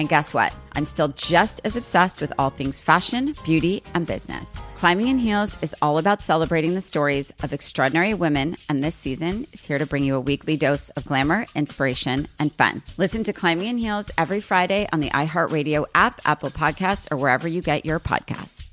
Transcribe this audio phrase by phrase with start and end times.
[0.00, 0.56] And guess what?
[0.72, 4.58] I'm still just as obsessed with all things fashion, beauty, and business.
[4.72, 9.46] Climbing in Heels is all about celebrating the stories of extraordinary women, and this season
[9.52, 12.80] is here to bring you a weekly dose of glamour, inspiration, and fun.
[12.96, 17.46] Listen to Climbing in Heels every Friday on the iHeartRadio app, Apple Podcasts, or wherever
[17.46, 18.64] you get your podcasts.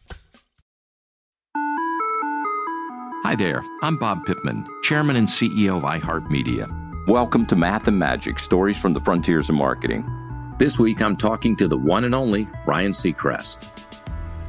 [3.25, 7.09] Hi there, I'm Bob Pittman, Chairman and CEO of iHeartMedia.
[7.09, 10.09] Welcome to Math and Magic Stories from the Frontiers of Marketing.
[10.57, 13.67] This week I'm talking to the one and only Ryan Seacrest.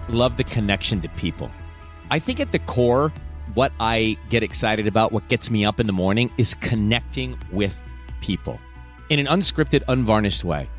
[0.08, 1.50] Love the connection to people.
[2.10, 3.12] I think at the core,
[3.52, 7.78] what I get excited about, what gets me up in the morning, is connecting with
[8.22, 8.58] people
[9.10, 10.70] in an unscripted, unvarnished way.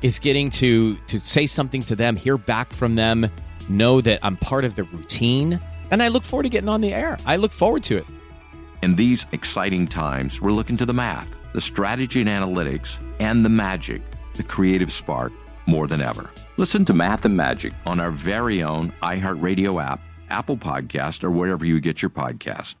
[0.00, 3.30] Is getting to to say something to them, hear back from them,
[3.68, 5.60] know that I'm part of the routine
[5.90, 7.18] and I look forward to getting on the air.
[7.26, 8.06] I look forward to it.
[8.82, 13.50] In these exciting times, we're looking to the math, the strategy and analytics, and the
[13.50, 14.00] magic,
[14.38, 15.32] the creative spark,
[15.66, 16.30] more than ever.
[16.56, 20.00] Listen to Math and Magic on our very own iHeartRadio app,
[20.30, 22.76] Apple Podcast, or wherever you get your podcast.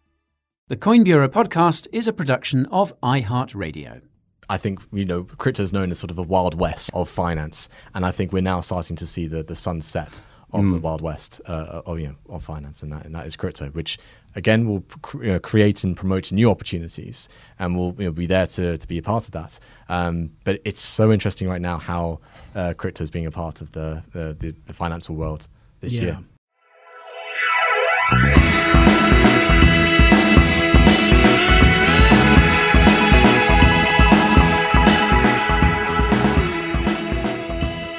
[0.68, 4.00] The Coin Bureau podcast is a production of iHeartRadio.
[4.48, 7.68] I think you know crypto is known as sort of a wild west of finance,
[7.94, 10.72] and I think we're now starting to see the the sunset of mm.
[10.74, 13.68] the Wild West uh, of, you know, of finance, and that, and that is crypto,
[13.68, 13.98] which
[14.38, 17.28] again will cr- you know, create and promote new opportunities,
[17.58, 19.58] and we'll you know, be there to, to be a part of that.
[19.88, 22.20] Um, but it's so interesting right now how
[22.54, 25.48] uh, crypto is being a part of the, the, the, the financial world
[25.80, 26.02] this yeah.
[26.02, 26.18] year.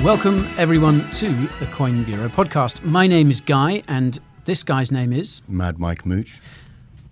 [0.01, 1.29] Welcome, everyone, to
[1.59, 2.83] the Coin Bureau podcast.
[2.85, 4.17] My name is Guy, and
[4.49, 6.39] this guy's name is Mad Mike Mooch.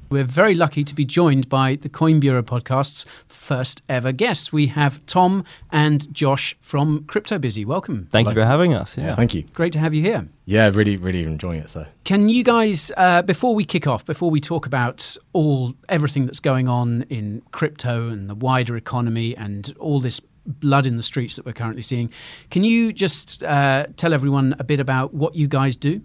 [0.09, 4.51] We're very lucky to be joined by the Coin Bureau podcast's first ever guests.
[4.51, 7.63] We have Tom and Josh from Crypto Busy.
[7.63, 8.07] Welcome.
[8.09, 8.97] Thank you for having us.
[8.97, 9.07] Yeah.
[9.07, 9.15] yeah.
[9.15, 9.43] thank you.
[9.53, 10.27] Great to have you here.
[10.45, 11.69] Yeah, really, really enjoying it.
[11.69, 16.25] So, can you guys, uh, before we kick off, before we talk about all everything
[16.25, 21.03] that's going on in crypto and the wider economy and all this blood in the
[21.03, 22.09] streets that we're currently seeing.
[22.49, 26.01] Can you just uh, tell everyone a bit about what you guys do?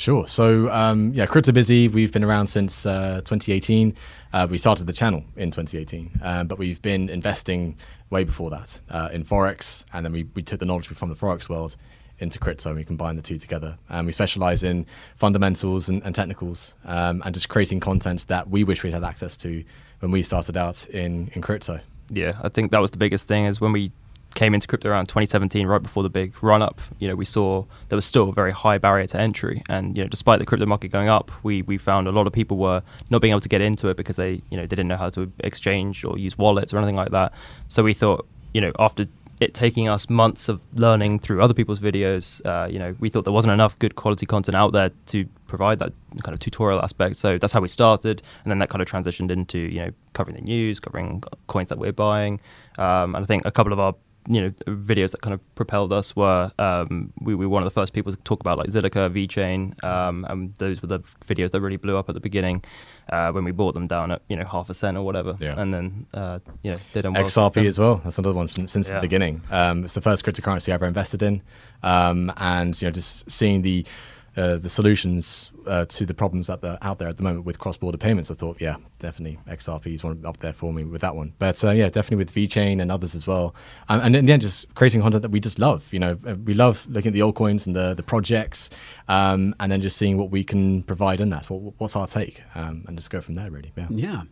[0.00, 0.26] Sure.
[0.26, 3.94] So, um, yeah, Crypto Busy, we've been around since uh, 2018.
[4.32, 7.76] Uh, we started the channel in 2018, um, but we've been investing
[8.08, 11.14] way before that uh, in Forex, and then we, we took the knowledge from the
[11.14, 11.76] Forex world
[12.18, 13.76] into crypto and we combine the two together.
[13.90, 14.86] And we specialize in
[15.16, 19.36] fundamentals and, and technicals um, and just creating content that we wish we had access
[19.36, 19.62] to
[19.98, 21.78] when we started out in, in crypto
[22.10, 23.92] yeah, I think that was the biggest thing is when we
[24.34, 27.64] came into crypto around 2017, right before the big run up, you know, we saw
[27.88, 29.62] there was still a very high barrier to entry.
[29.68, 32.32] And, you know, despite the crypto market going up, we, we found a lot of
[32.32, 34.88] people were not being able to get into it because they, you know, they didn't
[34.88, 37.32] know how to exchange or use wallets or anything like that.
[37.68, 39.06] So we thought, you know, after
[39.40, 43.24] it taking us months of learning through other people's videos, uh, you know, we thought
[43.24, 45.92] there wasn't enough good quality content out there to provide that
[46.22, 47.16] kind of tutorial aspect.
[47.16, 50.36] So that's how we started, and then that kind of transitioned into you know covering
[50.36, 52.38] the news, covering coins that we're buying,
[52.78, 53.94] um, and I think a couple of our
[54.28, 57.66] you know videos that kind of propelled us were um, we, we were one of
[57.66, 61.50] the first people to talk about like Zilliqa, VeChain, um, and those were the videos
[61.52, 62.62] that really blew up at the beginning
[63.10, 65.58] uh, when we bought them down at you know half a cent or whatever, Yeah.
[65.60, 68.00] and then uh, you know did them well XRP as well.
[68.04, 68.94] That's another one from, since Yeah.
[68.96, 69.40] the beginning.
[69.50, 71.42] Um, it's the first cryptocurrency I ever invested in,
[71.82, 73.86] um, and you know, just seeing the
[74.36, 77.58] uh, the solutions uh, to the problems that are out there at the moment with
[77.58, 81.16] cross-border payments, I thought, yeah, definitely XRP is one up there for me with that
[81.16, 81.34] one.
[81.38, 83.54] But uh, yeah, definitely with VeChain and others as well.
[83.88, 85.92] Um, and in the end, just creating content that we just love.
[85.92, 88.70] You know, uh, we love looking at the old coins and the the projects,
[89.08, 91.50] um, and then just seeing what we can provide in that.
[91.50, 93.50] What, what's our take, um, and just go from there.
[93.50, 93.88] Really, yeah.
[93.90, 94.22] Yeah.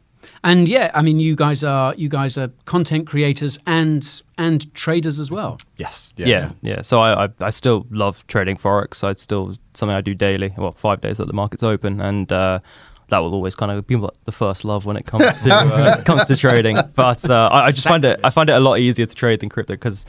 [0.45, 5.19] And yeah, I mean, you guys are you guys are content creators and and traders
[5.19, 5.59] as well.
[5.77, 6.15] Yes.
[6.17, 6.53] Yeah, yeah.
[6.63, 6.83] yeah.
[6.83, 9.05] So I, I, I still love trading forex.
[9.05, 10.55] I still something I do daily.
[10.57, 12.61] Well, five days that the market's open, and uh,
[13.09, 16.03] that will always kind of be like the first love when it comes to uh,
[16.03, 16.79] comes to trading.
[16.95, 19.41] But uh, I, I just find it I find it a lot easier to trade
[19.41, 20.07] than crypto because.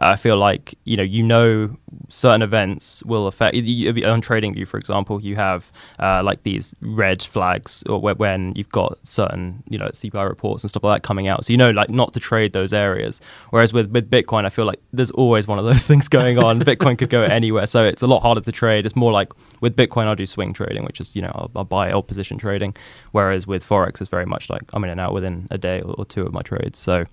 [0.00, 1.76] I feel like you know you know
[2.08, 5.20] certain events will affect you- on TradingView, for example.
[5.20, 9.86] You have uh, like these red flags, or whe- when you've got certain you know
[9.88, 12.52] CPI reports and stuff like that coming out, so you know like not to trade
[12.52, 13.20] those areas.
[13.50, 16.60] Whereas with with Bitcoin, I feel like there's always one of those things going on.
[16.68, 18.86] Bitcoin could go anywhere, so it's a lot harder to trade.
[18.86, 21.64] It's more like with Bitcoin, I'll do swing trading, which is you know I'll, I'll
[21.64, 22.76] buy L position trading.
[23.12, 25.94] Whereas with forex, it's very much like I'm in and out within a day or,
[25.98, 26.78] or two of my trades.
[26.78, 27.04] So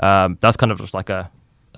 [0.00, 1.30] um, that's kind of just like a,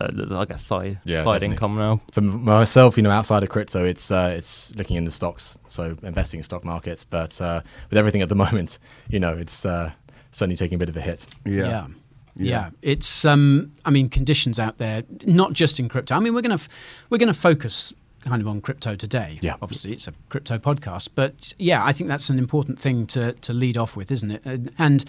[0.08, 1.46] a like a side Yeah, side definitely.
[1.54, 2.00] income now.
[2.12, 6.38] For myself, you know, outside of crypto, it's uh, it's looking into stocks, so investing
[6.38, 7.04] in stock markets.
[7.04, 8.78] But uh, with everything at the moment,
[9.08, 9.92] you know, it's uh,
[10.30, 11.26] certainly taking a bit of a hit.
[11.44, 11.86] Yeah.
[12.34, 12.70] Yeah.
[12.80, 16.14] it's um I mean conditions out there not just in crypto.
[16.14, 16.68] I mean we're going to f-
[17.10, 17.92] we're going to focus
[18.24, 19.38] kind of on crypto today.
[19.42, 19.56] Yeah.
[19.60, 23.52] Obviously it's a crypto podcast, but yeah, I think that's an important thing to to
[23.52, 24.40] lead off with, isn't it?
[24.46, 25.04] And, and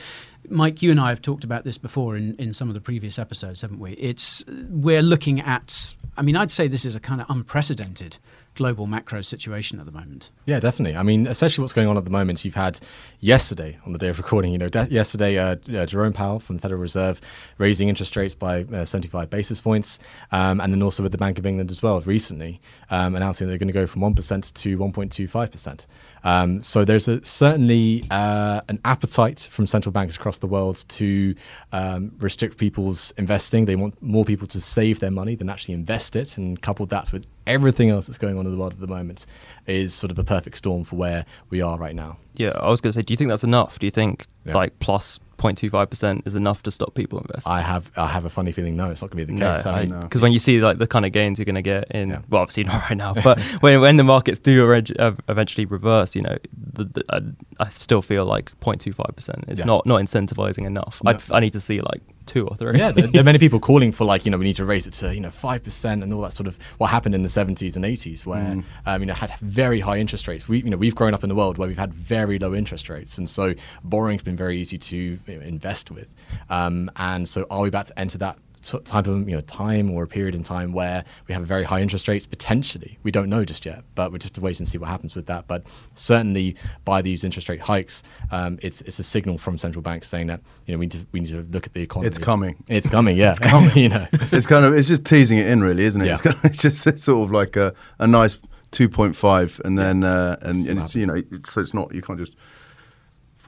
[0.50, 3.18] Mike, you and I have talked about this before in in some of the previous
[3.18, 3.94] episodes, haven't we?
[3.94, 8.18] It's we're looking at I mean I'd say this is a kind of unprecedented
[8.56, 10.30] global macro situation at the moment.
[10.46, 10.96] Yeah, definitely.
[10.98, 12.46] I mean, especially what's going on at the moment.
[12.46, 12.80] You've had
[13.20, 16.58] yesterday, on the day of recording, you know, de- yesterday, uh, uh, Jerome Powell from
[16.58, 17.20] the Federal Reserve
[17.58, 20.00] raising interest rates by uh, 75 basis points,
[20.32, 23.58] um, and then also with the Bank of England as well recently, um, announcing they're
[23.58, 25.88] going to go from 1% to 1.25%.
[26.24, 31.36] Um, so there's a, certainly uh, an appetite from central banks across the world to
[31.72, 33.66] um, restrict people's investing.
[33.66, 37.12] They want more people to save their money than actually invest it, and coupled that
[37.12, 39.26] with everything else that's going on in the world at the moment
[39.68, 42.18] is sort of a perfect storm for where we are right now.
[42.36, 43.80] Yeah, I was going to say, do you think that's enough?
[43.80, 44.54] Do you think Yeah.
[44.56, 47.52] like plus 0.25% is enough to stop people investing?
[47.52, 49.66] I have I have a funny feeling no, it's not going to be the case.
[49.66, 51.90] I mean, because when you see like the kind of gains you're going to get
[51.92, 56.16] in, well, obviously not right now, but when when the markets do eventu- eventually reverse,
[56.16, 56.38] you know,
[56.74, 59.66] the, the, I, I still feel like 0.25 percent is Yeah.
[59.66, 61.02] not not incentivizing enough.
[61.04, 61.12] No.
[61.12, 62.78] I I need to see like two or three.
[62.78, 64.88] yeah, there, there are many people calling for like you know we need to raise
[64.88, 67.30] it to you know five percent and all that sort of what happened in the
[67.30, 68.64] seventies and eighties where Mm.
[68.86, 70.48] um, you know had very high interest rates.
[70.48, 72.90] We you know we've grown up in the world where we've had very low interest
[72.90, 73.54] rates, and so
[73.84, 76.14] borrowing's been very easy to you know, invest with.
[76.50, 78.38] Um, and so are we about to enter that?
[78.64, 81.64] T- Type of you know time or a period in time where we have very
[81.64, 84.60] high interest rates potentially we don't know just yet but we just have to wait
[84.60, 86.56] and see what happens with that but certainly
[86.86, 90.42] by these interest rate hikes um, it's it's a signal from central banks saying that
[90.66, 92.64] you know we need to we need to look at the economy It's coming.
[92.68, 93.72] it's coming yeah It's coming.
[93.76, 96.06] you know it's kind of it's just teasing it in, really, isn't it?
[96.08, 96.14] Yeah.
[96.14, 98.38] It's, kind of, it's just it's sort of like a, a nice
[98.72, 101.94] two point five, and then uh, and, and it's you know it's, so it's not
[101.94, 102.36] you can't just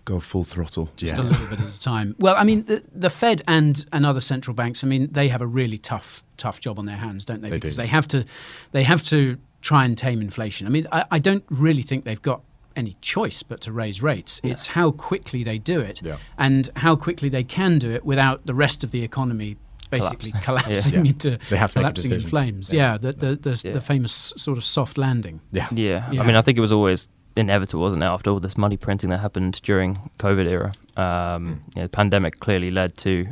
[0.06, 0.90] go full throttle.
[0.96, 2.16] just a little bit at a time.
[2.20, 4.84] Well, I mean, the, the Fed and, and other central banks.
[4.84, 7.50] I mean, they have a really tough tough job on their hands, don't they?
[7.50, 7.82] They because do.
[7.82, 8.26] they have to
[8.72, 10.68] they have to try and tame inflation.
[10.68, 12.42] I mean, I, I don't really think they've got
[12.76, 14.42] any choice but to raise rates.
[14.44, 16.18] It's how quickly they do it, Yeah.
[16.38, 19.58] and how quickly they can do it without the rest of the economy.
[19.92, 20.66] Basically Collapse.
[20.66, 21.12] collapsing Yeah.
[21.12, 22.74] into They have to collapsing in flames.
[22.74, 22.94] Yeah.
[22.94, 23.74] Yeah, the the, the, Yeah.
[23.74, 25.40] the famous sort of soft landing.
[25.52, 26.12] yeah Yeah.
[26.12, 26.22] Yeah.
[26.22, 28.06] I mean, I think it was always inevitable, wasn't it?
[28.06, 32.40] After all this money printing that happened during COVID era, um, you know, the pandemic
[32.40, 33.28] clearly led to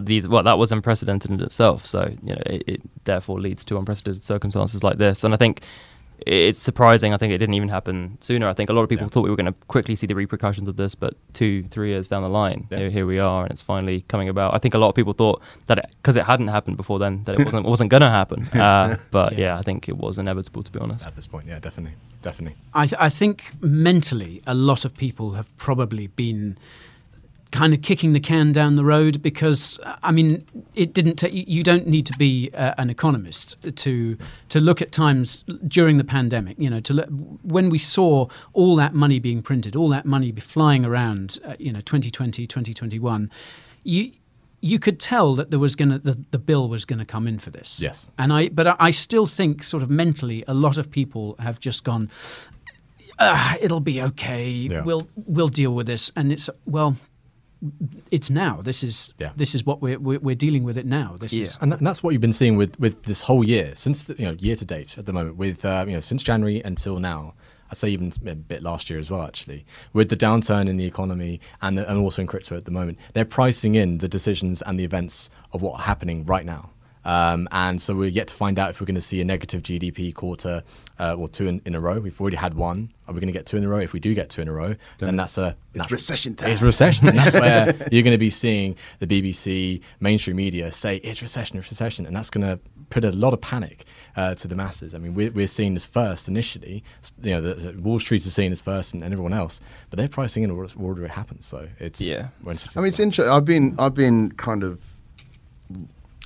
[0.00, 0.28] these.
[0.28, 1.86] Well, that was unprecedented in itself.
[1.86, 5.24] So you know, it, it therefore leads to unprecedented circumstances like this.
[5.24, 5.62] And I think
[6.26, 7.12] it's surprising.
[7.12, 8.48] I think it didn't even happen sooner.
[8.48, 9.10] I think a lot of people Yeah.
[9.10, 12.08] thought we were going to quickly see the repercussions of this, but two, three years
[12.08, 12.78] down the line, Yeah.
[12.78, 14.54] here, here we are, and it's finally coming about.
[14.54, 17.38] I think a lot of people thought that because it, hadn't happened before then, that
[17.38, 18.48] it wasn't wasn't going to happen.
[18.54, 19.58] Uh, but yeah.
[19.58, 21.06] I think it was inevitable to be honest.
[21.06, 22.56] At this point, yeah, definitely, definitely.
[22.72, 26.56] I, th- I think mentally, a lot of people have probably been
[27.60, 30.44] kind of kicking the can down the road because I mean,
[30.74, 31.16] it didn't.
[31.20, 33.46] ta- you don't need to be uh, an economist
[33.82, 34.18] to
[34.48, 36.56] to look at times during the pandemic.
[36.58, 37.08] You know, to look,
[37.42, 41.38] when we saw all that money being printed, all that money be flying around.
[41.44, 43.30] Uh, you know, 2020, 2021.
[43.84, 44.10] You
[44.60, 47.28] you could tell that there was going to the, the bill was going to come
[47.28, 47.78] in for this.
[47.80, 48.08] Yes.
[48.18, 51.60] And I but I- I still think sort of mentally a lot of people have
[51.60, 52.10] just gone
[53.20, 54.48] ah, it'll be okay.
[54.48, 54.82] Yeah.
[54.82, 56.96] We'll we'll deal with this and it's well
[58.10, 58.60] it's now.
[58.62, 59.32] This is Yeah.
[59.36, 61.16] this is what we're, we're we're dealing with it now.
[61.18, 63.74] This is and, that, and that's what you've been seeing with, with this whole year
[63.74, 66.22] since the, you know year to date at the moment with uh, you know since
[66.22, 67.34] January until now.
[67.70, 70.84] I'd say even a bit last year as well, actually, with the downturn in the
[70.84, 74.60] economy and, the, and also in crypto at the moment, they're pricing in the decisions
[74.62, 76.70] and the events of what are happening right now.
[77.04, 79.62] Um, and so we're yet to find out if we're going to see a negative
[79.62, 80.62] GDP quarter
[80.98, 82.00] uh, or two in, in a row.
[82.00, 82.90] We've already had one.
[83.06, 83.78] Are we going to get two in a row?
[83.78, 86.50] If we do get two in a row, then that's a that's- recession time.
[86.52, 87.08] It's recession.
[87.08, 91.58] And that's where you're going to be seeing the BBC, mainstream media say it's recession,
[91.58, 92.58] it's recession, and that's going to
[92.90, 93.84] put a lot of panic
[94.16, 94.94] uh, to the masses.
[94.94, 96.82] I mean, we're, we're seeing this first initially.
[97.22, 99.98] You know, the, the Wall Street is seeing this first, and, and everyone else, but
[99.98, 101.44] they're pricing in order, it happens.
[101.44, 102.28] So it's Yeah.
[102.56, 103.30] such mean, it's interesting.
[103.32, 104.80] I've been I've been kind of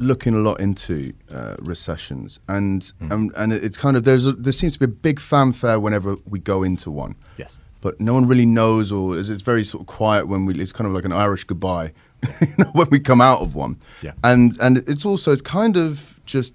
[0.01, 4.53] looking a lot into uh, recessions, and um, and it's kind of there's a, there
[4.53, 7.17] seems to be a big fanfare whenever we go into one.
[7.37, 7.59] Yes.
[7.81, 10.61] But no one really knows, or it's, it's very sort of quiet when we.
[10.61, 11.93] It's kind of like an Irish goodbye,
[12.41, 13.79] you know, when we come out of one.
[14.03, 14.13] Yeah.
[14.25, 16.55] And and it's also it's kind of just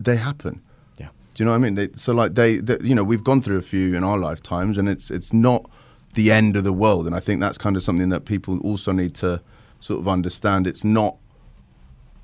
[0.00, 0.62] they happen.
[0.98, 1.08] Yeah.
[1.34, 1.74] Do you know what I mean?
[1.74, 4.78] They, so like they, they, you know, we've gone through a few in our lifetimes,
[4.78, 5.70] and it's it's not
[6.14, 7.06] the end of the world.
[7.06, 9.40] And I think that's kind of something that people also need to
[9.80, 10.66] sort of understand.
[10.66, 11.16] It's not.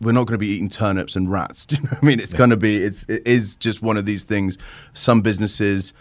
[0.01, 1.67] We're not going to be eating turnips and rats.
[1.67, 2.21] Do you know what I mean?
[2.21, 2.77] It's going to be.
[2.77, 4.59] It's it is just one of these things.
[4.95, 5.93] Some businesses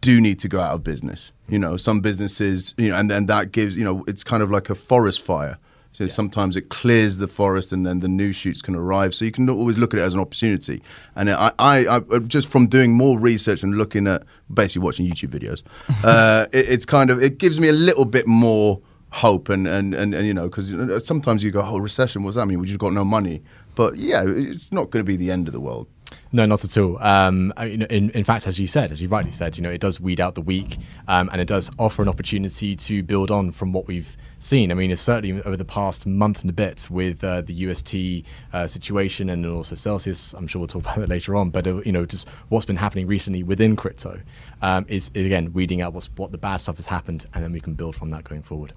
[0.00, 1.32] do need to go out of business.
[1.48, 4.50] You know, some businesses, you know, and then that gives, you know, it's kind of
[4.50, 5.58] like a forest fire.
[5.92, 9.14] So sometimes it clears the forest, and then the new shoots can arrive.
[9.14, 10.82] So you can always look at it as an opportunity.
[11.14, 14.22] And I, I, I just from doing more research and looking at
[14.52, 15.62] basically watching YouTube videos,
[16.04, 19.48] uh, it, it's kind of it gives me a little bit more hope.
[19.48, 22.44] And and and, and you know, because sometimes you go, oh, recession, what's that I
[22.46, 22.60] mean?
[22.60, 23.42] We just got no money.
[23.74, 25.86] But yeah, it's not going to be the end of the world.
[26.32, 27.02] No, not at all.
[27.02, 30.00] Um, in, in fact, as you said, as you rightly said, you know, it does
[30.00, 30.76] weed out the weak,
[31.08, 34.70] um, and it does offer an opportunity to build on from what we've seen.
[34.70, 38.24] I mean, it's certainly over the past month and a bit with uh, the UST
[38.52, 40.32] uh, situation and also Celsius.
[40.34, 41.50] I'm sure we'll talk about that later on.
[41.50, 44.20] But uh, you know, just what's been happening recently within crypto
[44.62, 47.52] um, is, is again weeding out what's what the bad stuff has happened, and then
[47.52, 48.72] we can build from that going forward.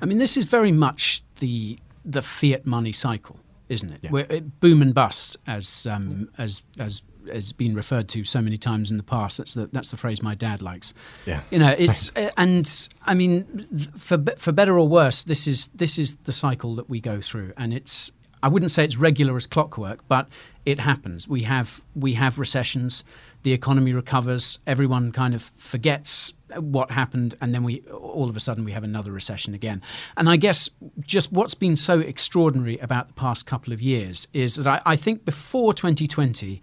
[0.00, 4.10] I mean, this is very much the the fiat money cycle, isn't it?
[4.10, 8.56] Where it, boom and bust, as um, as as has been referred to so many
[8.56, 9.38] times in the past.
[9.38, 10.94] That's the that's the phrase my dad likes.
[11.26, 11.42] Yeah.
[11.50, 15.98] you know, it's uh, and I mean, for for better or worse, this is this
[15.98, 18.10] is the cycle that we go through, and it's.
[18.40, 20.28] I wouldn't say it's regular as clockwork, but
[20.64, 21.26] it happens.
[21.26, 23.02] We have we have recessions.
[23.42, 24.58] The economy recovers.
[24.66, 28.84] Everyone kind of forgets what happened, and then we all of a sudden we have
[28.84, 29.80] another recession again.
[30.16, 30.68] And I guess
[31.00, 34.96] just what's been so extraordinary about the past couple of years is that I, I
[34.96, 36.60] think before 2020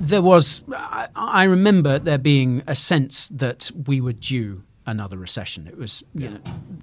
[0.00, 5.66] there was I, I remember there being a sense that we were due another recession
[5.66, 6.38] it was you know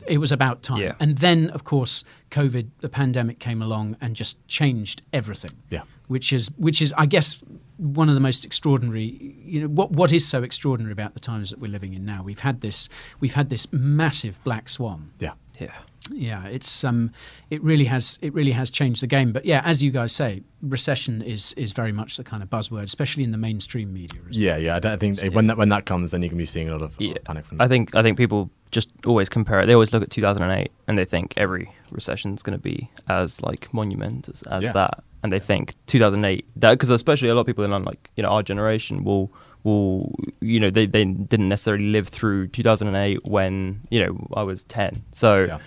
[0.08, 0.96] it was about time Yeah.
[1.00, 5.84] and then of course covid the pandemic came along and just changed everything Yeah.
[6.08, 7.42] which is which is i guess
[7.84, 11.50] one of the most extraordinary you know what what is so extraordinary about the times
[11.50, 12.88] that we're living in now we've had this
[13.20, 15.34] we've had this massive black swan Yeah.
[15.60, 15.72] Yeah.
[16.12, 17.12] yeah, it's um,
[17.52, 19.32] it really has it really has changed the game.
[19.32, 22.84] But yeah, as you guys say, recession is is very much the kind of buzzword,
[22.84, 24.20] especially in the mainstream media.
[24.22, 24.46] isn't it?
[24.46, 24.76] Yeah, yeah.
[24.78, 26.72] I, don't- I think when that when that comes, then you can be seeing a
[26.72, 27.16] lot of, a lot Yeah.
[27.20, 27.66] of panic from that.
[27.66, 29.68] I think I think people just always compare it.
[29.68, 33.42] They always look at 2008 and they think every recession is going to be as
[33.44, 34.74] like monumentous as Yeah.
[34.74, 38.24] that, and they think 2008 that because especially a lot of people in like you
[38.24, 39.32] know our generation will
[39.64, 44.64] will you know they they didn't necessarily live through 2008 when you know I was
[44.66, 45.46] 10, so.
[45.46, 45.60] Yeah.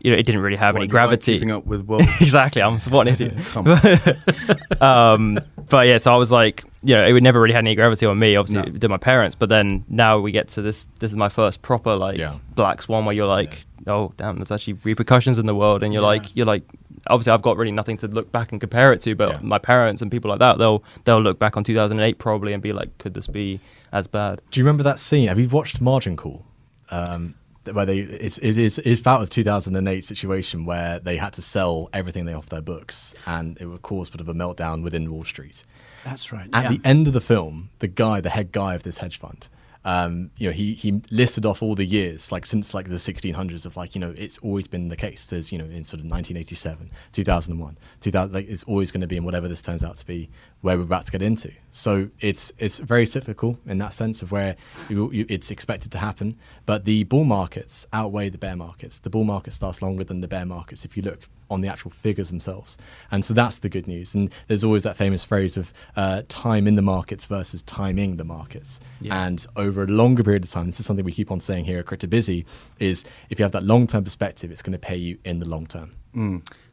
[0.00, 1.32] You know, it didn't really have What, any like gravity.
[1.34, 2.02] keeping up with world?
[2.20, 3.34] exactly, I'm what an idiot.
[4.80, 7.74] Um, but yeah, so I was like, you know, it would never really had any
[7.74, 8.36] gravity on me.
[8.36, 8.68] Obviously, No.
[8.76, 9.34] it did my parents.
[9.34, 10.86] But then now we get to this.
[11.00, 12.36] This is my first proper like Yeah.
[12.54, 16.02] black swan where you're like, oh damn, there's actually repercussions in the world, and you're
[16.02, 16.62] like, you're like,
[17.08, 20.02] obviously I've got really nothing to look back and compare it to, but my parents
[20.02, 23.14] and people like that, they'll they'll look back on 2008 probably and be like, could
[23.14, 23.60] this be
[23.92, 24.40] as bad?
[24.50, 25.28] Do you remember that scene?
[25.28, 26.44] Have you watched Margin Call?
[26.90, 27.34] Um,
[27.72, 31.90] where they it's it is it's about a 2008 situation where they had to sell
[31.92, 35.24] everything they off their books, and it would cause sort of a meltdown within Wall
[35.24, 35.64] Street.
[36.04, 36.48] That's right.
[36.52, 36.70] At yeah.
[36.70, 39.48] the end of the film, the guy, the head guy of this hedge fund,
[39.88, 43.64] um, you know, he he listed off all the years, like since like the 1600s,
[43.64, 45.26] of like you know, it's always been the case.
[45.28, 49.16] There's you know, in sort of 1987, 2001, 2000, like it's always going to be
[49.16, 50.28] in whatever this turns out to be
[50.60, 51.52] where we're about to get into.
[51.70, 54.56] So it's it's very cyclical in that sense of where
[54.88, 56.36] you, you, it's expected to happen.
[56.66, 58.98] But the bull markets outweigh the bear markets.
[58.98, 61.90] The bull markets last longer than the bear markets if you look on the actual
[61.90, 62.76] figures themselves.
[63.10, 64.14] And so that's the good news.
[64.14, 68.24] And there's always that famous phrase of uh, time in the markets versus timing the
[68.24, 68.80] markets.
[69.00, 69.24] Yeah.
[69.24, 71.78] And over a longer period of time, this is something we keep on saying here
[71.78, 72.44] at Crypto Busy,
[72.80, 75.46] is if you have that long term perspective, it's going to pay you in the
[75.46, 75.94] long term.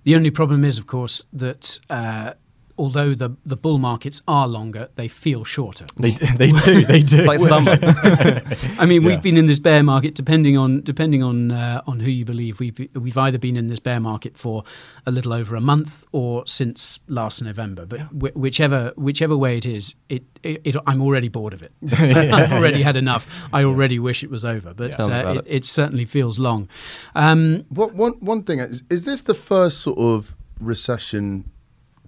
[0.04, 2.34] The only problem is, of course, that uh,
[2.77, 5.86] although the, the bull markets are longer, they feel shorter.
[5.98, 7.20] They, they do, they do.
[7.20, 7.77] It's like summer.
[8.79, 9.08] I mean, Yeah.
[9.08, 12.60] we've been in this bear market, depending on depending on uh, on who you believe.
[12.60, 14.63] We've we've either been in this bear market for
[15.05, 17.86] a little over a month or since last November.
[17.86, 21.72] But wh- whichever whichever way it is, it, it, it I'm already bored of it.
[21.98, 23.27] I've already had enough.
[23.53, 24.74] I already wish it was over.
[24.74, 25.46] But Tell uh, it, it.
[25.48, 26.67] it certainly feels long.
[27.15, 31.50] Um, What one one thing is, is this the first sort of recession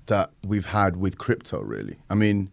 [0.07, 1.61] that we've had with crypto?
[1.61, 2.51] Really, I mean,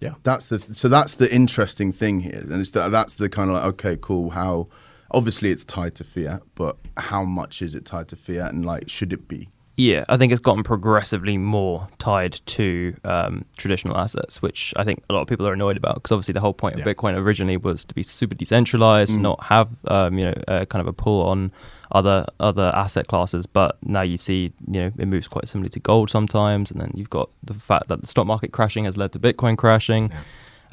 [0.00, 0.14] Yeah.
[0.22, 3.56] that's the so that's the interesting thing here, and it's the, that's the kind of
[3.56, 4.30] like okay, cool.
[4.30, 4.68] How
[5.10, 8.88] obviously it's tied to fiat, but how much is it tied to fiat, and like
[8.88, 9.48] should it be?
[9.76, 15.02] Yeah, I think it's gotten progressively more tied to um, traditional assets, which I think
[15.10, 16.92] a lot of people are annoyed about because obviously the whole point of Yeah.
[16.94, 20.86] Bitcoin originally was to be super decentralized, not have um, you know a kind of
[20.86, 21.50] a pull on
[21.90, 23.46] other other asset classes.
[23.46, 26.92] But now you see you know it moves quite similarly to gold sometimes, and then
[26.94, 30.12] you've got the fact that the stock market crashing has led to Bitcoin crashing.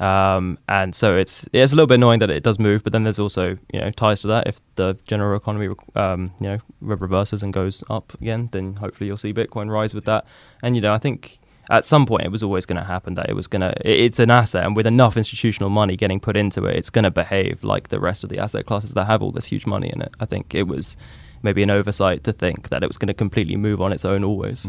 [0.00, 3.04] Um, and so it's it's a little bit annoying that it does move, but then
[3.04, 4.48] there's also you know ties to that.
[4.48, 9.16] If the general economy um, you know reverses and goes up again, then hopefully you'll
[9.16, 10.24] see Bitcoin rise with that.
[10.62, 11.38] And you know I think
[11.70, 14.18] at some point it was always going to happen that it was going to it's
[14.18, 17.62] an asset, and with enough institutional money getting put into it, it's going to behave
[17.62, 20.12] like the rest of the asset classes that have all this huge money in it.
[20.18, 20.96] I think it was
[21.42, 24.24] maybe an oversight to think that it was going to completely move on its own
[24.24, 24.60] always.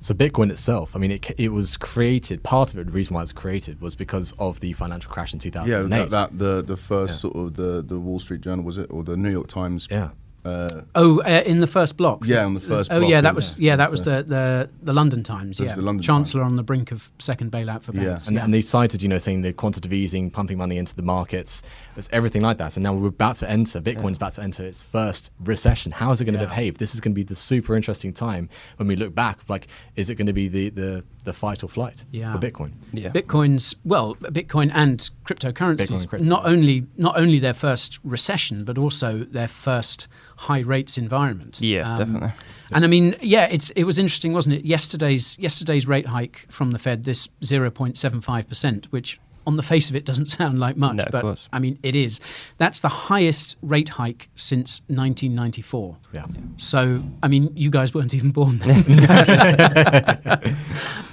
[0.00, 2.42] So Bitcoin itself, I mean, it, it was created.
[2.42, 5.32] Part of it, the reason why it was created, was because of the financial crash
[5.32, 5.70] in 2008.
[5.70, 7.18] Yeah, that, that the the first Yeah.
[7.30, 9.88] sort of the the Wall Street Journal was it or the New York Times?
[9.90, 10.10] yeah.
[10.46, 12.26] Uh, oh, uh, in the first block.
[12.26, 14.70] Yeah, on the first Oh block, yeah, that was yeah that was So- the, the
[14.82, 15.58] the London Times.
[15.58, 16.06] Yeah, the London Times.
[16.06, 18.04] Chancellor on the brink of second bailout for Yeah.
[18.04, 18.28] banks.
[18.28, 21.62] And, and they cited, you know, saying the quantitative easing, pumping money into the markets,
[21.96, 22.76] it's everything like that.
[22.76, 25.92] And now we're about to enter, Bitcoin's about to enter its first recession.
[25.92, 26.46] How is it going to Yeah.
[26.48, 26.78] behave?
[26.78, 29.38] This is going to be the super interesting time when we look back.
[29.48, 32.32] Like, is it going to be the, the, the fight or flight Yeah.
[32.32, 32.72] for Bitcoin?
[32.92, 33.10] Yeah.
[33.10, 38.64] Bitcoin's well, Bitcoin and cryptocurrencies Bitcoin and crypto, not only not only their first recession,
[38.64, 41.58] but also their first high rates environment.
[41.62, 42.32] Um, Yeah, definitely.
[42.72, 44.64] And I mean, yeah, it's it was interesting, wasn't it?
[44.64, 49.56] Yesterday's yesterday's rate hike from the Fed, this zero point seven five percent, which on
[49.56, 51.48] the face of it doesn't sound like much, No, but.
[51.52, 52.20] I mean it is.
[52.58, 55.96] That's the highest rate hike since 1994.
[56.12, 56.26] Yeah.
[56.56, 58.84] So I mean, you guys weren't even born then.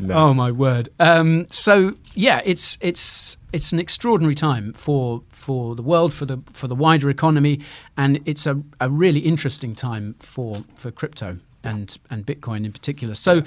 [0.10, 0.89] Oh my word!
[1.00, 6.39] Um, so yeah, it's it's it's an extraordinary time for for the world, for the
[6.54, 7.60] for the wider economy,
[7.98, 13.13] and it's a, a really interesting time for for crypto and and Bitcoin in particular.
[13.13, 13.44] So.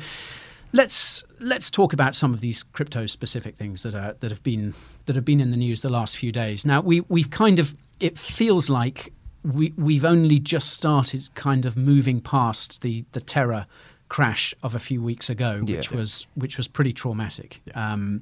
[0.73, 4.75] Let's let's talk about some of these crypto specific things that are that have been
[5.07, 6.65] that have been in the news the last few days.
[6.67, 11.77] Now we we've kind of it feels like we we've only just started kind of
[11.77, 13.67] moving past the the Terra
[14.09, 15.97] crash of a few weeks ago, which Yeah.
[15.99, 17.61] was which was pretty traumatic.
[17.75, 18.21] Um,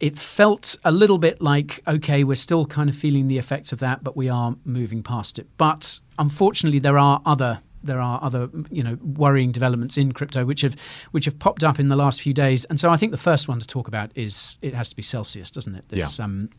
[0.00, 3.78] it felt a little bit like okay, we're still kind of feeling the effects of
[3.80, 5.46] that, but we are moving past it.
[5.58, 10.60] But unfortunately, there are other there are other you know worrying developments in crypto which
[10.60, 10.76] have
[11.10, 12.64] which have popped up in the last few days.
[12.66, 15.02] And so I think the first one to talk about is it has to be
[15.02, 15.88] Celsius, doesn't it?
[15.88, 16.24] This, Yeah.
[16.24, 16.50] Um,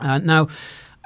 [0.00, 0.48] uh, now,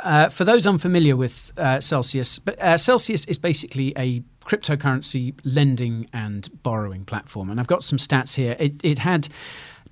[0.05, 6.09] uh, for those unfamiliar with uh, Celsius, but uh, Celsius is basically a cryptocurrency lending
[6.13, 8.57] and borrowing platform, and I've got some stats here.
[8.59, 9.29] It, it had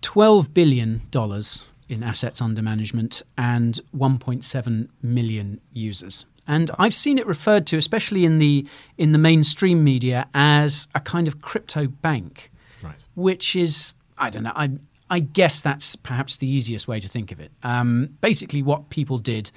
[0.01, 6.27] twelve billion dollars in assets under management and 1.7 million users.
[6.47, 8.67] And I've seen it referred to, especially in the
[8.99, 12.51] in the mainstream media, as a kind of crypto bank
[12.83, 13.03] Right.
[13.15, 14.53] which is I don't know.
[14.55, 14.71] I
[15.11, 17.53] I guess that's perhaps the easiest way to think of it.
[17.63, 19.51] Um, basically, what people did,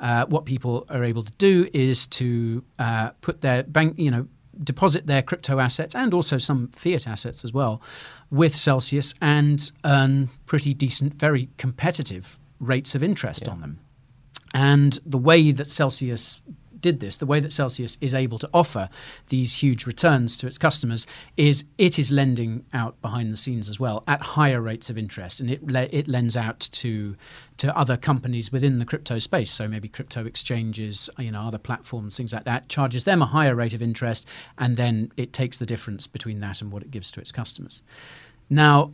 [0.00, 4.26] uh, what people are able to do, is to uh, put their bank, you know,
[4.62, 7.82] deposit their crypto assets and also some fiat assets as well
[8.30, 13.78] with Celsius and earn pretty decent, very competitive rates of interest on them.
[14.54, 16.40] And the way that Celsius
[16.82, 18.90] did this, the way that Celsius is able to offer
[19.28, 23.80] these huge returns to its customers, is it is lending out behind the scenes as
[23.80, 27.16] well at higher rates of interest, and it le- it lends out to
[27.56, 29.50] to other companies within the crypto space.
[29.50, 33.54] So maybe crypto exchanges, you know, other platforms, things like that, charges them a higher
[33.54, 34.26] rate of interest,
[34.58, 37.80] and then it takes the difference between that and what it gives to its customers.
[38.50, 38.92] Now,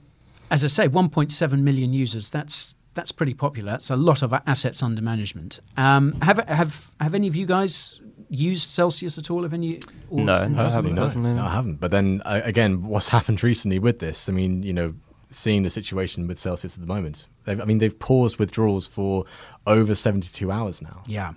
[0.50, 2.30] as I say, 1.7 million users.
[2.30, 3.74] That's that's pretty popular.
[3.74, 5.60] It's a lot of assets under management.
[5.76, 9.42] Um, have have have any of you guys used Celsius at all?
[9.44, 9.78] Have any?
[10.10, 10.94] or- No, no, I haven't.
[10.94, 11.76] no, no, I haven't.
[11.80, 14.28] But then uh, again, what's happened recently with this?
[14.28, 14.94] I mean, you know,
[15.30, 17.26] seeing the situation with Celsius at the moment.
[17.44, 19.24] They've, I mean, they've paused withdrawals for
[19.66, 21.02] over seventy-two hours now.
[21.06, 21.32] Yeah.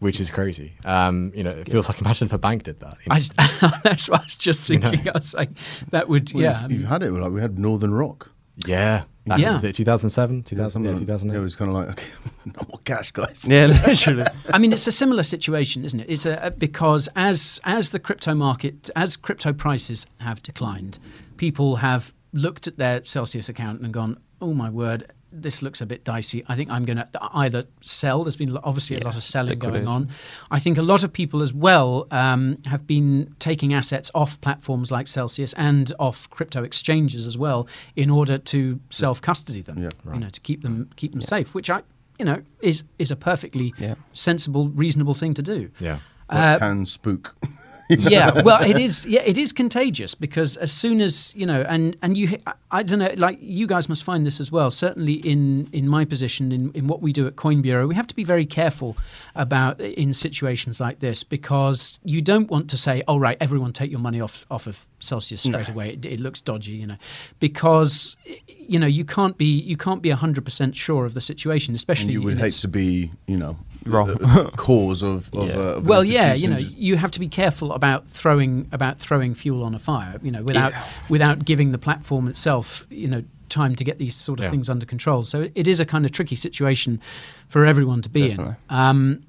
[0.00, 0.70] which is crazy.
[0.84, 2.96] Um, you know, it feels like imagine if a bank did that.
[3.04, 3.14] you know.
[3.16, 3.34] I just,
[3.84, 4.90] that's what I was just You know.
[4.90, 5.08] thinking.
[5.14, 5.50] I was like,
[5.90, 6.62] that would, Well, yeah.
[6.62, 7.10] you've, you've had it.
[7.12, 8.30] Like we had Northern Rock.
[8.66, 9.52] yeah, back, Yeah.
[9.54, 11.36] Was it 2007, 2000, yeah, 2008?
[11.36, 12.06] It was kind of like, okay,
[12.46, 13.44] no more cash, guys.
[13.46, 14.26] Yeah, literally.
[14.52, 16.06] I mean, it's a similar situation, isn't it?
[16.08, 20.98] It's a, because as as the crypto market, as crypto prices have declined,
[21.36, 25.10] people have looked at their Celsius account and gone, "Oh my word,
[25.42, 26.44] this looks a bit dicey.
[26.48, 29.86] I think I'm going to either sell." There's been obviously a lot of selling going
[29.88, 30.08] on.
[30.50, 34.90] I think a lot of people as well um, have been taking assets off platforms
[34.90, 37.66] like Celsius and off crypto exchanges as well
[37.96, 39.78] in order to self custody them.
[39.82, 40.14] Yeah, right.
[40.14, 41.82] You know, to keep them keep them safe, which I.
[42.18, 43.96] You know, is is a perfectly Yeah.
[44.12, 45.70] sensible, reasonable thing to do.
[45.80, 45.98] yeah.
[46.30, 47.34] That Uh, can spook.
[47.90, 49.04] yeah, well, it is.
[49.06, 52.82] Yeah, it is contagious because as soon as you know, and and you, I, I
[52.82, 54.70] don't know, like you guys must find this as well.
[54.70, 58.06] Certainly in in my position, in in what we do at Coin Bureau, we have
[58.06, 58.96] to be very careful
[59.34, 63.90] about in situations like this because you don't want to say, "Oh, right, everyone take
[63.90, 65.90] your money off off of Celsius straight away.
[65.90, 66.96] It, it looks dodgy," you know,
[67.38, 68.16] because
[68.46, 72.04] you know you can't be you can't be hundred percent sure of the situation, especially
[72.04, 74.16] and you would hate to be, you know, Wrong.
[74.56, 75.54] cause of, of, Yeah.
[75.54, 79.34] uh, of well, yeah, you know, you have to be careful about throwing about throwing
[79.34, 80.18] fuel on a fire.
[80.22, 80.84] You know, without Yeah.
[81.08, 84.50] without giving the platform itself, you know, time to get these sort of Yeah.
[84.50, 85.22] things under control.
[85.24, 87.00] So it is a kind of tricky situation
[87.48, 88.54] for everyone to be Definitely.
[88.70, 88.76] in.
[88.76, 89.20] Um,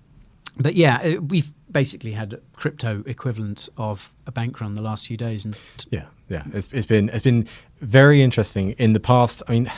[0.58, 5.08] but yeah, uh, we've basically had a crypto equivalent of a bank run the last
[5.08, 5.58] few days, and
[5.90, 6.44] Yeah, yeah.
[6.54, 7.50] It's, it's been it's been
[7.82, 9.44] very interesting in the past.
[9.50, 9.72] I mean,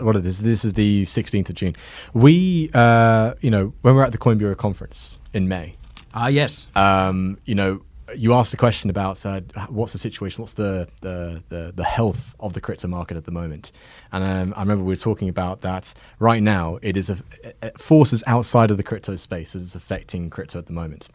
[0.00, 0.38] what is this?
[0.38, 1.76] This is the 16th of June.
[2.14, 5.76] We, uh, you know, when we we're at the Coin Bureau conference in May,
[6.14, 7.82] ah, yes, um, you know,
[8.14, 12.34] you asked the question about uh, what's the situation, what's the, the the the health
[12.38, 13.72] of the crypto market at the moment,
[14.12, 15.92] and um, I remember we were talking about that.
[16.18, 17.16] Right now, it is a,
[17.78, 21.08] forces outside of the crypto space that is affecting crypto at the moment,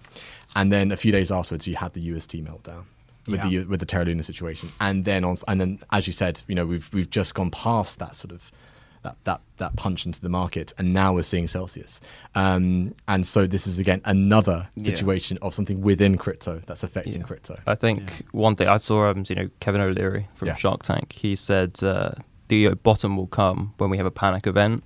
[0.56, 2.84] and then a few days afterwards, you had the UST meltdown.
[3.27, 3.49] With Yeah.
[3.49, 6.56] the with the Terra Luna situation, and then on, and then as you said, you
[6.56, 8.51] know we've we've just gone past that sort of
[9.04, 12.02] that that that punch into the market, and now we're seeing Celsius.
[12.36, 14.86] Um, and so this is again another Yeah.
[14.86, 17.28] situation of something within crypto that's affecting Yeah.
[17.28, 17.58] crypto.
[17.68, 20.56] I think one thing I saw, um, you know, Kevin O'Leary from Yeah.
[20.56, 21.14] Shark Tank.
[21.14, 22.12] He said uh,
[22.48, 24.84] the bottom will come when we have a panic event.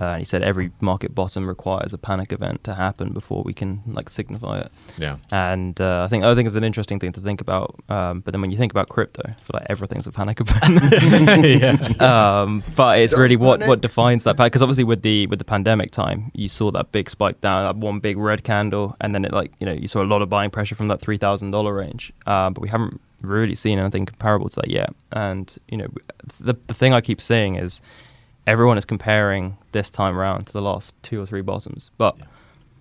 [0.00, 3.52] Uh, and he said every market bottom requires a panic event to happen before we
[3.52, 4.72] can like signify it.
[4.96, 5.16] Yeah.
[5.30, 7.78] And uh, I think I think it's an interesting thing to think about.
[7.88, 11.44] Um, but then when you think about crypto, I feel like everything's a panic event.
[11.44, 11.76] yeah.
[12.40, 15.44] um, but it's Don't really what, what defines that because obviously with the with the
[15.44, 19.24] pandemic time you saw that big spike down that one big red candle and then
[19.24, 21.50] it like you know you saw a lot of buying pressure from that three thousand
[21.50, 25.76] dollar range uh, but we haven't really seen anything comparable to that yet and you
[25.76, 25.88] know
[26.40, 27.80] the the thing I keep saying is
[28.46, 32.16] everyone is comparing this time around to the last two or three bottoms but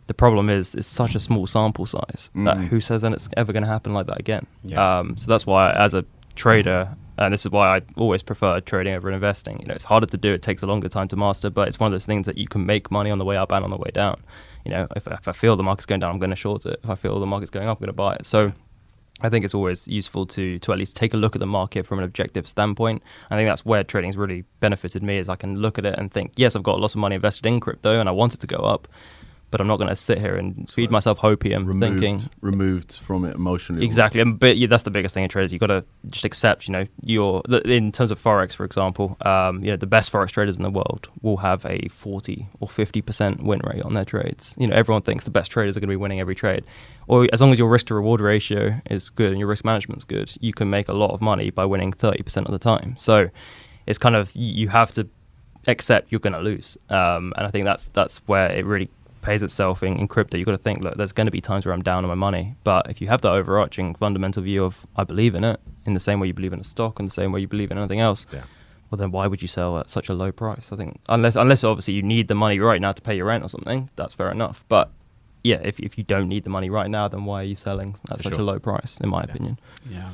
[0.07, 2.67] the problem is it's such a small sample size that Mm.
[2.67, 4.45] who says then it's ever going to happen like that again?
[4.63, 4.99] Yeah.
[4.99, 6.03] um, so that's why as a
[6.35, 10.07] trader and this is why I always prefer trading over investing you know it's harder
[10.07, 12.25] to do it takes a longer time to master but it's one of those things
[12.25, 14.19] that you can make money on the way up and on the way down.
[14.65, 16.79] You know if, if I feel the market's going down I'm going to short it.
[16.83, 18.25] If I feel the market's going up I'm going to buy it.
[18.25, 18.51] So
[19.23, 21.85] I think it's always useful to to at least take a look at the market
[21.85, 23.03] from an objective standpoint.
[23.29, 26.11] I think that's where trading's really benefited me is I can look at it and
[26.11, 28.47] think, yes, I've got lots of money invested in crypto and I want it to
[28.47, 28.87] go up,
[29.51, 33.25] but I'm not going to sit here and feed myself hopium removed, thinking removed from
[33.25, 33.85] it emotionally.
[33.85, 35.51] Exactly, and but yeah, that's the biggest thing in traders.
[35.51, 39.17] You've got to just accept, you know, your the, in terms of forex, for example,
[39.21, 42.67] um, you know, the best forex traders in the world will have a forty or
[42.67, 44.55] fifty percent win rate on their trades.
[44.57, 46.63] You know, everyone thinks the best traders are going to be winning every trade,
[47.07, 50.05] or as long as your risk to reward ratio is good and your risk management's
[50.05, 52.95] good, you can make a lot of money by winning thirty percent of the time.
[52.97, 53.29] So,
[53.85, 55.09] it's kind of you you have to
[55.67, 58.89] accept you're going to lose, um, and I think that's that's where it really
[59.21, 61.65] pays itself in, in crypto, you've got to think, look, there's going to be times
[61.65, 62.55] where I'm down on my money.
[62.63, 65.99] But if you have that overarching fundamental view of I believe in it, in the
[65.99, 67.99] same way you believe in a stock, and the same way you believe in anything
[67.99, 68.43] else, Yeah.
[68.89, 70.69] well then why would you sell at such a low price?
[70.71, 73.43] I think unless unless obviously you need the money right now to pay your rent
[73.43, 74.65] or something, that's fair enough.
[74.67, 74.89] But
[75.43, 77.95] yeah, if if you don't need the money right now, then why are you selling
[78.11, 78.99] at For such a low price?
[79.01, 79.59] In my opinion.
[79.89, 80.09] Yeah.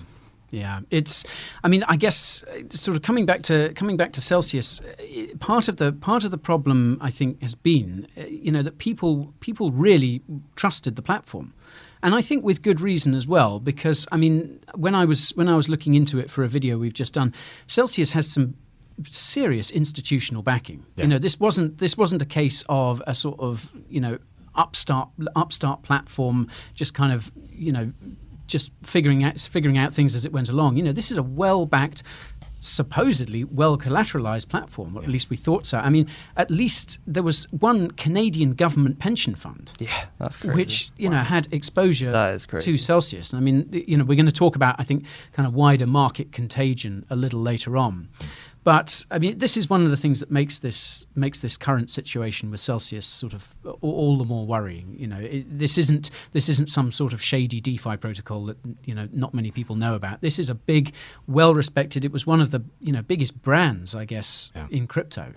[0.50, 1.26] Yeah, it's.
[1.64, 4.80] I mean, I guess uh, sort of coming back to coming back to Celsius.
[4.82, 8.62] uh, Part of the part of the problem, I think, has been, uh, you know,
[8.64, 10.22] that people people really
[10.56, 11.54] trusted the platform,
[12.02, 13.60] and I think with good reason as well.
[13.60, 16.78] Because I mean, when I was when I was looking into it for a video
[16.78, 17.34] we've just done,
[17.68, 18.56] Celsius has some
[19.10, 20.86] serious institutional backing.
[20.96, 21.04] Yeah.
[21.04, 24.18] You know, this wasn't this wasn't a case of a sort of you know
[24.56, 27.92] upstart upstart platform just kind of you know
[28.48, 30.78] just figuring out figuring out things as it went along.
[30.78, 32.04] You know, this is a well backed.
[32.60, 35.78] Supposedly well collateralized platform, or at least we thought so.
[35.78, 40.56] I mean, at least there was one Canadian government pension fund, Yeah, that's crazy.
[40.56, 42.72] which you know had exposure That is crazy.
[42.72, 43.32] to Celsius.
[43.36, 46.32] I mean, you know, we're going to talk about I think kind of wider market
[46.32, 48.10] contagion a little later on.
[48.68, 51.90] But I mean, this is one of the things that makes this makes this current
[51.90, 54.94] situation with Celsius sort of all the more worrying.
[55.00, 58.94] You know, it, this isn't this isn't some sort of shady DeFi protocol that you
[58.94, 60.20] know not many people know about.
[60.20, 60.92] This is a big,
[61.28, 62.04] well respected.
[62.04, 64.68] It was one of the you know biggest brands, I guess, Yeah.
[64.70, 65.32] in crypto.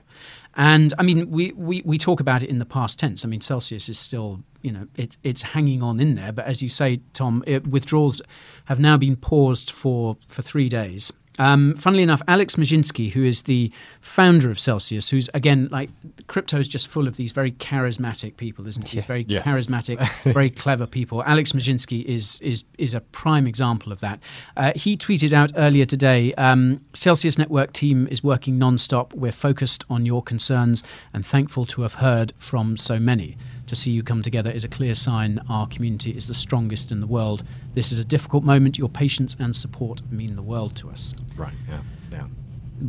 [0.57, 3.25] And I mean, we, we, we talk about it in the past tense.
[3.25, 6.33] I mean, Celsius is still, you know, it, it's hanging on in there.
[6.33, 8.21] But as you say, Tom, it, withdrawals
[8.65, 11.13] have now been paused for, for three days.
[11.41, 13.73] Um, funnily enough, Alex Mashinsky, who is the
[14.03, 15.89] founder of Celsius, who's again like
[16.27, 18.99] crypto is just full of these very charismatic people, isn't he?
[18.99, 19.47] These very Yes.
[19.47, 19.99] charismatic,
[20.35, 21.23] very clever people.
[21.25, 24.23] Alex Mashinsky is is is a prime example of that.
[24.57, 29.15] Uh, he tweeted out earlier today: um, Celsius Network team is working non-stop.
[29.15, 30.83] We're focused on your concerns
[31.15, 33.37] and thankful to have heard from so many.
[33.71, 36.99] To see you come together is a clear sign our community is the strongest in
[36.99, 37.45] the world.
[37.75, 38.77] This is a difficult moment.
[38.79, 41.15] Your patience and support mean the world to us.
[41.37, 41.55] Right.
[41.69, 41.79] Yeah.
[42.11, 42.25] Yeah.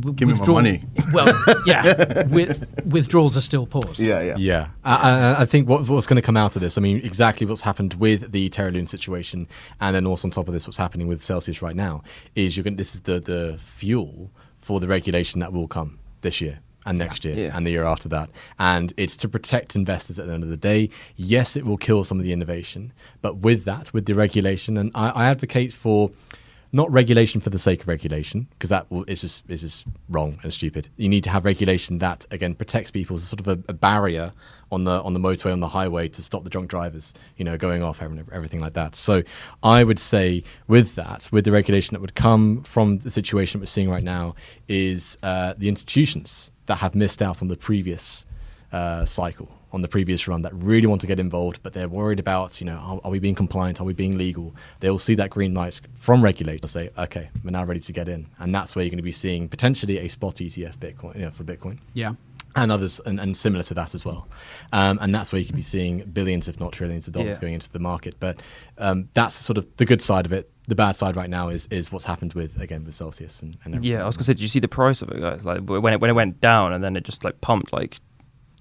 [0.00, 0.82] W- Give me my money.
[1.12, 1.32] Well,
[1.66, 4.00] yeah, with, withdrawals are still paused.
[4.00, 4.34] Yeah, yeah.
[4.36, 6.96] Yeah, I, I, I think what, what's going to come out of this, I mean,
[7.04, 9.46] exactly what's happened with the Terra Luna situation,
[9.80, 12.02] and then also on top of this, what's happening with Celsius right now,
[12.34, 12.74] is you're going.
[12.74, 17.24] This is the the fuel for the regulation that will come this year and next
[17.24, 17.56] year Yeah.
[17.56, 20.56] and the year after that, and it's to protect investors at the end of the
[20.56, 20.90] day.
[21.16, 24.90] Yes, it will kill some of the innovation, but with that, with the regulation, and
[24.94, 26.10] I, I advocate for
[26.74, 30.38] not regulation for the sake of regulation because that will, is just is just wrong
[30.42, 30.88] and stupid.
[30.96, 34.32] You need to have regulation that again protects people as sort of a, a barrier
[34.70, 37.58] on the on the motorway on the highway to stop the drunk drivers, you know,
[37.58, 38.94] going off everything, everything like that.
[38.96, 39.22] So
[39.62, 43.66] I would say with that, with the regulation that would come from the situation we're
[43.66, 44.34] seeing right now,
[44.66, 48.26] is uh, the institutions that have missed out on the previous
[48.72, 52.20] uh, cycle on the previous run that really want to get involved, but they're worried
[52.20, 53.80] about, you know, are, are we being compliant?
[53.80, 54.54] Are we being legal?
[54.80, 58.26] They'll see that green light from regulators say, okay, we're now ready to get in.
[58.38, 61.30] And that's where you're going to be seeing potentially a spot ETF Bitcoin, you know,
[61.30, 61.78] for Bitcoin.
[61.94, 62.14] Yeah.
[62.54, 64.28] And others, and, and similar to that as well.
[64.74, 67.40] Um, and that's where you could be seeing billions, if not trillions of dollars Yeah.
[67.40, 68.16] going into the market.
[68.20, 68.42] But
[68.76, 70.51] um, that's sort of the good side of it.
[70.68, 73.74] The bad side right now is is what's happened with, again, with Celsius and, and
[73.74, 73.92] everything.
[73.98, 75.44] Yeah, I was gonna say, did you see the price of it, guys?
[75.44, 77.98] Like when it when it went down and then it just like pumped like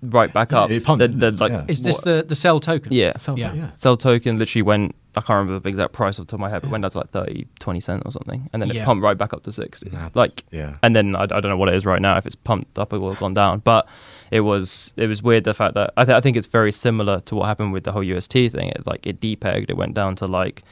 [0.01, 0.71] right back up.
[0.71, 1.65] it pumped, The- the, like, yeah.
[1.67, 2.91] Is this what- the, the CEL token?
[2.91, 3.15] yeah.
[3.17, 3.53] Sounds Yeah.
[3.53, 3.69] yeah.
[3.75, 4.95] CEL token literally went.
[5.13, 6.81] I can't remember the exact price off the top of my head, but it went
[6.83, 8.81] down to like 30, 20 cent or something, and then Yeah.
[8.81, 9.89] it pumped right back up to sixty.
[9.89, 10.77] That's- like, yeah.
[10.81, 12.17] and then I, I don't know what it is right now.
[12.17, 13.87] If it's pumped up or gone down, but
[14.31, 17.19] it was it was weird the fact that I, th- I think it's very similar
[17.21, 18.69] to what happened with the whole UST thing.
[18.69, 19.69] It like it depegged.
[19.69, 20.63] It went down to like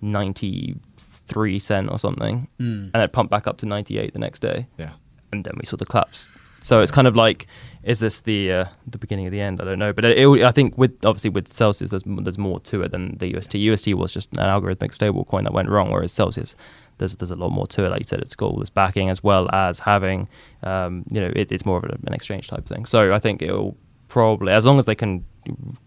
[0.00, 2.90] ninety three cent or something, Mm.
[2.94, 4.90] and it pumped back up to ninety eight the next day Yeah.
[5.32, 6.28] and then we saw the collapse.
[6.60, 7.46] So it's kind of like,
[7.84, 9.60] is this the uh, the beginning of the end?
[9.60, 12.58] I don't know, but it, it, I think with obviously with Celsius, there's there's more
[12.60, 13.54] to it than the UST.
[13.54, 16.56] UST was just an algorithmic stable coin that went wrong, whereas Celsius,
[16.98, 17.90] there's there's a lot more to it.
[17.90, 20.26] Like you said, it's got all this backing as well as having,
[20.64, 22.84] um, you know, it, it's more of an exchange type thing.
[22.84, 23.76] So I think it'll
[24.08, 25.24] probably, as long as they can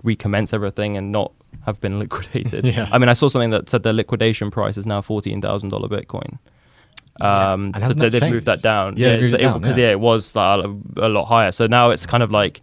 [0.04, 1.34] recommence everything and not
[1.66, 2.66] have been liquidated.
[2.70, 2.88] Yeah.
[2.92, 5.88] I mean, I saw something that said the liquidation price is now fourteen thousand dollar
[5.88, 6.38] Bitcoin.
[7.22, 8.96] Um, And so they that did move that down.
[8.96, 9.86] Yeah, they moved so because yeah.
[9.88, 9.92] yeah.
[9.92, 11.52] it was a, a lot higher.
[11.52, 12.62] So now it's kind of like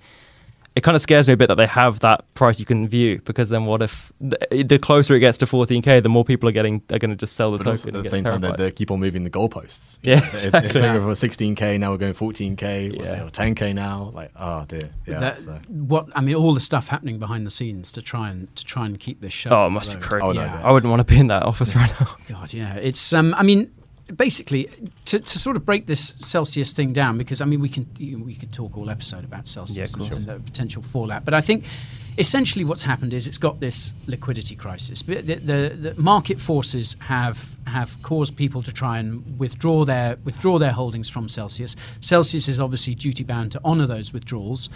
[0.76, 3.18] it kind of scares me a bit that they have that price you can view
[3.24, 6.52] because then what if the, the closer it gets to 14k, the more people are
[6.52, 7.70] getting are going to just sell the But token.
[7.72, 9.98] also at the get same time, they, they keep on moving the goalposts.
[10.02, 10.80] Yeah, If- if exactly.
[10.82, 12.96] they go for 16k, now we're going 14k.
[12.96, 13.26] What's Yeah.
[13.26, 14.10] it, 10k now?
[14.14, 14.90] Like, oh dear.
[15.06, 15.18] Yeah.
[15.20, 15.58] That- so.
[15.68, 18.84] What I mean, all the stuff happening behind the scenes to try and to try
[18.84, 19.50] and keep this show.
[19.50, 20.26] Oh, it must be crazy.
[20.26, 20.60] Oh, no, yeah.
[20.62, 22.16] I wouldn't want to be in that office right now.
[22.28, 22.74] God, yeah.
[22.74, 23.34] It's um.
[23.34, 23.72] I mean,
[24.14, 24.68] basically,
[25.06, 28.22] to, to sort of break this Celsius thing down, because I mean, we can you-
[28.22, 31.64] we could talk all episode about Celsius Yeah, and the potential fallout, but I think
[32.18, 35.02] essentially what's happened is it's got this liquidity crisis.
[35.02, 35.34] The, the,
[35.94, 41.08] the market forces have have caused people to try and withdraw their withdraw their holdings
[41.08, 41.76] from Celsius.
[42.00, 44.68] Celsius is obviously duty bound to honour those withdrawals,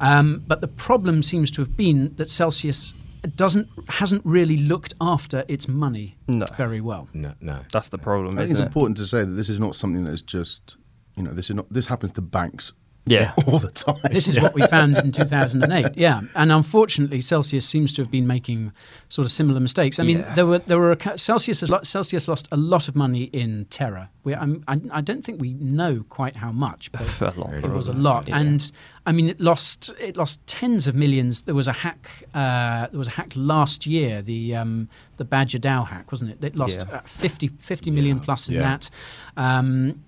[0.00, 2.94] um, but the problem seems to have been that Celsius
[3.36, 6.46] doesn't hasn't really looked after its money No.
[6.56, 7.08] very well.
[7.14, 7.60] No, no.
[7.72, 8.66] That's the problem, I think isn't it's it?
[8.66, 10.76] important to say that this is not something that is just,
[11.16, 11.66] you know, this is not.
[11.72, 12.72] This happens to banks
[13.06, 13.32] Yeah.
[13.46, 14.00] all the time.
[14.10, 15.96] This is what we found in 2008.
[15.96, 18.72] Yeah, and unfortunately, Celsius seems to have been making
[19.08, 19.98] sort of similar mistakes.
[20.00, 20.34] I mean, Yeah.
[20.34, 23.66] there were there were a, Celsius has, lo- Celsius lost a lot of money in
[23.70, 24.10] Terra.
[24.24, 27.70] We, I'm, I, I don't think we know quite how much, but A lot, it
[27.70, 28.26] was a lot.
[28.28, 28.38] Yeah.
[28.38, 28.72] And
[29.06, 31.42] I mean, it lost it lost tens of millions.
[31.42, 32.10] There was a hack.
[32.34, 34.20] Uh, there was a hack last year.
[34.20, 36.42] The um, the Badger DAO hack, wasn't it?
[36.44, 36.96] It lost Yeah.
[36.96, 38.62] uh, 50, 50 million plus in Yeah.
[38.62, 38.90] that.
[39.36, 40.02] Um,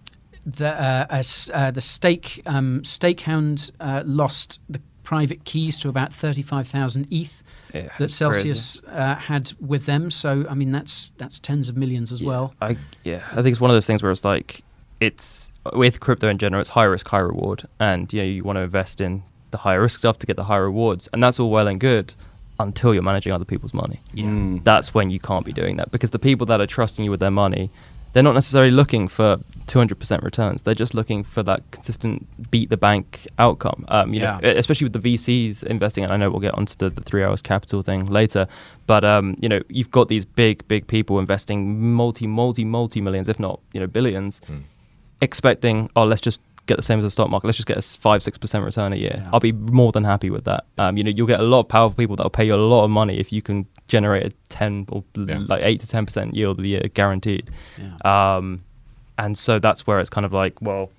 [0.56, 6.12] the uh, as, uh, the stake um, Stakehound uh, lost the private keys to about
[6.12, 7.42] thirty five thousand ETH
[7.74, 10.10] Yeah, that Celsius uh, had with them.
[10.10, 12.54] So I mean that's that's tens of millions as Yeah, well.
[12.60, 14.62] I yeah, I think it's one of those things where it's like
[15.00, 18.56] it's with crypto in general, it's high risk, high reward, and you know you want
[18.56, 21.50] to invest in the higher risk stuff to get the high rewards, and that's all
[21.50, 22.14] well and good
[22.60, 24.00] until you're managing other people's money.
[24.14, 24.64] Mm.
[24.64, 27.20] That's when you can't be doing that because the people that are trusting you with
[27.20, 27.70] their money,
[28.12, 30.62] they're not necessarily looking for 200% returns.
[30.62, 33.84] They're just looking for that consistent beat the bank outcome.
[33.88, 36.04] Um, you know, especially with the VCs investing.
[36.04, 38.46] And I know we'll get onto the, the Three Arrows Capital thing later,
[38.86, 43.28] but um, you know, you've got these big, big people investing multi, multi, multi millions,
[43.28, 44.40] if not you know billions,
[45.20, 47.46] expecting oh let's just get the same as the stock market.
[47.46, 49.16] Let's just get a five, six percent return a year.
[49.16, 49.30] Yeah.
[49.32, 50.64] I'll be more than happy with that.
[50.78, 52.56] Um, you know, you'll get a lot of powerful people that will pay you a
[52.56, 55.44] lot of money if you can generate a ten or Yeah.
[55.48, 57.50] like eight to ten percent yield a year guaranteed.
[57.76, 58.36] Yeah.
[58.36, 58.62] Um,
[59.18, 60.90] and so that's where it's kind of like, well,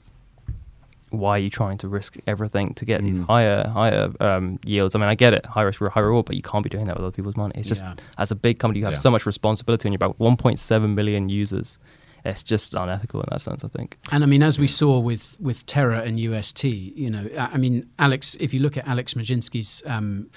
[1.11, 4.93] why are you trying to risk everything to get these higher higher um, yields?
[4.93, 6.95] I mean, I get it, high risk, high reward, but you can't be doing that
[6.97, 7.53] with other people's money.
[7.55, 7.95] It's just Yeah.
[8.19, 8.99] as a big company, you have Yeah.
[8.99, 10.11] so much responsibility on your back.
[10.19, 11.79] 1.7 million users.
[12.25, 13.97] It's just unethical in that sense, I think.
[14.11, 17.57] And I mean, as we saw with with Terra and UST, you know, I I
[17.57, 20.27] mean, Alex, if you look at Alex Mashinsky's um,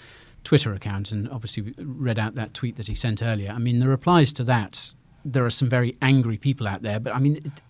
[0.45, 3.89] Twitter account, and obviously read out that tweet that he sent earlier, I mean, the
[3.89, 4.93] replies to that,
[5.25, 6.99] there are some very angry people out there.
[6.99, 7.63] But I mean, it,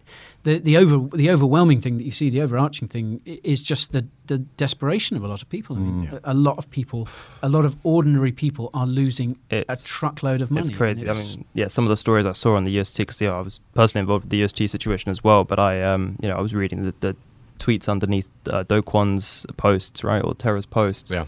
[0.45, 4.07] the the over the overwhelming thing that you see, the overarching thing, is just the
[4.27, 5.77] the desperation of a lot of people.
[5.77, 7.09] I mean, a, a lot of people,
[7.43, 10.69] a lot of ordinary people, are losing a truckload of money.
[10.69, 11.03] It's crazy.
[11.03, 13.33] and I mean, yeah, some of the stories I saw on the UST, because yeah,
[13.33, 15.45] I was personally involved with the UST situation as well.
[15.45, 17.17] But I, um, you know, I was reading the, the
[17.59, 21.27] tweets underneath uh, Do Kwon's posts, right, or Terra's posts, Yeah.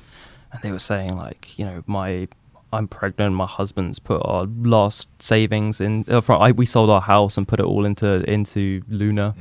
[0.55, 2.29] And they were saying like, you know, my
[2.73, 3.35] I'm pregnant.
[3.35, 6.05] My husband's put our last savings in.
[6.09, 9.35] Uh, from, I, we sold our house and put it all into into Luna,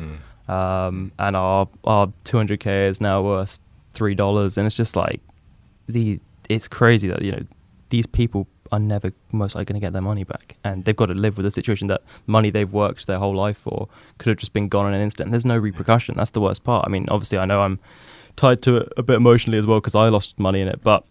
[0.48, 3.60] um, and our our 200k is now worth
[3.94, 4.58] three dollars.
[4.58, 5.20] And it's just like
[5.88, 7.44] the it's crazy that you know
[7.90, 11.08] these people are never most likely going to get their money back, and they've got
[11.08, 13.88] to live with a situation that money they've worked their whole life for
[14.20, 15.32] could have just been gone in an instant.
[15.32, 16.16] There's no repercussion.
[16.18, 16.86] That's the worst part.
[16.86, 17.80] I mean, obviously, I know I'm
[18.36, 21.06] tied to it a bit emotionally as well because I lost money in it, but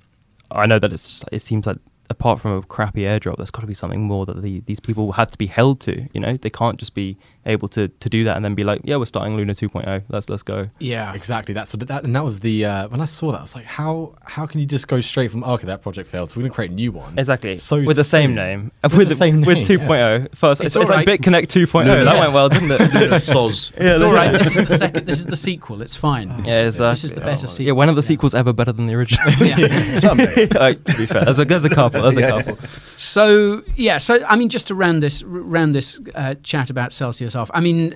[0.51, 1.77] I know that it's it seems like
[2.13, 5.13] apart from a crappy airdrop, there's got to be something more that the, these people
[5.13, 6.09] had to be held to.
[6.13, 8.81] You know, they can't just be able to, to do that and then be like,
[8.85, 10.03] yeah, we're starting Luna 2.0.
[10.09, 10.69] Let's let's go.
[10.79, 11.53] yeah, Exactly.
[11.55, 13.65] That's what that, and that was the uh, when I saw that, I was like,
[13.65, 16.55] how how can you just go straight from okay, that project failed, so we're gonna
[16.55, 17.19] create a new one.
[17.19, 17.57] Exactly.
[17.57, 18.35] So with the same soon.
[18.37, 18.73] name.
[18.97, 20.37] With, the same with name, 2.0.
[20.37, 21.07] First, It's it's, it's right.
[21.07, 22.05] like BitConnect 2.0.
[22.05, 22.81] That went well, didn't it?
[23.23, 23.73] Soz.
[23.81, 24.31] yeah, it's all right.
[24.33, 25.07] This is the second.
[25.07, 25.83] This is the sequel.
[25.83, 26.29] It's fine.
[26.45, 27.75] Yeah, This is- This is the better Yeah, sequel.
[27.77, 29.31] when are the sequels ever better than the original?
[29.33, 30.01] Yeah.
[30.63, 32.02] Like, to be fair, there's a, there's a couple.
[32.03, 32.59] There's a couple.
[32.97, 37.35] So yeah, so I mean, just to round this round this uh, chat about Celsius
[37.35, 37.51] off.
[37.55, 37.95] I mean,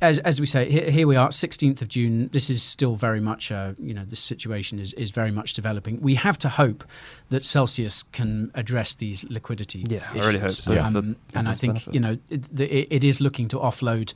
[0.00, 2.28] as as we say, here, here we are, sixteenth of June.
[2.32, 6.00] This is still very much, uh, you know, this situation is is very much developing.
[6.00, 6.84] We have to hope
[7.30, 9.84] that Celsius can address these liquidity.
[9.88, 10.64] Yeah, I really hope issues.
[10.64, 10.86] so, yeah.
[10.86, 11.94] Um, For and I think benefit.
[11.94, 14.14] you know it, it, it is looking to offload.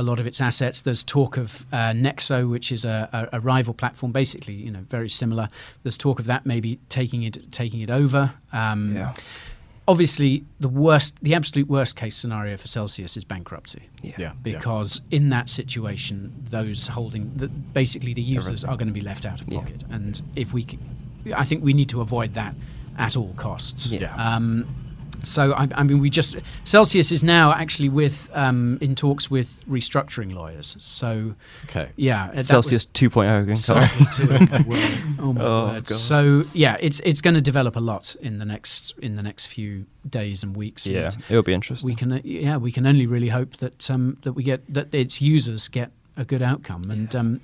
[0.00, 0.80] A lot of its assets.
[0.80, 4.80] There's talk of uh, Nexo, which is a, a, a rival platform, basically, you know,
[4.88, 5.46] very similar.
[5.82, 8.32] There's talk of that maybe taking it taking it over.
[8.50, 9.12] Um, Yeah.
[9.88, 14.12] obviously the worst the absolute worst case scenario for celsius is bankruptcy Yeah.
[14.18, 14.32] Yeah.
[14.42, 19.26] because in that situation those holding the, basically the users are going to be left
[19.26, 19.58] out of Yeah.
[19.58, 20.78] pocket and if we c-
[21.34, 22.54] i think we need to avoid that
[22.98, 24.14] at all costs Yeah.
[24.14, 24.64] um,
[25.22, 29.62] so I, I mean, we just Celsius is now actually with um, in talks with
[29.68, 30.76] restructuring lawyers.
[30.78, 31.90] So Okay.
[31.96, 33.56] yeah, Celsius was- 2.0 again.
[33.56, 34.28] Celsius too.
[34.30, 34.90] Oh my.
[35.20, 35.84] Oh my Oh, word.
[35.84, 35.98] God.
[35.98, 39.46] So yeah, it's it's going to develop a lot in the next in the next
[39.46, 40.86] few days and weeks.
[40.86, 41.86] Yeah, and it'll be interesting.
[41.86, 44.94] we can uh, yeah we can only really hope that um, that we get that
[44.94, 47.14] its users get a good outcome and.
[47.14, 47.40] Um,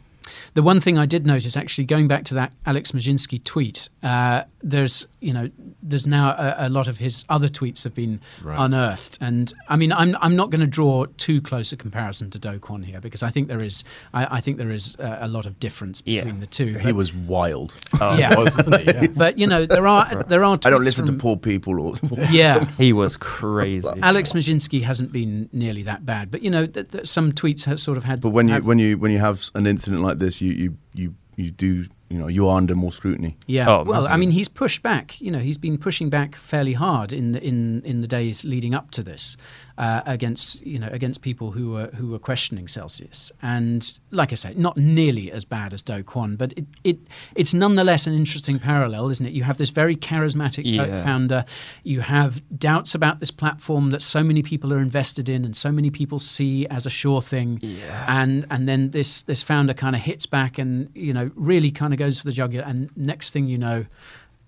[0.55, 4.43] The one thing I did notice, actually, going back to that Alex Mashinsky tweet, uh,
[4.63, 5.51] there's you know
[5.83, 8.57] there's now a, a, lot of his other tweets have been right.
[8.59, 12.39] unearthed, and I mean I'm I'm not going to draw too close a comparison to
[12.39, 15.29] Do Kwon here because I think there is I, I think there is a, a,
[15.29, 16.41] lot of difference between yeah.
[16.41, 16.79] the two.
[16.79, 17.77] He was wild.
[18.01, 18.17] Oh.
[18.17, 18.37] Yeah.
[18.37, 19.07] Was, yeah.
[19.17, 20.59] but you know there are there are.
[20.65, 21.81] I don't listen from, to poor people.
[21.81, 21.95] Or,
[22.31, 23.89] yeah, he was crazy.
[24.03, 27.81] Alex Mashinsky hasn't been nearly that bad, but you know th- th- some tweets have
[27.81, 28.21] sort of had.
[28.21, 31.15] But when you when you when you have an incident like this, you you you
[31.37, 33.37] you do you know you are under more scrutiny.
[33.47, 33.69] Yeah.
[33.69, 35.21] Oh, well, I mean, he's pushed back.
[35.21, 38.75] You know, he's been pushing back fairly hard in the, in in the days leading
[38.75, 39.37] up to this
[39.79, 43.31] uh, against you know against people who were who were questioning Celsius.
[43.43, 46.99] And like I say, not nearly as bad as Do Kwon, but it, it
[47.35, 49.33] it's nonetheless an interesting parallel, isn't it?
[49.33, 51.05] You have this very charismatic yeah.
[51.05, 51.45] founder.
[51.83, 55.71] You have doubts about this platform that so many people are invested in and so
[55.71, 57.59] many people see as a sure thing.
[57.63, 58.07] Yeah.
[58.09, 61.93] And and then this this founder kind of hits back and you know really kind
[61.93, 62.65] of goes for the jugular.
[62.65, 63.85] And next thing you know,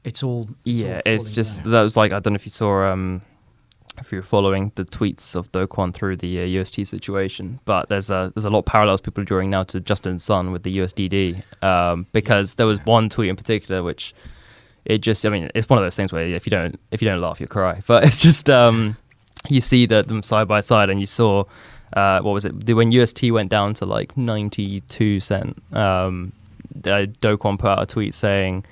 [0.05, 1.03] it's all it's yeah.
[1.05, 1.73] All it's just down.
[1.73, 2.91] that was like I don't know if you saw.
[2.91, 3.21] um
[4.01, 7.61] if you're following the tweets of Do Kwon through the uh, UST situation.
[7.65, 10.53] But there's a there's a lot of parallels people are drawing now to Justin Sun
[10.53, 14.15] with the USDD um, because there was one tweet in particular which
[14.85, 17.09] it just I mean it's one of those things where if you don't if you
[17.09, 17.81] don't laugh you cry.
[17.87, 18.97] But it's just um,
[19.49, 21.45] you see that them side by side and you saw
[21.93, 25.63] uh, what was it when UST went down to like 92 cent.
[25.73, 26.33] Um,
[26.81, 28.65] Do Kwon put out a tweet saying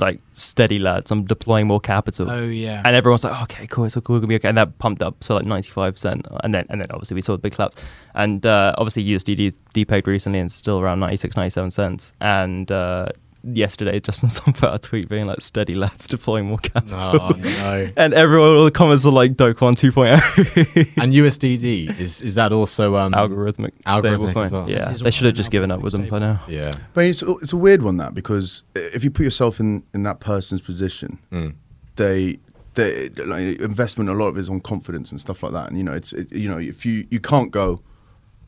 [0.00, 1.10] like steady lads.
[1.10, 2.30] I'm deploying more capital.
[2.30, 2.82] Oh yeah.
[2.84, 4.48] And everyone's like okay cool it's all cool, gonna be okay.
[4.48, 6.26] And that pumped up to like 95 cent.
[6.44, 7.76] And then and then obviously we saw the big collapse.
[8.14, 12.12] And uh, obviously usdd depegged recently and still around 96 97 cents.
[12.20, 13.08] And uh,
[13.54, 16.98] yesterday Justin Sun put a tweet being like steady lads deploying more capital.
[16.98, 17.88] Oh, no.
[17.96, 22.52] and everyone all the comments are like Do Kwon 2.0 and USDD is is that
[22.52, 24.68] also um, algorithmic algorithmic as well?
[24.68, 24.92] Yeah.
[24.92, 26.42] They should have just given up with them by now.
[26.48, 26.74] yeah.
[26.94, 30.20] But it's, it's a weird one that because if you put yourself in in that
[30.20, 31.54] person's position mm.
[31.96, 32.38] they
[32.74, 35.68] they like, investment a lot of it is on confidence and stuff like that.
[35.68, 37.80] And you know it's it, you know if you you can't go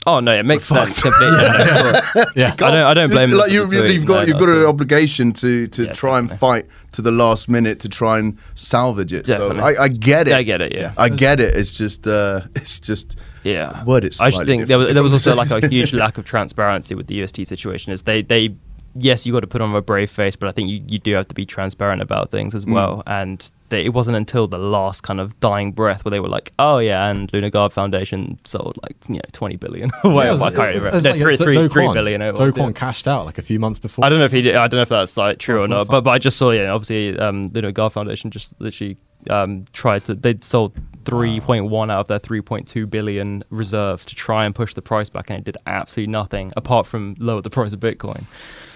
[0.07, 1.03] Oh no, it makes sense.
[1.03, 1.36] Completely.
[2.36, 2.74] yeah, I don't.
[2.74, 3.32] I don't blame.
[3.32, 3.70] Like you, have
[4.07, 6.32] got, no, you've got an obligation to to yeah, try definitely.
[6.32, 9.26] and fight to the last minute to try and salvage it.
[9.26, 9.59] Definitely.
[9.59, 10.34] So I, I, get it.
[10.34, 10.74] I get it.
[10.74, 11.55] Yeah, I get it.
[11.55, 13.18] It's just, uh, it's just.
[13.44, 14.05] Yeah, word.
[14.05, 14.20] It's.
[14.20, 17.07] I just think there was, there was also like a huge lack of transparency with
[17.09, 17.92] the UST situation.
[17.92, 18.55] Is they they
[18.94, 21.14] yes, you got to put on a brave face, but I think you, you do
[21.14, 22.74] have to be transparent about things as mm.
[22.74, 23.03] well.
[23.07, 26.52] And they, it wasn't until the last kind of dying breath where they were like,
[26.58, 29.90] "Oh yeah," and Luna Guard Foundation sold like you know twenty billion.
[30.04, 31.00] yeah, well, I can't remember.
[31.00, 32.22] No, three, three, three billion.
[32.22, 32.72] It was, Do Kwon yeah.
[32.72, 34.04] cashed out like a few months before.
[34.04, 34.56] I don't know if he did.
[34.56, 35.88] I don't know if that's like true or not.
[35.88, 36.70] But but I just saw yeah.
[36.70, 38.96] Obviously, um, Luna Guard Foundation just literally
[39.30, 40.14] um, tried to.
[40.14, 45.08] They sold 3.1 out of their 3.2 billion reserves to try and push the price
[45.08, 48.24] back, and it did absolutely nothing apart from lower the price of Bitcoin.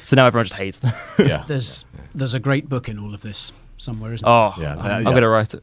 [0.02, 0.92] So now everyone just hates them.
[1.18, 1.44] yeah.
[1.46, 1.84] There's
[2.14, 3.52] there's a great book in all of this
[3.82, 4.68] somewhere, isn't oh, there?
[4.68, 5.62] Yeah, I'm, I'm going to write it.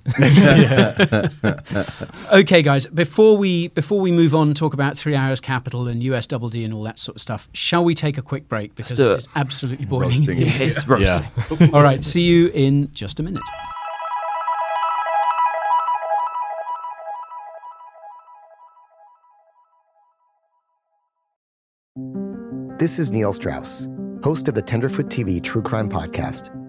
[2.31, 2.85] okay, guys.
[2.87, 6.63] Before we before we move on, talk about Three Arrows Capital and US Double D
[6.63, 7.47] and all that sort of stuff.
[7.53, 10.19] Shall we take a quick break because it is absolutely boiling?
[10.39, 11.27] Yeah, it's roasting.
[11.59, 11.69] Yeah.
[11.73, 12.03] all right.
[12.03, 13.43] See you in just a minute.
[22.79, 23.89] This is Neil Strauss,
[24.23, 26.49] host of the Tenderfoot TV True Crime Podcast,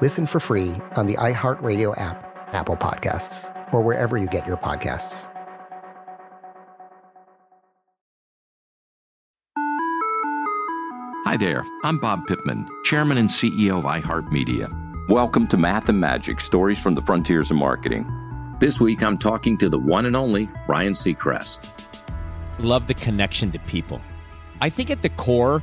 [0.00, 2.22] Listen for free on the iHeartRadio app,
[2.52, 5.30] Apple Podcasts, or wherever you get your podcasts.
[11.24, 15.08] Hi there, I'm Bob Pittman, Chairman and CEO of iHeartMedia.
[15.08, 18.06] Welcome to Math and Magic Stories from the Frontiers of Marketing.
[18.60, 21.70] This week I'm talking to the one and only Ryan Seacrest
[22.58, 24.00] love the connection to people.
[24.60, 25.62] I think at the core,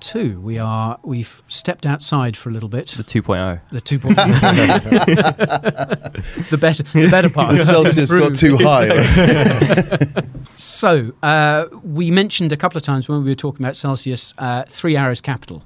[0.00, 0.40] two.
[0.40, 2.88] We are we've stepped outside for a little bit.
[2.88, 3.60] The 2.0.
[3.70, 4.14] The 2.0.
[6.50, 7.56] the better the better part.
[7.56, 10.22] The Celsius got too high.
[10.56, 14.64] so uh, we mentioned a couple of times when we were talking about Celsius, uh,
[14.68, 15.64] Three Arrows Capital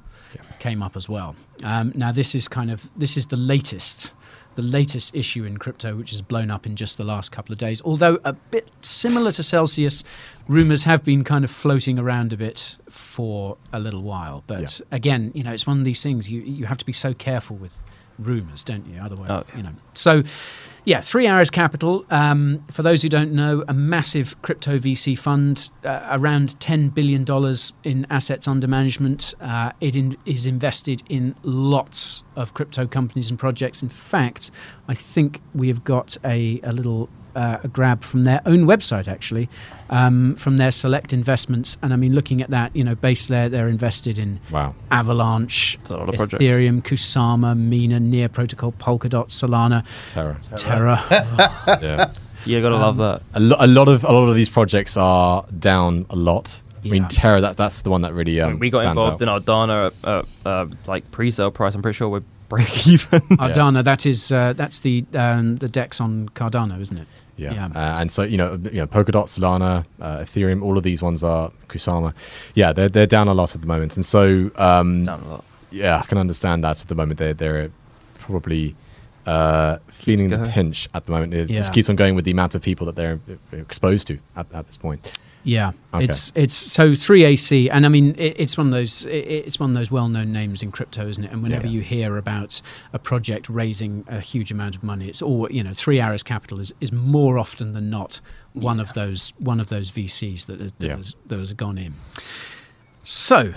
[0.58, 1.34] came up as well.
[1.64, 4.14] Um, now this is kind of this is the latest
[4.54, 7.58] the latest issue in crypto, which has blown up in just the last couple of
[7.58, 7.80] days.
[7.84, 10.04] Although a bit similar to Celsius,
[10.48, 14.44] rumors have been kind of floating around a bit for a little while.
[14.46, 17.14] But again, you know, it's one of these things you you have to be so
[17.14, 17.80] careful with
[18.18, 19.00] rumors, don't you?
[19.00, 19.44] Otherwise, Oh.
[19.56, 19.72] you know.
[19.94, 20.22] So.
[20.84, 22.04] Yeah, Three Arrows Capital.
[22.10, 27.22] Um, for those who don't know, a massive crypto VC fund, uh, around ten billion
[27.22, 29.32] dollars in assets under management.
[29.40, 33.80] Uh, it in, is invested in lots of crypto companies and projects.
[33.80, 34.50] In fact,
[34.88, 39.08] I think we have got a, a little uh, a grab from their own website
[39.08, 39.48] actually,
[39.90, 41.76] um, from their select investments.
[41.82, 44.74] And I mean, looking at that, you know, base layer, they're invested in Wow.
[44.90, 46.42] Avalanche, a lot of projects.
[46.42, 50.38] Ethereum, Kusama, Mina, Near Protocol, Polkadot, Solana, Terra.
[50.56, 51.02] Terra.
[51.82, 52.12] yeah.
[52.44, 53.22] You gotta love Um, that.
[53.34, 56.62] A, lo- a lot of a lot of these projects are down a lot.
[56.84, 57.40] I mean, Terra.
[57.40, 59.36] That that's the one that really um, we got stands involved out.
[59.38, 61.74] in Ardana at uh, uh, like pre-sale price.
[61.76, 63.20] I'm pretty sure we're break even.
[63.38, 67.06] Ardana, that is uh, that's the um, the Dex on Cardano, isn't it?
[67.36, 71.00] Yeah, Uh, and so you know, you know, Polkadot, Solana, uh, Ethereum, all of these
[71.02, 72.14] ones are Kusama.
[72.54, 75.44] Yeah, they're they're down a lot at the moment, and so um, Down a lot.
[75.70, 77.18] Yeah, I can understand that at the moment.
[77.18, 77.70] They're they're
[78.18, 78.76] probably
[79.26, 81.32] uh, feeling the pinch at the moment.
[81.34, 81.56] It Yeah.
[81.58, 83.18] just keeps on going with the amount of people that they're
[83.52, 85.18] uh, exposed to at, at this point.
[85.44, 86.04] Yeah, Okay.
[86.04, 89.10] it's it's so three AC, and I mean it, it's one of those it,
[89.48, 91.32] it's one of those well-known names in crypto, isn't it?
[91.32, 91.72] And whenever Yeah.
[91.72, 92.62] you hear about
[92.92, 95.74] a project raising a huge amount of money, it's all you know.
[95.74, 98.20] Three Arrows Capital is, is more often than not
[98.52, 100.96] one of those one of those VCs that has, that, Yeah.
[100.96, 101.94] has, that has gone in.
[103.02, 103.52] So,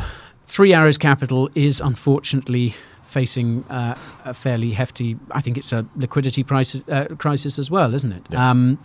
[0.48, 2.74] Three Arrows Capital is unfortunately
[3.04, 5.18] facing uh, a fairly hefty.
[5.32, 8.28] I think it's a liquidity crisis, uh, crisis as well, isn't it?
[8.32, 8.50] Yeah.
[8.50, 8.80] Um,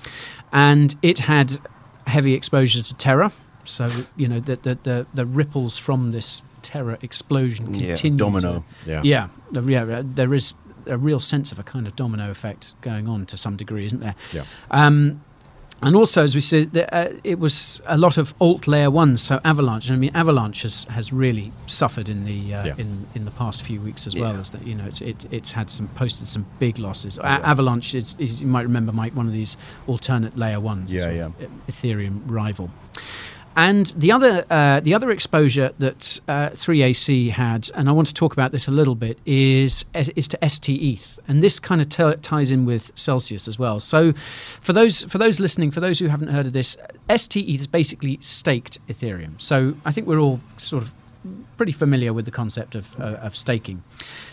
[0.53, 1.59] and it had
[2.11, 3.33] heavy exposure to Terra.
[3.65, 3.87] so
[4.17, 7.87] you know the the the, the ripples from this Terra explosion Yeah.
[7.89, 8.19] continue.
[8.19, 8.53] Domino.
[8.85, 9.03] To, Yeah.
[9.05, 10.03] yeah, the- yeah.
[10.05, 10.55] There is
[10.87, 14.01] a real sense of a kind of domino effect going on to some degree, isn't
[14.01, 14.15] there?
[14.33, 14.45] Yeah.
[14.71, 15.21] Um,
[15.83, 19.23] And also, as we said, uh, it was a lot of alt layer ones.
[19.23, 19.91] So Avalanche.
[19.91, 22.75] I mean, Avalanche has, has really suffered in the uh, Yeah.
[22.77, 24.35] in in the past few weeks as well.
[24.35, 24.41] Yeah.
[24.41, 27.19] As that you know, it's it, it's had some posted some big losses.
[27.19, 27.51] Oh, A- yeah.
[27.51, 29.57] Avalanche is, is you might remember Mike one of these
[29.87, 30.93] alternate layer ones.
[30.93, 31.27] Yeah, yeah.
[31.27, 32.71] uh, Ethereum rival.
[33.61, 38.15] And the other uh, the other exposure that uh, 3AC had, and I want to
[38.15, 41.91] talk about this a little bit, is is to ST ETH, and this kind of
[41.91, 43.79] t- ties in with Celsius as well.
[43.79, 44.15] So,
[44.63, 46.79] for those for those listening, for those who haven't heard of this,
[47.15, 49.39] ST ETH is basically staked Ethereum.
[49.39, 50.95] So I think we're all sort of
[51.59, 53.83] pretty familiar with the concept of uh, of staking.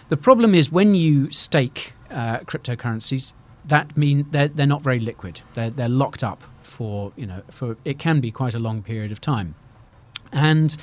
[0.08, 3.34] The problem is when you stake uh, cryptocurrencies,
[3.66, 5.42] that mean they're they're not very liquid.
[5.54, 6.42] They're they're locked up
[6.78, 9.56] for you know for it can be quite a long period of time,
[10.32, 10.78] and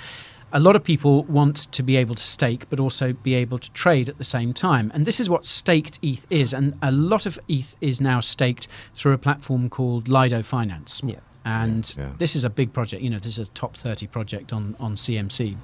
[0.53, 3.70] a lot of people want to be able to stake but also be able to
[3.72, 4.90] trade at the same time.
[4.95, 6.53] And this is what staked ETH is.
[6.55, 11.03] And a lot of ETH is now staked through a platform called Lido Finance.
[11.05, 11.18] Yeah.
[11.45, 12.11] And Yeah.
[12.18, 13.03] this is a big project.
[13.03, 15.57] You know, this is a top 30 project on, on CMC.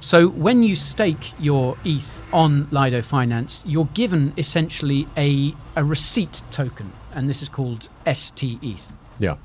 [0.00, 6.42] So when you stake your ETH on Lido Finance, you're given essentially a, a receipt
[6.50, 6.92] token.
[7.14, 8.92] And this is called ST ETH.
[9.20, 9.36] Yeah.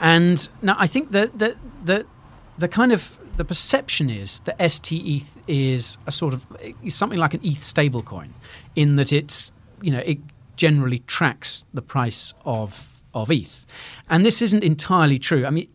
[0.00, 2.06] And now I think that the, the,
[2.58, 6.46] the kind of the perception is that ST ETH is a sort of
[6.82, 8.30] is something like an ETH stablecoin,
[8.76, 9.50] in that it's
[9.82, 10.18] you know it
[10.56, 13.66] generally tracks the price of of ETH,
[14.08, 15.44] and this isn't entirely true.
[15.46, 15.68] I mean,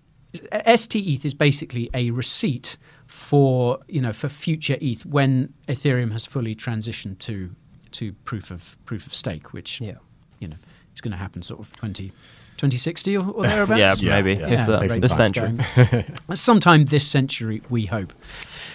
[0.76, 6.26] ST ETH is basically a receipt for you know for future ETH when Ethereum has
[6.26, 7.54] fully transitioned to
[7.92, 9.96] to proof of proof of stake, which Yeah.
[10.40, 10.58] you know
[10.96, 12.12] is going to happen sort of 20,
[12.60, 14.04] 2060 or, or thereabouts.
[14.04, 14.80] Yeah, maybe, if that.
[14.82, 16.06] the rate This century.
[16.34, 18.14] Sometime this century, we hope.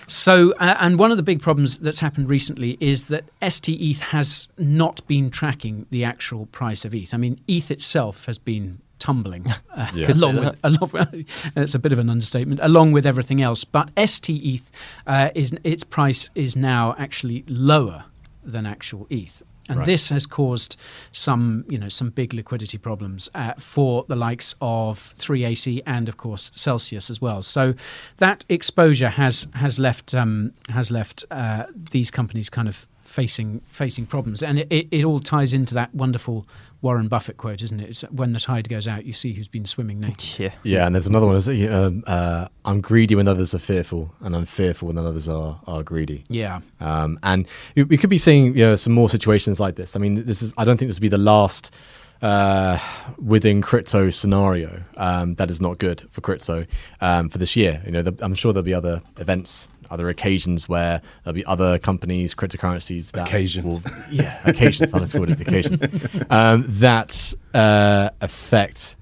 [0.06, 4.00] So, uh, and one of the big problems that's happened recently is that ST ETH
[4.00, 7.14] has not been tracking the actual price of ETH.
[7.14, 9.44] I mean, ETH itself has been tumbling
[9.76, 10.12] uh, Yeah.
[10.12, 10.56] Along with that.
[10.62, 11.26] along with,
[11.56, 14.70] it's a bit of an understatement along with everything else but ST ETH
[15.06, 18.04] uh, is its price is now actually lower
[18.44, 19.86] than actual ETH and Right.
[19.86, 20.76] this has caused
[21.12, 26.16] some you know some big liquidity problems uh, for the likes of 3AC and of
[26.16, 27.74] course Celsius as well so
[28.18, 34.06] that exposure has has left um, has left uh, these companies kind of facing facing
[34.06, 36.46] problems and it, it, it all ties into that wonderful
[36.84, 39.64] Warren Buffett quote isn't it it's when the tide goes out you see who's been
[39.64, 40.52] swimming naked Yeah.
[40.62, 41.36] Yeah, and there's another one.
[41.36, 45.60] is, Um, uh, I'm greedy when others are fearful, and I'm fearful when others are,
[45.66, 46.24] are greedy.
[46.28, 46.60] Yeah.
[46.80, 49.96] Um, and we we could be seeing you know, some more situations like this.
[49.96, 50.52] I mean, this is.
[50.58, 51.74] I don't think this will be the last
[52.22, 52.78] uh,
[53.22, 54.82] within crypto scenario.
[54.96, 56.66] Um, that is not good for crypto
[57.00, 57.82] um, for this year.
[57.86, 59.68] You know, the, I'm sure there'll be other events.
[59.94, 63.64] Other occasions where there'll be other companies, cryptocurrencies that Occasions.
[63.64, 63.80] will,
[64.10, 64.92] yeah, occasions.
[64.92, 65.80] I'll call it occasions
[66.30, 68.96] um, that uh, affect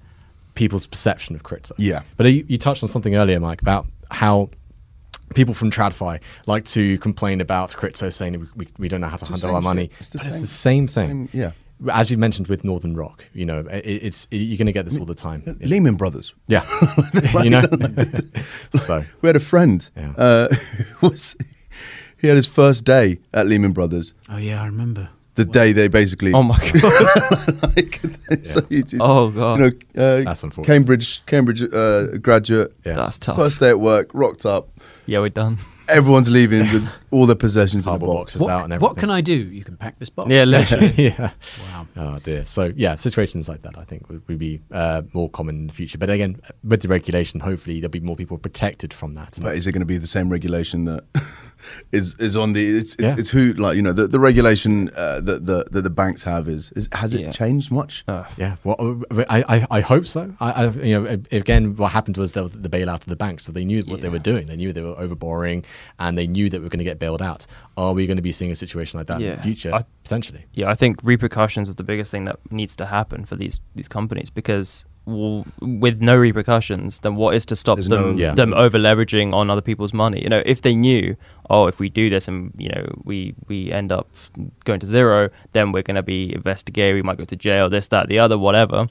[0.54, 1.74] people's perception of crypto.
[1.78, 2.02] Yeah.
[2.18, 4.50] But you, you touched on something earlier, Mike, about how
[5.34, 9.16] people from TradFi like to complain about crypto, saying we, we, we don't know how
[9.16, 9.88] to It's handle our money.
[9.98, 11.08] It's the but it's same- the same thing.
[11.08, 11.52] same- yeah.
[11.90, 14.96] As you mentioned with Northern Rock, you know, it, it's you're going to get this
[14.96, 15.58] all the time.
[15.60, 16.34] Lehman Brothers.
[16.46, 16.64] Yeah.
[17.42, 17.62] you know.
[18.86, 19.88] so we had a friend.
[19.96, 20.12] Yeah.
[20.16, 20.48] Uh,
[21.00, 21.36] was
[22.20, 24.14] he had his first day at Lehman Brothers.
[24.28, 26.32] oh yeah I remember The day they basically.
[26.32, 27.62] Oh my god.
[27.76, 28.00] like,
[28.44, 29.58] so it's- it's, Oh, God.
[29.58, 30.66] You know, uh, That's unfortunate.
[30.72, 32.74] Cambridge, Cambridge uh, graduate.
[32.84, 32.94] Yeah.
[32.94, 33.36] That's tough.
[33.36, 34.68] First day at work, rocked up.
[35.06, 35.58] Yeah, we're done.
[35.88, 38.32] Everyone's leaving with all their possessions in the Cardboard box.
[38.32, 38.88] boxes what, out and everything.
[38.94, 40.92] what can I do you can pack this box Yeah, literally.
[40.96, 41.32] yeah.
[41.71, 41.71] Wow.
[41.96, 42.44] Oh dear.
[42.46, 45.72] So yeah, situations like that I think would, would be uh, more common in the
[45.72, 45.98] future.
[45.98, 49.38] But again, with the regulation, hopefully there'll be more people protected from that.
[49.40, 51.04] But is it going to be the same regulation that
[51.92, 52.66] is is on the?
[52.76, 53.14] It's it's, Yeah.
[53.18, 56.48] it's who like you know the, the regulation uh, that the that the banks have
[56.48, 57.32] is, is has it Yeah.
[57.32, 58.04] changed much?
[58.36, 60.32] Yeah, well, I, I, I hope so.
[60.40, 63.44] I, I, you know, again, what happened was there was the bailout of the banks,
[63.44, 64.46] so they knew what they were doing.
[64.46, 65.64] They knew they were overborrowing,
[65.98, 67.46] and they knew that we were going to get bailed out.
[67.76, 69.74] Are we going to be seeing a situation like that in the future?
[69.74, 70.44] I- Potentially.
[70.52, 73.88] Yeah, I think repercussions is the biggest thing that needs to happen for these these
[73.88, 78.34] companies because well, with no repercussions, then what is to stop There's them no- Yeah.
[78.34, 80.22] them over leveraging on other people's money?
[80.22, 81.16] You know, if they knew,
[81.50, 84.08] oh, if we do this and you know we we end up
[84.64, 86.94] going to zero, then we're going to be investigated.
[86.94, 87.68] We might go to jail.
[87.68, 88.86] This, that, the other, whatever.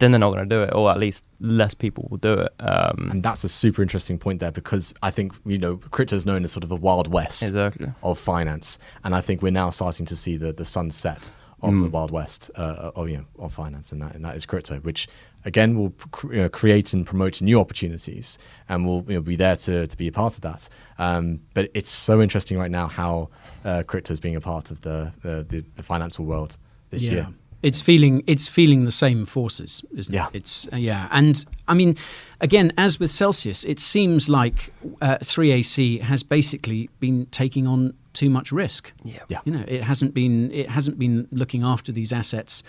[0.00, 2.52] Then they're not going to do it, or at least less people will do it.
[2.58, 6.26] Um, And that's a super interesting point there because I think you know crypto is
[6.26, 7.88] known as sort of a wild west Exactly.
[8.02, 11.30] of finance, and I think we're now starting to see the the sunset
[11.62, 14.46] of the wild west uh, of you know of finance, and that and that is
[14.46, 15.06] crypto, which
[15.44, 18.38] again will cr- you know, create and promote new opportunities,
[18.68, 20.68] and we'll you know, be there to to be a part of that.
[20.98, 23.28] Um, but it's so interesting right now how
[23.66, 26.56] uh, crypto is being a part of the the, the, the financial world
[26.90, 27.12] this Yeah.
[27.12, 27.26] year.
[27.62, 30.28] It's feeling it's feeling the same forces, isn't Yeah.
[30.28, 30.36] it?
[30.36, 31.96] It's uh, yeah, and I mean,
[32.40, 38.30] again, as with Celsius, it seems like uh, 3AC has basically been taking on too
[38.30, 38.92] much risk.
[39.04, 39.20] Yeah.
[39.28, 39.40] Yeah.
[39.44, 42.62] You know, it hasn't been it hasn't been looking after these assets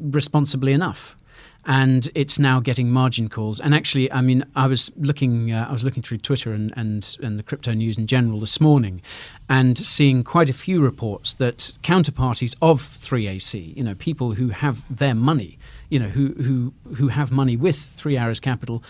[0.00, 1.16] responsibly enough.
[1.64, 3.60] And it's now getting margin calls.
[3.60, 7.16] And actually, I mean, I was looking, uh, I was looking through Twitter and, and
[7.22, 9.00] and the crypto news in general this morning,
[9.48, 14.84] and seeing quite a few reports that counterparties of 3AC, you know, people who have
[14.96, 15.56] their money,
[15.88, 18.82] you know, who who who have money with Three Arrows Capital,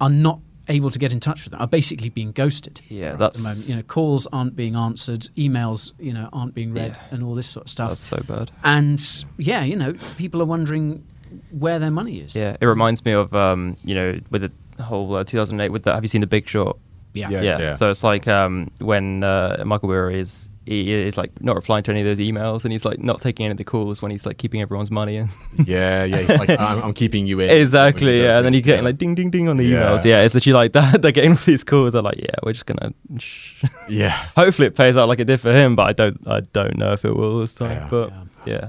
[0.00, 0.38] are not
[0.68, 1.60] able to get in touch with them.
[1.60, 2.80] Are basically being ghosted.
[2.88, 3.68] Yeah, at that's- the moment.
[3.68, 7.48] You know, calls aren't being answered, emails, you know, aren't being read, and all this
[7.48, 7.88] sort of stuff.
[7.90, 8.50] That's so bad.
[8.62, 9.00] And
[9.38, 11.04] yeah, you know, people are wondering
[11.50, 12.34] where their money is.
[12.36, 14.42] Yeah, it reminds me of um, you know, with
[14.76, 15.70] the whole uh, 2008.
[15.70, 16.76] With the, have you seen The Big Short?
[17.14, 17.30] Yeah.
[17.30, 17.40] Yeah.
[17.42, 17.58] yeah.
[17.58, 17.76] Yeah.
[17.76, 21.92] So it's like um, when uh, Michael Burry is he is like not replying to
[21.92, 24.26] any of those emails, and he's like not taking any of the calls when he's
[24.26, 25.28] like keeping everyone's money in.
[25.64, 26.18] Yeah, yeah.
[26.18, 27.48] He's like, I'm, I'm keeping you in.
[27.50, 28.06] exactly.
[28.06, 29.76] When you go Yeah, and then he's getting like ding ding ding on the Yeah.
[29.82, 30.04] emails.
[30.04, 31.00] Yeah, it's literally like that.
[31.02, 31.92] They're getting all these calls.
[31.94, 32.92] They're like, yeah, we're just gonna.
[33.18, 33.64] Shh.
[33.88, 34.10] yeah.
[34.36, 36.20] Hopefully, it pays out like it did for him, but I don't.
[36.28, 37.70] I don't know if it will this time.
[37.82, 37.88] Yeah.
[37.88, 38.22] But yeah,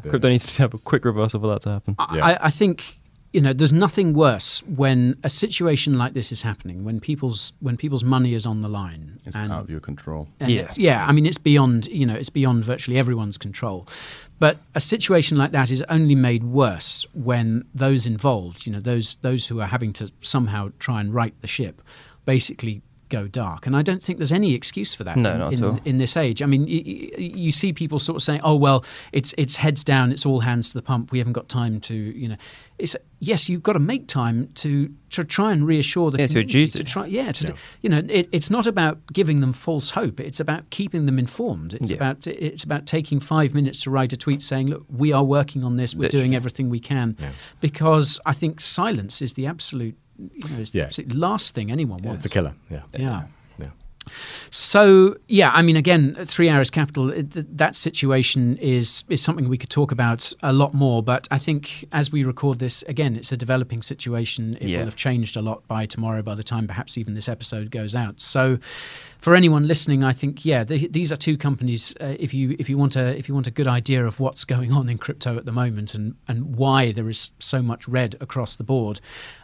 [0.03, 1.95] crypto needs to have a quick reversal for that to happen.
[1.99, 2.97] I, I think
[3.33, 7.77] you know there's nothing worse when a situation like this is happening when people's when
[7.77, 10.27] people's money is on the line It's and out of your control.
[10.39, 10.67] And Yeah.
[10.77, 11.05] yeah.
[11.05, 13.87] I mean, it's beyond you know, it's beyond virtually everyone's control.
[14.39, 19.15] But a situation like that is only made worse when those involved, you know, those
[19.21, 21.81] those who are having to somehow try and right the ship,
[22.25, 23.65] basically go dark.
[23.67, 25.79] And I don't think there's any excuse for that No, in, in, all.
[25.85, 26.41] in this age.
[26.41, 29.83] I mean, y- y- you see people sort of saying, "Oh well, it's it's heads
[29.83, 31.11] down, it's all hands to the pump.
[31.11, 32.37] We haven't got time to, you know."
[32.79, 36.53] It's yes, you've got to make time to to try and reassure the Yeah, community,
[36.65, 36.77] duty.
[36.77, 40.19] to try, yeah, to, you know, it, it's not about giving them false hope.
[40.19, 41.73] It's about keeping them informed.
[41.73, 41.97] It's Yeah.
[41.97, 45.63] about it's about taking five minutes to write a tweet saying, "Look, we are working
[45.63, 45.95] on this.
[45.95, 47.15] We're doing everything we can,"
[47.61, 50.85] because I think silence is the absolute, you know, is the Yeah.
[50.85, 52.25] absolute last thing anyone wants.
[52.25, 52.55] It's a killer.
[52.69, 52.81] Yeah.
[52.97, 53.23] Yeah.
[53.59, 53.67] Yeah.
[54.51, 59.49] So yeah, I mean, again, Three Arrows Capital, it- th- that situation is is something
[59.49, 61.03] we could talk about a lot more.
[61.03, 64.57] But I think as we record this, again, it's a developing situation.
[64.61, 64.77] It Yeah.
[64.79, 67.95] will have changed a lot by tomorrow, by the time perhaps even this episode goes
[67.95, 68.19] out.
[68.21, 68.59] So.
[69.27, 71.93] For anyone listening, I think yeah, th- these are two companies.
[71.99, 74.45] Uh, if you if you want a if you want a good idea of what's
[74.45, 78.15] going on in crypto at the moment and and why there is so much red
[78.21, 79.01] across the board,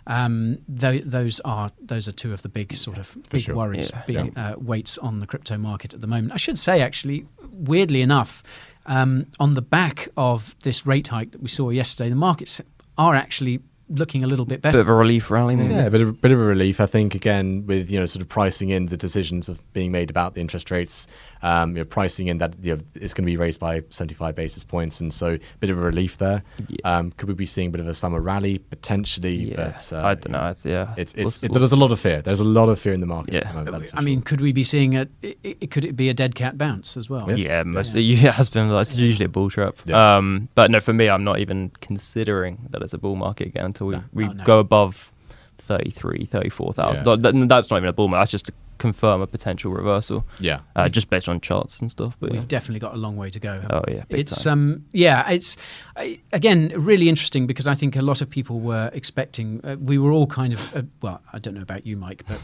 [0.08, 3.58] um, tho- those are those are two of the big sort of big sure.
[3.58, 4.04] worries, Yeah.
[4.24, 6.32] big uh, weights on the crypto market at the moment.
[6.32, 8.42] I should say, actually, weirdly enough,
[8.86, 12.62] um, on the back of this rate hike that we saw yesterday, the markets
[12.98, 13.60] are actually
[13.90, 14.78] looking a little bit better.
[14.78, 15.74] Bit of a relief rally, maybe.
[15.74, 17.16] Yeah, a bit of, bit of a relief, I think.
[17.16, 20.42] Again, with you know, sort of pricing in the decisions of being made about the
[20.42, 21.08] interest rates,
[21.42, 24.36] um, you know, pricing in that you know, it's going to be raised by 75
[24.36, 26.44] basis points, and so a bit of a relief there.
[26.84, 29.52] Um, could we be seeing a bit of a summer rally potentially?
[29.52, 30.50] Yeah, but uh, I don't know.
[30.50, 32.22] It's, yeah, It's, We'll it, there's a lot of fear.
[32.22, 33.36] There's a lot of fear in the market.
[33.36, 33.54] at the Yeah.
[33.56, 35.08] moment, that's for I mean, could we be seeing a?
[35.24, 37.38] i i could it be a dead cat bounce as well?
[37.38, 38.30] Yeah, most yeah.
[38.30, 38.70] it has been.
[38.70, 39.76] That's usually a bull trap.
[39.86, 40.18] Yeah.
[40.18, 43.73] Um, but no, for me, I'm not even considering that it's a bull market again
[43.74, 44.44] until we, we Oh, no.
[44.44, 45.12] go above
[45.60, 47.06] 33, 34,000.
[47.06, 47.16] Yeah.
[47.16, 48.22] That- That's not even a bull market.
[48.22, 48.52] That's just
[48.88, 50.26] confirm a potential reversal.
[50.40, 50.60] Yeah.
[50.76, 52.16] uh, just based on charts and stuff.
[52.20, 52.48] But We've yeah.
[52.56, 53.56] definitely got a long way to go.
[53.76, 54.54] Oh, yeah, it's time.
[54.54, 55.58] um yeah, it's
[55.96, 59.48] I, again really interesting because I think a lot of people were expecting.
[59.64, 62.40] Uh, we were all kind of uh, well, I don't know about you, Mike, but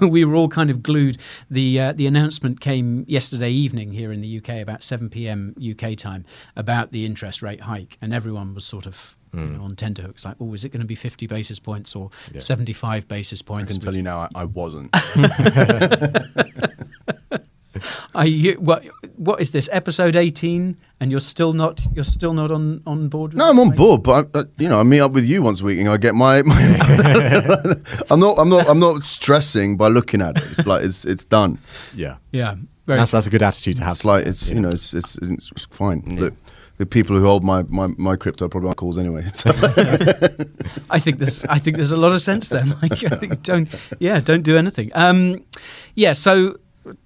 [0.16, 1.16] we were all kind of glued.
[1.50, 5.54] The uh, the announcement came yesterday evening here in the UK about 7 p.m.
[5.72, 6.24] UK time
[6.56, 9.16] about the interest rate hike, and everyone was sort of.
[9.34, 9.52] You Hmm.
[9.56, 13.08] know, on tenterhooks, like, oh, is it going to be 50 basis points or 75
[13.08, 13.72] basis points?
[13.72, 13.72] I points?
[13.72, 14.90] can tell you now, I, I wasn't.
[18.14, 18.84] Are you, what,
[19.16, 23.32] what is this episode 18 and you're still not you're still not on on board
[23.32, 23.76] with No, I'm on Mike?
[23.76, 25.88] board, but I, uh, you know, I meet up with you once a week, and
[25.88, 26.42] I get my.
[26.42, 26.54] my
[28.10, 28.38] I'm not.
[28.38, 28.68] I'm not.
[28.68, 30.44] I'm not stressing by looking at it.
[30.44, 31.58] It's like it's it's done.
[31.94, 32.18] Yeah.
[32.30, 32.56] Yeah,
[32.86, 33.96] very That's, that's a good attitude to have.
[33.96, 36.02] It's like it's you know it's it's, it's, it's fine.
[36.06, 36.34] Look,
[36.78, 39.24] the people who hold my my, my crypto probably aren't calls anyway.
[39.34, 39.50] So.
[40.90, 43.04] I think there's I think there's a lot of sense there, Mike.
[43.04, 43.68] I think don't
[43.98, 44.90] yeah, don't do anything.
[44.94, 45.44] Um,
[45.94, 46.58] yeah, so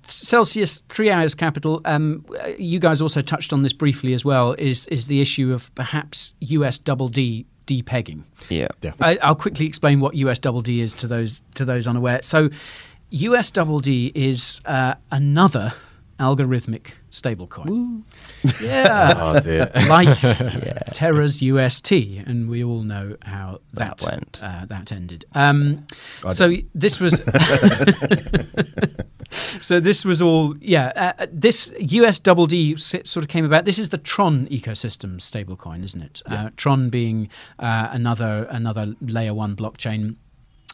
[0.08, 1.80] Celsius Three Arrows Capital.
[1.84, 2.24] Um,
[2.58, 4.54] you guys also touched on this briefly as well.
[4.58, 8.22] Is is the issue of perhaps US double D depegging?
[8.48, 8.68] Yeah.
[8.82, 8.92] Yeah.
[9.00, 12.22] I, I'll quickly explain what US double D is to those to those unaware.
[12.22, 12.50] So,
[13.10, 15.74] US double D is uh, another
[16.18, 18.02] algorithmic stablecoin.
[18.62, 19.70] Yeah, Oh, dear.
[19.88, 20.18] like
[20.92, 24.38] Terra's UST, and we all know how that, That went.
[24.42, 25.24] Uh, that ended.
[25.34, 25.86] Um,
[26.30, 27.22] so this was.
[29.60, 30.92] so this was all, yeah.
[30.94, 33.64] Uh, uh, this US double D s- sort of came about.
[33.64, 36.22] This is the Tron ecosystem stablecoin, isn't it?
[36.26, 40.16] Uh, Tron being uh, another another layer one blockchain.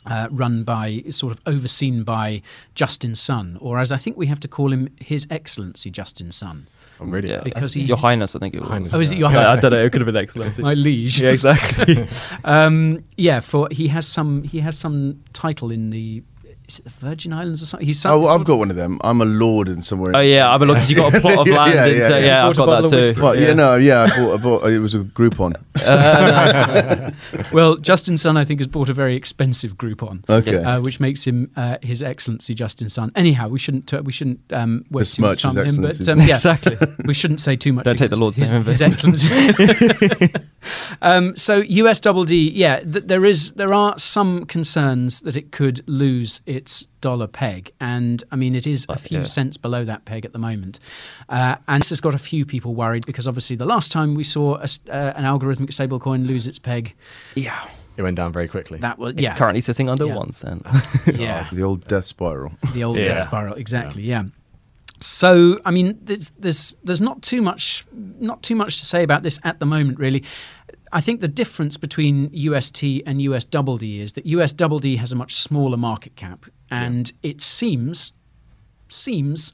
[0.05, 2.43] Uh, run by, sort of overseen by
[2.75, 6.67] Justin Sun, or as I think we have to call him, His Excellency Justin Sun.
[7.01, 7.31] I'm really?
[7.31, 7.43] Yeah.
[7.45, 8.69] Because he, Your Highness, I think it was.
[8.69, 9.59] Highness, Oh, is it your Highness?
[9.59, 9.85] I don't know.
[9.85, 10.61] It could have been Excellency.
[10.63, 11.21] my liege.
[11.21, 12.09] Yeah, exactly.
[12.45, 16.23] um, yeah, for he has some he has some title in the
[16.69, 17.87] is it the Virgin Islands or something.
[17.87, 18.99] He's some, Oh, I've got one of them.
[19.03, 20.13] I'm a lord in somewhere.
[20.15, 20.89] Oh yeah, I've a looked.
[20.89, 21.75] You got a plot of land.
[21.75, 22.09] yeah, in, yeah.
[22.09, 22.97] so, yeah, Bought I've got that too.
[22.97, 23.21] whiskey.
[23.21, 23.53] Well, yeah.
[23.55, 24.65] no, yeah, I bought, I bought.
[24.71, 25.55] It was a Groupon.
[27.53, 30.57] well, Justin Sun, I think, has bought a very expensive Groupon, Okay.
[30.57, 33.13] uh, which makes him uh, His Excellency Justin Sun.
[33.17, 35.91] Anyhow, we shouldn't uh, we shouldn't um, waste too much Besmirch time His on him,
[35.99, 36.77] but um, yeah, Exactly.
[37.05, 37.85] we shouldn't say too much.
[37.85, 38.81] Don't take the Lord's his, name His.
[38.83, 40.33] Excellency.
[41.03, 45.51] um, so US Double D, yeah, th- there is there are some concerns that it
[45.53, 46.62] could lose its
[47.01, 49.25] dollar peg, and I mean it is a few yeah.
[49.25, 50.79] cents below that peg at the moment,
[51.29, 54.25] uh, and this has got a few people worried because obviously the last time we
[54.25, 56.95] saw a s uh, an algorithmic stablecoin lose its peg,
[57.35, 57.67] Yeah.
[57.99, 58.79] It went down very quickly.
[58.79, 60.17] that was It's yeah, currently sitting under Yeah.
[60.17, 60.63] one cent.
[61.15, 62.53] yeah, the old death spiral.
[62.73, 63.05] the old Yeah.
[63.07, 64.25] death spiral exactly yeah.
[65.01, 67.85] So I mean, there's, there's there's not too much
[68.21, 70.23] not too much to say about this at the moment, really.
[70.93, 74.97] I think the difference between UST and US Double D is that US Double D
[74.97, 78.13] has a much smaller market cap, and it seems
[78.89, 79.53] seems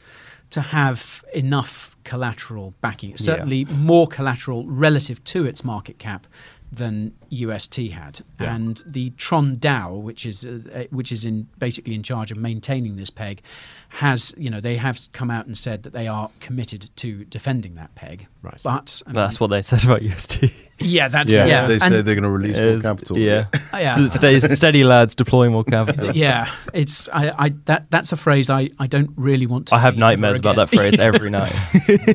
[0.51, 3.17] to have enough collateral backing.
[3.17, 6.27] Certainly more collateral relative to its market cap
[6.73, 8.21] than UST had.
[8.41, 8.55] Yeah.
[8.55, 12.37] And the Tron DAO, which is uh, uh, which is in basically in charge of
[12.37, 13.43] maintaining this peg,
[13.89, 17.75] has you know they have come out and said that they are committed to defending
[17.77, 18.27] that peg.
[18.43, 18.61] Right.
[18.63, 20.45] But I mean, That's what they said about UST.
[20.81, 21.47] Yeah, that's Yeah.
[21.47, 21.67] yeah.
[21.67, 23.19] They and- say they're going to release more capital.
[23.19, 23.47] Yeah.
[23.73, 24.09] Yeah.
[24.19, 26.11] Steady, steady lads, deploy more capital.
[26.17, 29.75] yeah, it's I, I that that's a phrase I, I don't really want to.
[29.75, 31.53] I have nightmares ever about that phrase every night.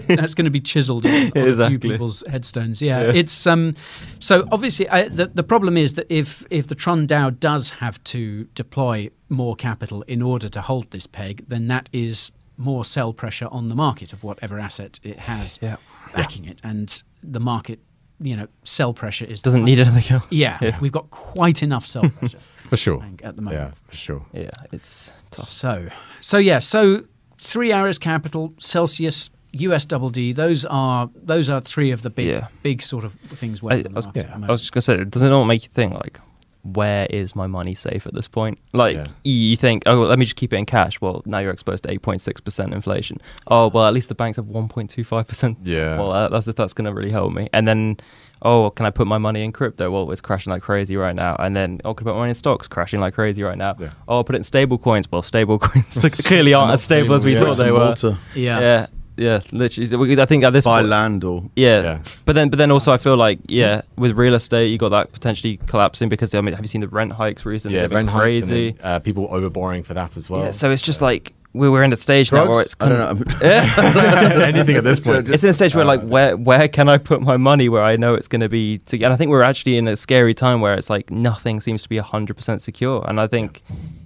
[0.07, 2.81] That's going to be chiseled on, on a few people's headstones.
[2.81, 3.75] Yeah, it's um.
[4.19, 8.03] So obviously, I, the the problem is that if if the Tron DAO does have
[8.05, 13.13] to deploy more capital in order to hold this peg, then that is more sell
[13.13, 15.77] pressure on the market of whatever asset it has Yeah.
[16.15, 17.79] backing it, and the market,
[18.23, 20.23] you know, sell pressure is Doesn't need anything else.
[20.29, 20.79] Yeah, Yeah.
[20.79, 22.99] we've got quite enough sell pressure for sure.
[23.01, 23.61] Think, at the moment.
[23.61, 24.25] Yeah, for sure.
[24.33, 25.45] Yeah, it's tough.
[25.47, 25.87] So,
[26.19, 27.03] so yeah, so
[27.39, 30.31] Three Arrows Capital, Celsius, US Double D.
[30.33, 32.47] Those are those are three of the big Yeah.
[32.63, 33.61] big sort of things.
[33.61, 35.21] I, weighing I on was, the market at the I was just gonna say, does
[35.21, 36.19] it not make you think like,
[36.63, 38.57] where is my money safe at this point?
[38.71, 39.05] Like, Yeah.
[39.23, 40.99] you think, oh, well, let me just keep it in cash.
[41.01, 43.17] Well, now you're exposed to eight point six percent inflation.
[43.47, 45.57] Oh, well, at least the banks have one point two five percent.
[45.63, 45.97] Yeah.
[45.97, 47.49] Well, uh, that's if that's gonna really help me.
[47.53, 47.97] And then,
[48.41, 49.91] oh, can I put my money in crypto?
[49.91, 51.35] Well, it's crashing like crazy right now.
[51.37, 52.67] And then, oh, can I put my money in stocks?
[52.67, 53.75] Crashing like crazy right now.
[53.79, 53.89] Yeah.
[54.07, 55.11] Oh, I'll put it in stable coins.
[55.11, 57.39] Well, stable coins clearly aren't as stable as we yeah.
[57.41, 57.79] thought they were.
[57.79, 58.17] Malta.
[58.35, 58.59] yeah.
[58.59, 58.87] Yeah.
[59.17, 60.19] Yeah, literally.
[60.21, 61.81] I think at this Buy point, land or yeah.
[61.81, 62.03] Yeah.
[62.25, 65.11] But then, but then also, I feel like, yeah, with real estate, you got that
[65.11, 67.77] potentially collapsing because I mean, have you seen the rent hikes recently?
[67.77, 68.71] Yeah, rent hikes and crazy.
[68.71, 70.45] then, uh, people overborrowing for that as well.
[70.45, 72.93] yeah, so it's just like we we're in a stage now where it's drugs.
[72.93, 74.43] I kind don't of, know.
[74.43, 75.29] anything at this point.
[75.29, 77.83] it's in a stage where uh, like where where can I put my money where
[77.83, 78.79] I know it's going to be?
[78.79, 81.83] To, and I think we're actually in a scary time where it's like nothing seems
[81.83, 83.05] to be hundred percent secure.
[83.07, 83.63] And I think.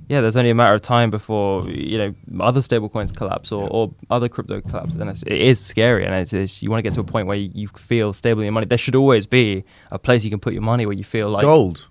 [0.10, 3.93] Yeah, there's only a matter of time before you know other stablecoins collapse or, or
[4.10, 4.95] other crypto collapse.
[4.95, 7.28] And it's, it is scary, and it's, it's you want to get to a point
[7.28, 8.68] where you, you feel stable in your money.
[8.68, 11.41] There should always be a place you can put your money where you feel like
[11.41, 11.89] gold.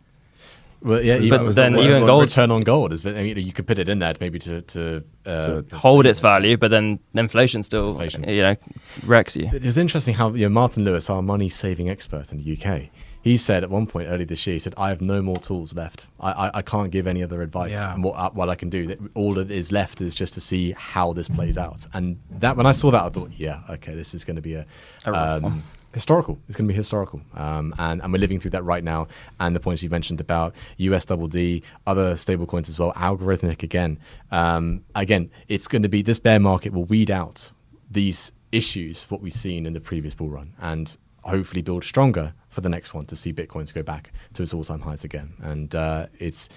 [0.87, 3.05] Well, yeah, But even, then well, even well, gold- return on gold is.
[3.05, 6.57] I mean, you could put it in there maybe to to uh, hold its value,
[6.57, 8.23] but then inflation still, Inflation.
[8.29, 8.57] you know,
[9.05, 9.51] wrecks you.
[9.53, 12.91] It's interesting how you know, Martin Lewis, our money saving expert in the UK,
[13.23, 15.75] he said at one point earlier this year, he said, "I have no more tools
[15.75, 16.07] left.
[16.21, 17.73] I, I, I can't give any other advice.
[17.73, 17.93] Yeah.
[17.93, 20.41] And what uh, what I can do, that all that is left is just to
[20.41, 23.95] see how this plays out." And that when I saw that, I thought, "Yeah, okay,
[23.97, 24.65] this is going to be a."
[25.07, 25.53] A rough one.
[25.53, 25.63] Um,
[25.97, 26.39] historical.
[26.47, 29.09] It's going to be historical, um, and and we're living through that right now.
[29.41, 33.99] And the points you mentioned about US Double D, other stablecoins as well, algorithmic again.
[34.31, 37.51] Um, again, it's going to be this bear market will weed out
[37.91, 42.61] these issues what we've seen in the previous bull run, and hopefully build stronger for
[42.61, 45.33] the next one to see bitcoins go back to its all-time highs again.
[45.41, 46.51] And uh, it's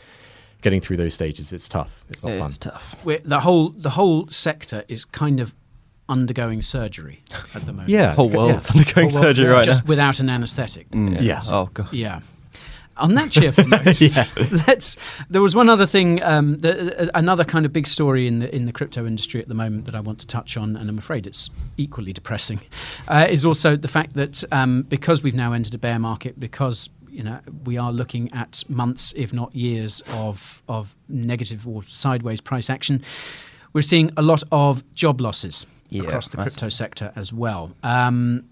[0.62, 1.54] getting through those stages.
[1.54, 2.04] It's tough.
[2.10, 2.48] It's not fun.
[2.48, 2.96] It's tough.
[3.06, 5.54] We're, the whole the whole sector is kind of
[6.10, 7.24] undergoing surgery
[7.56, 7.90] at the moment.
[7.90, 8.14] Yeah.
[8.14, 8.80] Whole world's Yeah.
[8.82, 9.52] undergoing Whole surgery yeah.
[9.52, 9.90] right just now.
[9.90, 10.88] without an anaesthetic.
[10.94, 11.50] Yes.
[11.52, 11.94] Oh god.
[11.94, 12.20] Yeah.
[12.98, 14.02] On that cheerful note,
[14.68, 14.98] let's.
[15.30, 18.54] There was one other thing, um, the, uh, another kind of big story in the
[18.54, 20.98] in the crypto industry at the moment that I want to touch on, and I'm
[20.98, 22.60] afraid it's equally depressing.
[23.08, 26.90] Uh, is also the fact that um, because we've now entered a bear market, because
[27.10, 32.42] you know we are looking at months, if not years, of of negative or sideways
[32.42, 33.02] price action.
[33.72, 36.54] we're seeing a lot of job losses Yeah, across the massive.
[36.54, 37.76] crypto sector as well.
[37.84, 38.46] Um,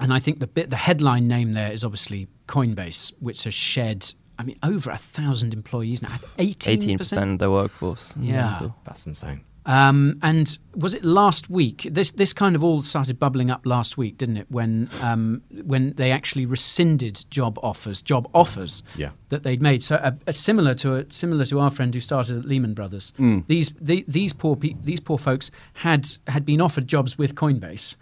[0.00, 4.12] and I think the bit, the headline name there is obviously Coinbase, which has shed,
[4.38, 8.14] I mean, over a thousand employees now, Eighteen percent of their workforce.
[8.18, 8.50] Yeah.
[8.50, 8.76] Mental.
[8.84, 9.42] That's insane.
[9.64, 11.86] Um, and was it last week?
[11.90, 14.46] This this kind of all started bubbling up last week, didn't it?
[14.50, 19.10] When um, when they actually rescinded job offers, job offers Yeah.
[19.28, 19.82] that they'd made.
[19.82, 23.12] So uh, uh, similar to a, similar to our friend who started at Lehman Brothers.
[23.18, 23.46] Mm.
[23.46, 27.94] These the, these poor pe- these poor folks had had been offered jobs with Coinbase,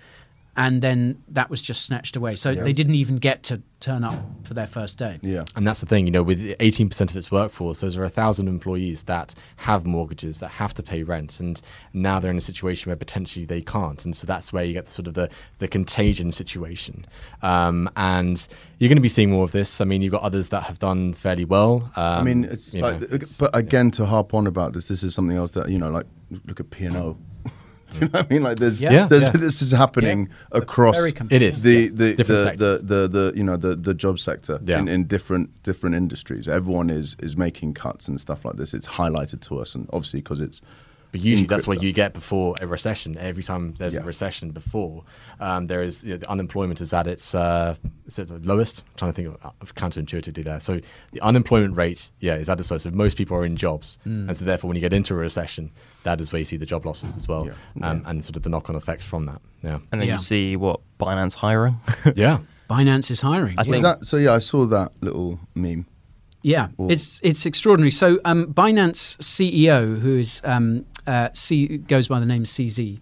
[0.56, 2.36] and then that was just snatched away.
[2.36, 2.62] So Yeah.
[2.64, 5.18] they didn't even get to turn up for their first day.
[5.22, 5.44] Yeah.
[5.56, 8.46] And that's the thing, you know, with 18% of its workforce, those are a thousand
[8.48, 11.62] employees that have mortgages, that have to pay rent, and
[11.94, 14.84] now they're in a situation where potentially they can't, and so that's where you get
[14.84, 15.30] the sort of the,
[15.60, 17.06] the contagion situation.
[17.42, 18.46] Um, and
[18.78, 19.80] you're going to be seeing more of this.
[19.80, 21.90] I mean, you've got others that have done fairly well.
[21.96, 24.88] Um, I mean, it's you like, know, it's- but again, to harp on about this,
[24.88, 26.06] this is something else that you know, like
[26.46, 27.16] look at P and O.
[28.00, 28.42] Do you know what I mean?
[28.42, 29.06] Like, there's, Yeah.
[29.06, 29.30] there's Yeah.
[29.32, 30.96] this is happening across.
[30.96, 31.12] very.
[31.30, 34.60] It is, the the, Different the, the, the the you know the the job sector
[34.64, 34.78] Yeah.
[34.78, 36.48] in, in different different industries.
[36.48, 38.74] Everyone is is making cuts and stuff like this.
[38.74, 40.60] It's highlighted to us, and obviously because it's.
[41.12, 43.18] But usually that's what you get before a recession.
[43.18, 45.02] Every time there's a recession before,
[45.40, 47.74] um, there is you know, the unemployment is at its uh,
[48.06, 48.84] is it the lowest.
[48.86, 50.60] I'm trying to think of, of counterintuitively there.
[50.60, 50.80] So
[51.12, 52.84] the unemployment rate, yeah, is at its lowest.
[52.84, 54.28] So most people are in jobs, Mm.
[54.28, 55.70] and so therefore when you get into a recession,
[56.04, 57.48] that is where you see the job losses as well,
[57.82, 59.40] um, and sort of the knock-on effects from that.
[59.62, 60.14] Yeah, And then Yeah.
[60.14, 61.80] you see what Binance hiring.
[62.14, 62.38] yeah.
[62.70, 63.58] Binance is hiring.
[63.58, 63.70] I yeah.
[63.70, 64.16] Was that so?
[64.16, 65.86] Yeah, I saw that little meme.
[66.42, 67.90] Yeah, Or- it's it's extraordinary.
[67.90, 73.00] So um, Binance CEO, who is um, uh, C, goes by the name CZ,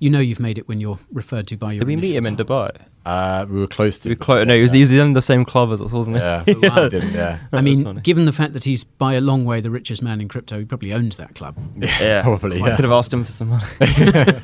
[0.00, 1.80] you know you've made it when you're referred to by your.
[1.80, 2.76] Did we meet him in Dubai?
[3.06, 4.08] Uh, we were close to.
[4.08, 6.22] We clo- no, he was, he was in the same club as us, wasn't he?
[6.24, 6.82] Yeah, wow.
[6.84, 7.38] we didn't, yeah.
[7.52, 8.00] I mean, funny.
[8.00, 10.64] given the fact that he's by a long way the richest man in crypto, he
[10.64, 11.56] probably owned that club.
[11.76, 12.76] yeah, probably, I yeah.
[12.76, 13.64] could have asked him for some money.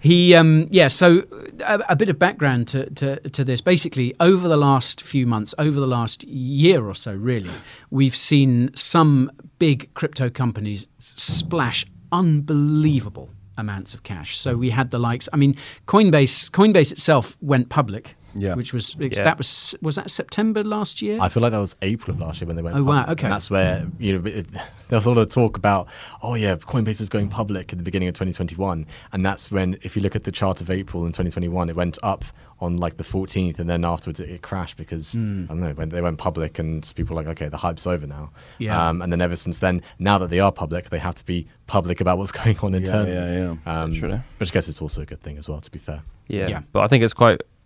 [0.00, 0.88] He, um, yeah.
[0.88, 1.24] So
[1.60, 3.60] a, a bit of background to, to to this.
[3.60, 7.50] Basically, over the last few months, over the last year or so, really,
[7.90, 14.38] we've seen some big crypto companies splash unbelievable amounts of cash.
[14.38, 15.28] So we had the likes.
[15.32, 15.56] I mean,
[15.86, 16.50] Coinbase.
[16.50, 18.14] Coinbase itself went public.
[18.40, 18.54] Yeah.
[18.54, 19.08] Which was Yeah.
[19.24, 21.18] that was was that September last year?
[21.20, 22.76] I feel like that was April of last year when they went.
[22.76, 23.24] Oh, wow, okay.
[23.26, 24.46] And that's where you know it,
[24.88, 25.86] there was a lot of talk about,
[26.22, 29.94] oh yeah, Coinbase is going public at the beginning of 2021, and that's when, if
[29.96, 32.24] you look at the chart of April in 2021, it went up
[32.60, 35.44] on like the 14th, and then afterwards it, it crashed because Hmm.
[35.44, 38.06] I don't know when they went public, and people were like, okay, the hype's over
[38.06, 38.30] now.
[38.58, 38.88] Yeah.
[38.88, 41.46] Um, and then ever since then, now that they are public, they have to be
[41.66, 43.12] public about what's going on internally.
[43.12, 43.82] yeah, yeah.
[43.82, 44.20] Um, Literally.
[44.38, 45.60] which I guess it's also a good thing as well.
[45.60, 46.02] To be fair.
[46.28, 46.48] Yeah.
[46.48, 46.62] Yeah.
[46.72, 47.57] But I think it's quite it's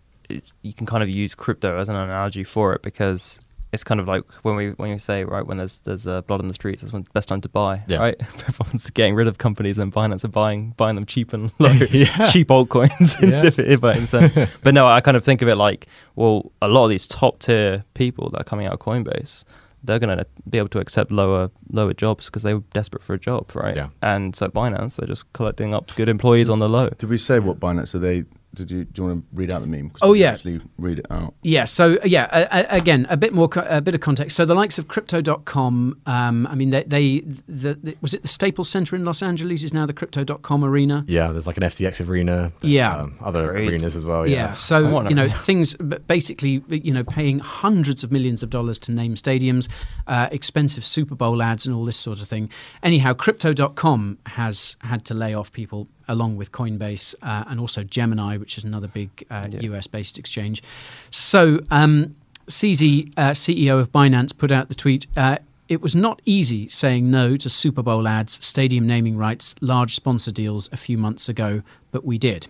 [0.63, 3.41] you can kind of use crypto as an analogy for it because
[3.73, 6.41] it's kind of like when we when you say right when there's there's uh, blood
[6.43, 7.99] on the streets it's the best time to buy Yeah.
[7.99, 8.17] right
[8.49, 12.31] everyone's getting rid of companies and Binance are buying buying them cheap and low Yeah.
[12.33, 13.45] cheap altcoins Yeah.
[13.47, 16.53] if, if that makes sense but no I kind of think of it like well
[16.61, 19.45] a lot of these top tier people that are coming out of Coinbase
[19.85, 23.15] they're going to be able to accept lower lower jobs because they were desperate for
[23.15, 23.89] a job right Yeah.
[24.03, 27.39] and so Binance they're just collecting up good employees on the low Did we say
[27.39, 27.95] what Binance?
[27.95, 28.25] are they
[28.55, 28.85] did you?
[28.85, 29.93] Do you want to read out the meme?
[30.03, 30.33] Oh, yeah.
[30.33, 31.35] Actually, read it out.
[31.43, 31.65] Yeah.
[31.65, 34.37] So uh, yeah, uh, again, a bit more, co- a bit of context.
[34.37, 36.01] So the likes of Crypto.com.
[36.07, 39.63] Um, I mean, they, they the, the, was it the Staples Center in Los Angeles
[39.63, 41.05] is now the Crypto.com arena.
[41.09, 42.53] Yeah, there's like an FTX arena.
[42.63, 42.95] Yeah.
[42.97, 43.69] um, other Great.
[43.71, 44.27] arenas as well.
[44.27, 44.37] Yeah.
[44.37, 44.53] Yeah.
[44.55, 45.75] So wanna- you know things,
[46.07, 49.69] basically, you know, paying hundreds of millions of dollars to name stadiums,
[50.07, 52.51] uh, expensive Super Bowl ads, and all this sort of thing.
[52.83, 58.37] Anyhow, Crypto.com has had to lay off people along with Coinbase uh, and also Gemini,
[58.37, 60.63] which is another big uh, US-based exchange.
[61.11, 62.15] So um,
[62.49, 65.07] CZ, uh, CEO of Binance, put out the tweet.
[65.17, 65.39] Uh,
[65.69, 70.31] it was not easy saying no to Super Bowl ads, stadium naming rights, large sponsor
[70.31, 72.47] deals a few months ago, but we did.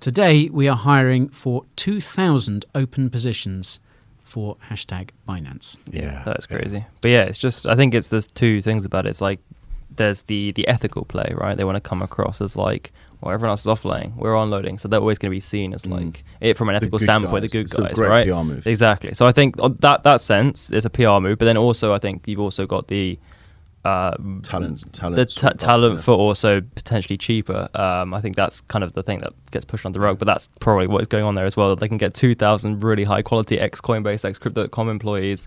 [0.00, 3.80] Today, we are hiring for 2,000 open positions
[4.28, 5.76] for hashtag Binance.
[5.90, 6.84] Yeah, that's crazy.
[7.00, 9.10] But yeah, it's just I think it's there's two things about it.
[9.10, 9.40] It's like
[9.98, 11.56] there's the the ethical play, right?
[11.56, 12.90] They want to come across as like,
[13.20, 15.84] well, everyone else is offloading, we're onloading, so they're always going to be seen as
[15.86, 16.80] like it from an Mm.
[16.80, 17.50] The ethical standpoint, guys.
[17.50, 18.26] the good guys, right?
[18.26, 18.66] PR move.
[18.66, 19.12] Exactly.
[19.14, 21.98] So I think on that that sense is a PR move, but then also I
[21.98, 23.18] think you've also got the
[23.84, 27.68] uh, Talent, talent, the ta- talent for also potentially cheaper.
[27.74, 30.26] Um, I think that's kind of the thing that gets pushed on the rug, but
[30.26, 31.74] that's probably what is going on there as well.
[31.76, 35.46] They can get 2,000 really high quality ex Coinbase, ex Crypto.com employees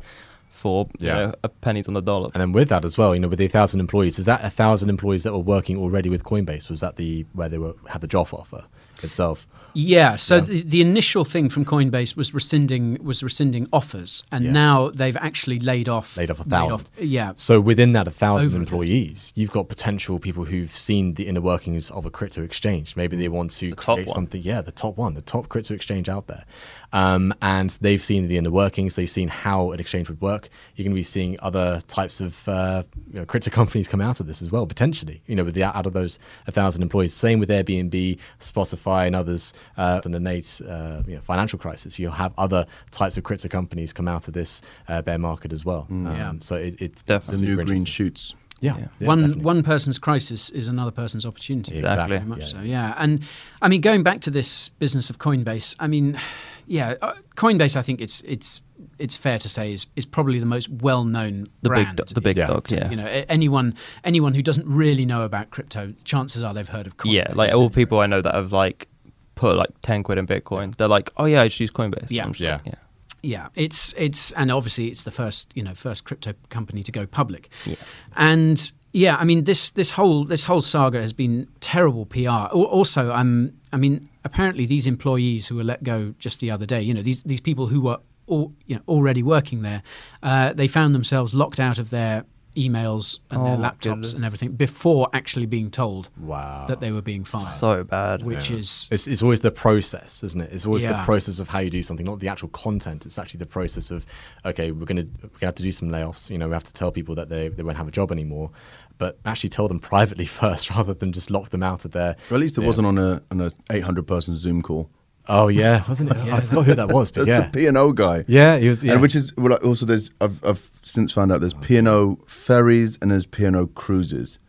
[0.62, 1.16] for you Yeah.
[1.16, 2.30] know, a pennies on the dollar.
[2.34, 4.49] And then with that as well, you know, with the thousand employees, is that a
[4.49, 6.70] thousand employees that were working already with Coinbase?
[6.70, 8.64] Was that the where they were had the job offer?
[9.04, 9.47] Itself.
[9.74, 10.16] Yeah.
[10.18, 14.52] So The, the initial thing from Coinbase was rescinding was rescinding offers, and Yeah.
[14.52, 16.89] now they've actually laid off laid off a thousand.
[16.99, 17.32] yeah.
[17.36, 21.26] So within that, a thousand Over a employees, you've got potential people who've seen the
[21.28, 22.97] inner workings of a crypto exchange.
[22.97, 24.14] Maybe they want to create one.
[24.14, 24.41] something.
[24.41, 26.43] Yeah, the top one, the top crypto exchange out there,
[26.91, 28.95] um, and they've seen the inner workings.
[28.95, 30.49] They've seen how an exchange would work.
[30.76, 32.84] You're going to be seeing other types of uh,
[33.14, 35.22] you know, crypto companies come out of this as well, potentially.
[35.28, 37.14] You know, with the out of those a thousand employees.
[37.14, 39.54] Same with Airbnb, Spotify, and others.
[39.78, 43.48] Uh, and the Nate uh, you know, financial crisis, you'll have other types of crypto
[43.48, 45.88] companies come out of this uh, bear market as well.
[45.89, 46.34] Um, Yeah.
[46.42, 48.36] So it, it's The new green shoots.
[48.62, 49.44] Yeah, yeah, one definitely.
[49.44, 51.74] one person's crisis is another person's opportunity.
[51.80, 52.18] Exactly.
[52.18, 52.46] Very much Yeah.
[52.46, 52.62] so.
[52.62, 53.24] Yeah, and
[53.60, 56.20] I mean, going back to this business of Coinbase, I mean,
[56.68, 57.76] yeah, uh, Coinbase.
[57.76, 58.62] I think it's it's
[59.02, 61.97] it's fair to say is is probably the most well known The big brand.
[62.06, 62.47] do- the big Yeah.
[62.47, 62.89] dog, yeah.
[62.89, 66.97] You know, anyone anyone who doesn't really know about crypto, chances are they've heard of
[66.97, 67.14] Coinbase.
[67.14, 68.88] Yeah, like all people I know that have like
[69.36, 72.12] put like ten quid in Bitcoin, they're like, oh yeah, I just use Coinbase.
[72.12, 72.24] Yeah.
[72.26, 72.54] I'm just Yeah.
[72.58, 72.76] like, yeah.
[73.24, 77.06] Yeah, it's it's and obviously it's the first you know first crypto company to go
[77.06, 77.76] public, Yeah.
[78.16, 82.28] and yeah, I mean this this whole this whole saga has been terrible PR.
[82.30, 86.66] Al- Also, um, I mean apparently these employees who were let go just the other
[86.66, 87.99] day, you know these these people who were
[88.32, 89.84] all, you know, already working there,
[90.24, 92.24] uh, they found themselves locked out of their
[92.58, 94.14] emails and Oh their laptops goodness.
[94.14, 96.66] and everything before actually being told Wow.
[96.68, 97.48] that they were being fired.
[97.60, 98.24] So bad.
[98.24, 98.58] Which Yeah.
[98.58, 100.52] is it's, it's always the process, isn't it?
[100.52, 101.00] It's always Yeah.
[101.00, 103.06] the process of how you do something, not the actual content.
[103.06, 104.06] It's actually the process of
[104.46, 106.30] okay, we're gonna we're gonna have to do some layoffs.
[106.30, 108.52] You know, we have to tell people that they they won't have a job anymore,
[108.98, 112.18] but actually tell them privately first rather than just lock them out of their.
[112.30, 112.68] Or at least it yeah.
[112.68, 114.90] wasn't on a on a 800 person Zoom call.
[115.28, 116.17] Oh yeah, wasn't it?
[116.17, 118.26] I forgot who that was, but That's yeah, the P and O guy.
[118.28, 118.84] Yeah, he was.
[118.84, 118.93] Yeah.
[118.93, 121.88] And which is well, like, also there's I've I've since found out there's P and
[121.88, 124.39] O ferries and there's P and O cruises.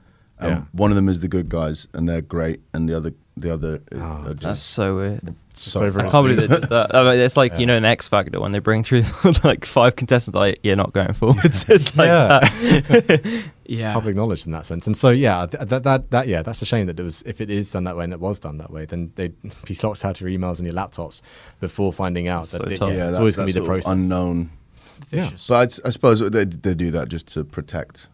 [0.40, 0.62] Um, Yeah.
[0.72, 3.80] One of them is the good guys and they're great, and the other the other
[3.90, 5.34] is, are That's so weird.
[5.54, 6.94] So I can't believe they did that.
[6.94, 9.02] I mean, it's like you know an X Factor when they bring through
[9.44, 11.64] like five contestants, like you're not going forwards.
[11.68, 12.38] it's like Yeah.
[12.40, 13.44] that.
[13.72, 13.92] yeah.
[13.94, 14.86] public knowledge in that sense.
[14.86, 17.40] And so, yeah, th- that, that, that, yeah, that's a shame that it was, if
[17.40, 20.04] it is done that way and it was done that way, then they'd be locked
[20.04, 21.20] out of your emails and your laptops
[21.60, 22.90] before finding out that, So they- tough.
[22.90, 23.90] yeah, yeah, it's that- always going to be the process.
[23.90, 24.50] unknown.
[25.10, 25.24] Yeah.
[25.24, 25.48] Vicious.
[25.48, 28.06] But I, I suppose they they do that just to protect,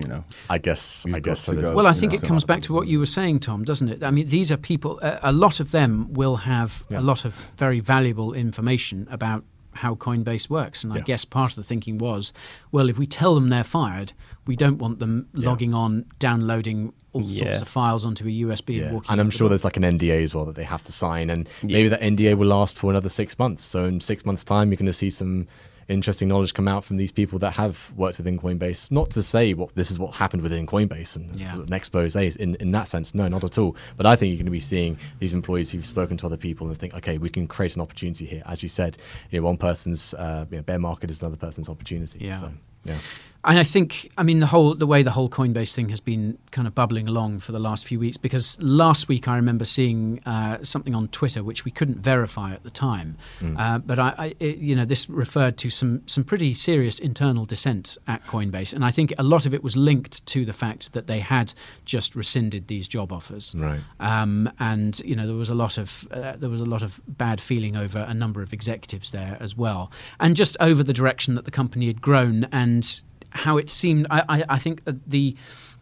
[0.00, 0.24] you know.
[0.50, 1.52] I guess, I guess so.
[1.52, 1.76] to there's- go.
[1.76, 4.02] Well, I think know, it comes back to what you were saying, Tom, doesn't it?
[4.02, 4.98] I mean, these are people.
[5.02, 6.98] A, a lot of them will have Yeah.
[6.98, 9.44] a lot of very valuable information about
[9.74, 12.32] how Coinbase works, and I guess part of the thinking was,
[12.70, 14.12] well, if we tell them they're fired,
[14.46, 17.44] we don't want them logging on, downloading all Yeah.
[17.44, 18.84] sorts of files onto a USB Yeah.
[18.84, 19.10] and walking.
[19.12, 21.48] And I'm sure there's like an NDA as well that they have to sign, and
[21.62, 23.62] maybe that NDA will last for another six months.
[23.64, 25.46] So in six months' time, you're going to see some
[25.92, 28.90] interesting knowledge come out from these people that have worked within Coinbase.
[28.90, 31.54] Not to say what this is what happened within Coinbase and Yeah.
[31.60, 33.14] an expose in in that sense.
[33.14, 33.76] No, not at all.
[33.96, 36.66] But I think you're going to be seeing these employees who've spoken to other people
[36.68, 38.42] and think, okay, we can create an opportunity here.
[38.46, 38.98] As you said,
[39.30, 42.18] you know, one person's uh, you know, bear market is another person's opportunity.
[42.24, 42.40] Yeah.
[42.40, 42.52] So,
[42.84, 42.98] yeah.
[43.44, 46.38] And I think, I mean, the whole the way the whole Coinbase thing has been
[46.52, 48.16] kind of bubbling along for the last few weeks.
[48.16, 52.62] Because last week I remember seeing uh, something on Twitter which we couldn't verify at
[52.62, 53.16] the time,
[53.58, 57.44] uh, but I, I it, you know, this referred to some some pretty serious internal
[57.44, 60.92] dissent at Coinbase, and I think a lot of it was linked to the fact
[60.92, 61.52] that they had
[61.84, 63.80] just rescinded these job offers, Right.
[63.98, 67.00] um, and you know there was a lot of uh, there was a lot of
[67.08, 69.90] bad feeling over a number of executives there as well,
[70.20, 73.00] and just over the direction that the company had grown and
[73.34, 74.06] how it seemed.
[74.10, 75.36] I, I, I think that the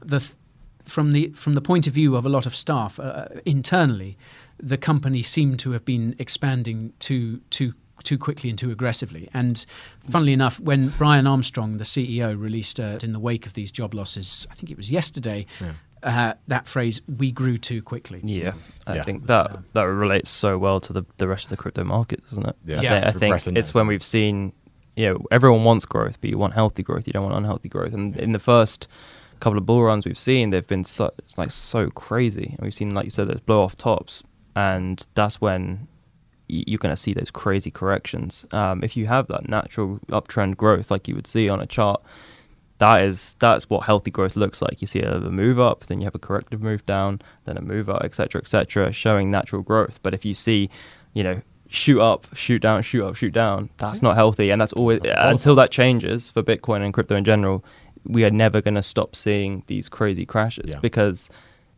[0.04, 0.32] the
[0.84, 4.16] from the from the point of view of a lot of staff uh, internally,
[4.58, 9.28] the company seemed to have been expanding too too too quickly and too aggressively.
[9.34, 9.64] And
[10.08, 13.92] funnily enough, when Brian Armstrong, the CEO, released uh, in the wake of these job
[13.92, 15.46] losses, I think it was yesterday.
[16.02, 18.54] Uh, that phrase "we grew too quickly." Yeah,
[18.86, 19.02] I Yeah.
[19.02, 22.46] think that that relates so well to the, the rest of the crypto markets, doesn't
[22.48, 22.56] it?
[22.64, 22.78] Yeah.
[22.78, 23.02] I Yeah.
[23.08, 23.86] I think it's that, when isn't it?
[23.88, 24.52] we've seen,
[25.00, 27.06] you know, everyone wants growth, but you want healthy growth.
[27.06, 27.94] You don't want unhealthy growth.
[27.94, 28.86] And in the first
[29.40, 32.48] couple of bull runs we've seen, they've been so, like so crazy.
[32.50, 34.22] And we've seen, like you said, those blow off tops,
[34.54, 35.88] and that's when
[36.48, 38.44] you're going to see those crazy corrections.
[38.52, 42.02] Um, if you have that natural uptrend growth, like you would see on a chart,
[42.76, 44.82] that is that's what healthy growth looks like.
[44.82, 47.88] You see a move up, then you have a corrective move down, then a move
[47.88, 49.98] up, etc., etc., showing natural growth.
[50.02, 50.68] But if you see,
[51.14, 51.40] you know,
[51.70, 55.54] shoot up, shoot down, shoot up, shoot down, that's not healthy, and that's always until
[55.54, 57.64] that changes for Bitcoin and crypto in general.
[58.04, 60.80] We are never going to stop seeing these crazy crashes Yeah.
[60.80, 61.28] because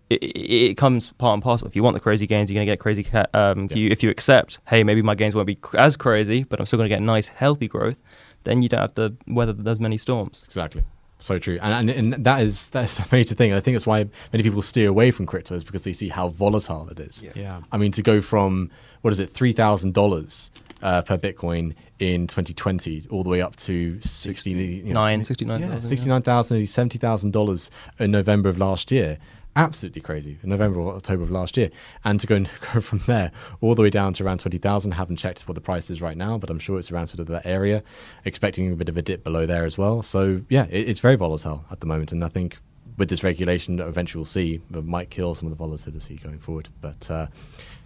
[0.08, 1.66] it, it, it comes part and parcel.
[1.68, 3.06] If you want the crazy gains, you're going to get crazy.
[3.34, 6.44] Um, if you if you accept, hey, maybe my gains won't be cr- as crazy,
[6.44, 7.96] but I'm still going to get nice, healthy growth.
[8.44, 10.42] Then you don't have to weather as many storms.
[10.46, 10.84] Exactly.
[11.18, 13.52] So true, and, and and that is that's the major thing.
[13.52, 16.88] I think that's why many people steer away from cryptos because they see how volatile
[16.88, 17.22] it is.
[17.36, 17.60] Yeah.
[17.70, 20.50] I mean, to go from what is it, three thousand dollars
[20.82, 25.68] uh, per Bitcoin in 2020, all the way up to 60, you know, Nine, 69,000,
[25.68, 25.88] yeah, yeah.
[25.88, 29.18] 69,000, 70,000 dollars in November of last year.
[29.54, 30.38] Absolutely crazy.
[30.42, 31.70] In November or October of last year,
[32.04, 33.30] and to go and go from there
[33.60, 34.92] all the way down to around 20,000.
[34.92, 37.26] Haven't checked what the price is right now, but I'm sure it's around sort of
[37.26, 37.82] that area.
[38.24, 40.02] Expecting a bit of a dip below there as well.
[40.02, 42.56] So yeah, it, it's very volatile at the moment, and I think
[42.96, 46.38] with this regulation that eventually we'll see it might kill some of the volatility going
[46.38, 46.68] forward.
[46.80, 47.26] But uh,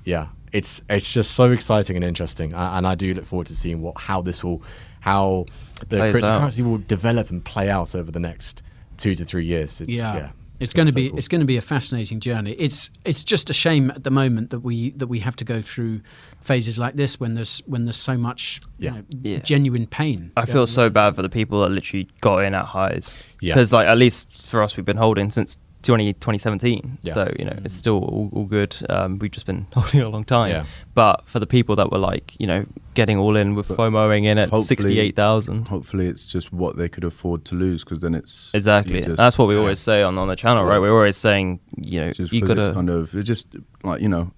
[0.07, 3.55] yeah, it's it's just so exciting and interesting, uh, and I do look forward to
[3.55, 4.63] seeing what how this will
[5.01, 5.45] how
[5.89, 6.41] the Plays out.
[6.43, 8.63] cryptocurrency will develop and play out over the next
[8.97, 9.81] two to three years.
[9.83, 10.17] It's, yeah.
[10.17, 10.31] yeah.
[10.59, 11.19] It's going to so be cool.
[11.19, 12.53] it's going to be a fascinating journey.
[12.53, 15.61] It's it's just a shame at the moment that we that we have to go
[15.61, 16.01] through
[16.41, 19.39] phases like this when there's when there's so much you know, Yeah.
[19.41, 20.33] genuine pain.
[20.35, 23.23] I feel so bad for the people that literally got in at highs.
[23.41, 23.53] Yeah.
[23.55, 26.99] Because, like, at least for us, we've been holding since 20, 2017.
[27.03, 27.15] Yeah.
[27.15, 28.77] So, you know, it's still all, all good.
[28.91, 30.51] Um, we've just been holding a long time.
[30.51, 30.65] Yeah.
[30.95, 34.39] But for the people that were, like, you know, getting all in with FOMOing in
[34.39, 35.69] at Hopefully- 68,000.
[35.69, 39.01] Hopefully, it's just what they could afford to lose because then it's Exactly.
[39.03, 40.81] just- That's what we always say on, on the channel, right?
[40.81, 42.73] We're always saying, you know, you got to.
[42.75, 44.33] kind of it just like you know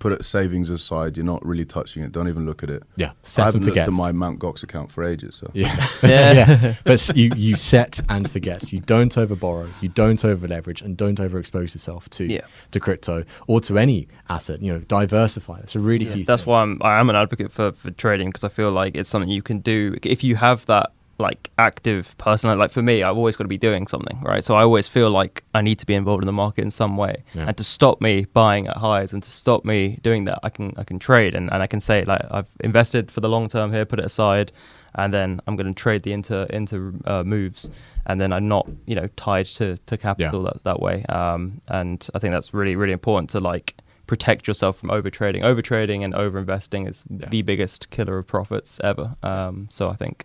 [0.00, 3.10] put it savings aside you're not really touching it don't even look at it Yeah,
[3.10, 3.88] I set haven't and looked forget.
[3.88, 5.86] at my Mount Gox account for ages so Yeah.
[6.02, 6.32] Yeah.
[6.62, 6.74] yeah.
[6.84, 8.72] But you, you set and forget.
[8.72, 12.46] You don't over borrow, you don't over leverage, and don't overexpose yourself to Yeah.
[12.72, 14.62] to crypto or to any asset.
[14.62, 15.58] You know, diversify.
[15.60, 16.50] It's a really Yeah, key that's thing.
[16.52, 19.28] why I'm I am an advocate for, for trading because I feel like it's something
[19.30, 23.36] you can do if you have that like active person like for me I've always
[23.36, 24.42] got to be doing something right?
[24.42, 26.96] So I always feel like I need to be involved in the market in some
[26.96, 27.22] way.
[27.34, 27.46] Yeah.
[27.48, 30.74] and to stop me buying at highs and to stop me doing that I can
[30.76, 31.34] I can trade.
[31.34, 34.04] And, and I can say like I've invested for the long term here put it
[34.04, 34.52] aside
[34.94, 37.70] and then I'm going to trade the inter inter uh, moves.
[38.06, 41.04] And then I'm not you know tied to to capital that, that way.
[41.04, 43.76] Um, and I think that's really really important to like
[44.10, 45.44] protect yourself from over trading.
[45.44, 49.14] Over trading and over investing is the biggest killer of profits ever.
[49.22, 50.24] Um, so I think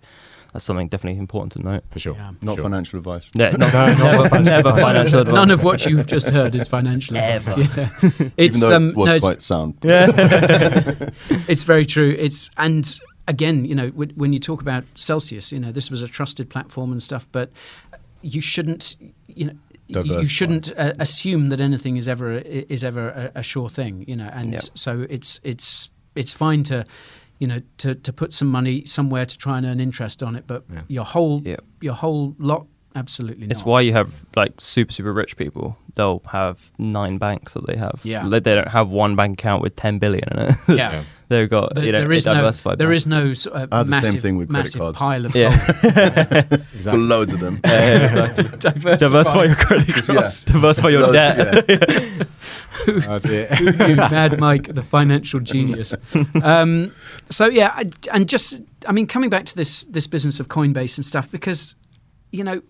[0.55, 1.83] that's something definitely important to note.
[1.91, 2.15] For sure.
[2.41, 2.63] not Sure.
[2.63, 5.33] financial advice Yeah, No, no, no, never, never financial advice.
[5.35, 7.57] None of what you've just heard is financial advice.
[7.77, 7.91] Ever.
[8.19, 8.29] Yeah.
[8.37, 10.07] It's even though um, it was no, it's- quite sound Yeah.
[11.47, 12.15] it's very true.
[12.17, 16.01] It's and again, you know, when, when you talk about Celsius, you know, this was
[16.01, 17.51] a trusted platform and stuff, but
[18.21, 18.95] you shouldn't,
[19.27, 19.53] you know.
[19.87, 24.03] You you shouldn't uh, assume that anything is ever is ever a, a sure thing,
[24.07, 24.61] you know, and Yep.
[24.73, 26.85] so it's it's it's fine to,
[27.39, 30.45] you know, to, to put some money somewhere to try and earn interest on it,
[30.47, 31.63] but your whole Yep.
[31.81, 32.65] your whole lot
[32.95, 33.51] absolutely not.
[33.51, 33.67] It's not.
[33.67, 35.77] why you have like super super rich people.
[35.95, 37.99] They'll have nine banks that they have.
[38.03, 38.27] Yeah.
[38.27, 40.55] They don't have one bank account with ten billion in it.
[40.77, 41.03] Yeah.
[41.29, 42.77] they've got There- you know there is no diversified.
[42.77, 43.05] there banks.
[43.07, 44.97] no sort of the same massive, thing with credit massive cards.
[44.97, 46.43] pile of Yeah.
[46.49, 46.65] gold.
[46.83, 48.43] got loads of them Yeah, yeah, exactly.
[48.59, 48.95] Diversify.
[48.97, 50.09] Diversify your credit cards.
[50.09, 50.15] Yeah.
[50.15, 50.45] cards.
[50.45, 51.65] Diversify your debt.
[51.69, 52.23] yeah.
[53.07, 53.47] Oh, dear.
[53.61, 55.93] you mad Mike, the financial genius.
[56.43, 56.91] Um,
[57.29, 60.97] so yeah, I, and just I mean, coming back to this this business of Coinbase
[60.97, 61.75] and stuff, because
[62.31, 62.61] you know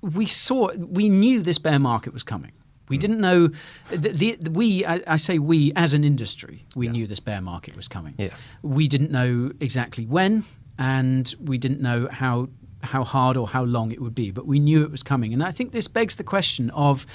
[0.00, 2.52] we saw we knew this bear market was coming.
[2.88, 3.48] We didn't know
[3.88, 4.84] the, the, the- we.
[4.84, 8.14] I, I say we as an industry, we knew this bear market was coming.
[8.18, 8.34] Yeah.
[8.62, 10.44] We didn't know exactly when,
[10.78, 12.48] and we didn't know how
[12.82, 15.32] how hard or how long it would be, but we knew it was coming.
[15.32, 17.06] And I think this begs the question of,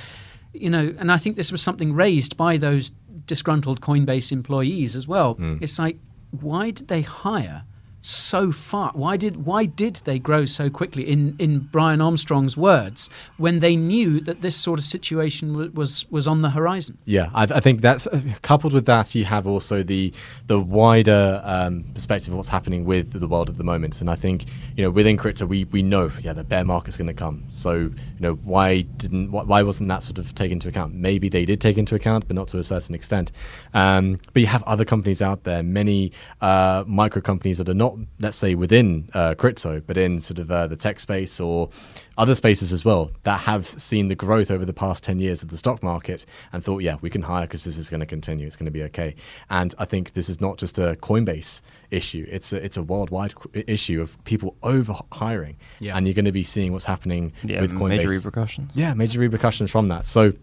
[0.53, 2.91] you know, and I think this was something raised by those
[3.25, 5.35] disgruntled Coinbase employees as well.
[5.35, 5.61] Mm.
[5.61, 5.97] It's like,
[6.31, 7.63] why did they hire
[8.07, 8.91] so far?
[8.93, 11.07] Why did why did they grow so quickly?
[11.07, 16.05] In in Brian Armstrong's words, when they knew that this sort of situation was was,
[16.09, 16.97] was on the horizon.
[17.05, 19.13] Yeah, I, I think that's uh, coupled with that.
[19.13, 20.13] You have also the
[20.47, 24.15] the wider um, perspective of what's happening with the world at the moment, and I
[24.15, 24.45] think
[24.77, 27.43] you know within crypto we, we know yeah the bear market's going to come.
[27.49, 30.93] So you know why didn't why, wasn't that sort of taken into account?
[30.93, 33.31] Maybe they did take into account, but not to a certain extent.
[33.73, 37.97] Um, but you have other companies out there, many uh, micro companies that are not
[38.19, 41.69] let's say within uh, crypto, but in sort of uh, the tech space or
[42.17, 45.49] other spaces as well that have seen the growth over the past 10 years of
[45.49, 48.47] the stock market and thought, yeah, we can hire because this is going to continue.
[48.47, 49.15] It's going to be okay.
[49.49, 51.61] And I think this is not just a Coinbase
[51.91, 52.25] issue.
[52.29, 55.57] It's a, it's a worldwide issue of people over hiring.
[55.79, 55.95] Yeah.
[55.95, 57.89] And you're going to be seeing what's happening Yeah, with Coinbase.
[57.89, 58.71] major repercussions.
[58.73, 60.05] Yeah, major repercussions from that.
[60.05, 60.33] So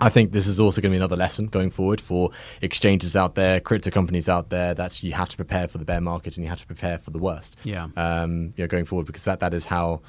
[0.00, 2.30] I think this is also going to be another lesson going forward for
[2.60, 4.74] exchanges out there, crypto companies out there.
[4.74, 7.10] That you have to prepare for the bear market and you have to prepare for
[7.10, 7.56] the worst.
[7.62, 7.86] Yeah.
[7.96, 10.00] Um, you know, going forward because that that is how.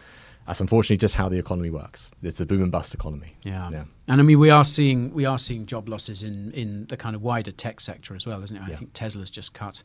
[0.47, 2.11] That's unfortunately just how the economy works.
[2.21, 3.35] It's a boom and bust economy.
[3.43, 3.69] Yeah.
[3.71, 3.85] Yeah.
[4.07, 7.15] And I mean, we are seeing we are seeing job losses in, in the kind
[7.15, 8.61] of wider tech sector as well, isn't it?
[8.61, 8.75] I Yeah.
[8.77, 9.81] think Tesla's just cut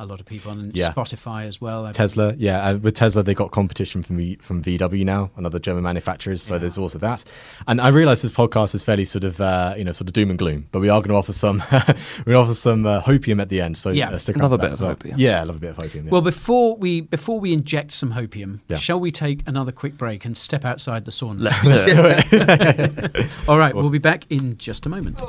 [0.00, 0.92] a lot of people on Yeah.
[0.92, 1.86] Spotify as well.
[1.86, 5.58] I- Tesla, yeah, uh, with Tesla they got competition from v, from VW now, another
[5.58, 6.40] German manufacturers.
[6.42, 7.24] So there's also that.
[7.66, 10.30] And I realise this podcast is fairly sort of uh, you know sort of doom
[10.30, 11.62] and gloom, but we are going to offer some
[12.26, 13.76] we offer some uh, hopium at the end.
[13.76, 14.10] So Yeah.
[14.10, 14.94] uh, stick Love a bit of as well.
[14.94, 15.14] hopium.
[15.16, 16.04] Yeah, I love a bit of hopium.
[16.04, 16.10] Yeah.
[16.10, 18.76] Well, before we before we inject some hopium, Yeah.
[18.76, 21.40] shall we take another quick break and step outside the sauna?
[21.40, 23.26] Let's do it.
[23.48, 25.18] All right, we'll be back in just a moment.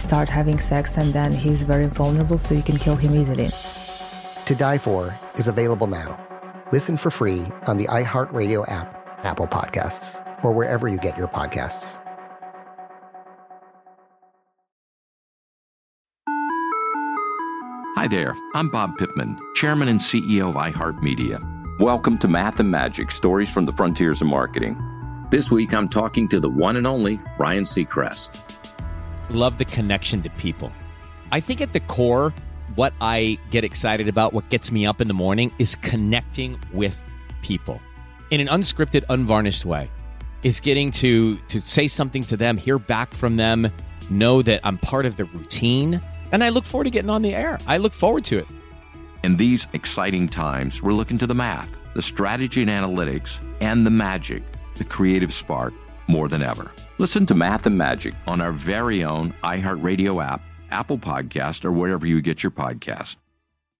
[0.00, 3.50] start having sex, and then he's very vulnerable, so you can kill him easily.
[4.46, 6.18] To Die For is available now.
[6.72, 12.00] Listen for free on the iHeartRadio app, Apple Podcasts, or wherever you get your podcasts.
[17.96, 21.78] Hi there, I'm Bob Pittman, Chairman and CEO of iHeartMedia.
[21.80, 24.80] Welcome to Math and Magic Stories from the Frontiers of Marketing.
[25.30, 28.49] This week I'm talking to the one and only Ryan Seacrest.
[29.30, 30.72] Love the connection to people.
[31.32, 32.34] I think at the core,
[32.74, 36.98] what I get excited about, what gets me up in the morning, is connecting with
[37.42, 37.80] people
[38.30, 39.90] in an unscripted, unvarnished way.
[40.42, 43.70] Is getting to to say something to them, hear back from them,
[44.08, 46.00] know that I'm part of the routine,
[46.32, 47.58] and I look forward to getting on the air.
[47.66, 48.46] I look forward to it.
[49.22, 53.90] In these exciting times, we're looking to the math, the strategy and analytics, and the
[53.90, 54.42] magic,
[54.76, 55.74] the creative spark,
[56.08, 56.70] more than ever.
[57.00, 62.06] Listen to Math and Magic on our very own iHeartRadio app, Apple Podcast, or wherever
[62.06, 63.16] you get your podcast.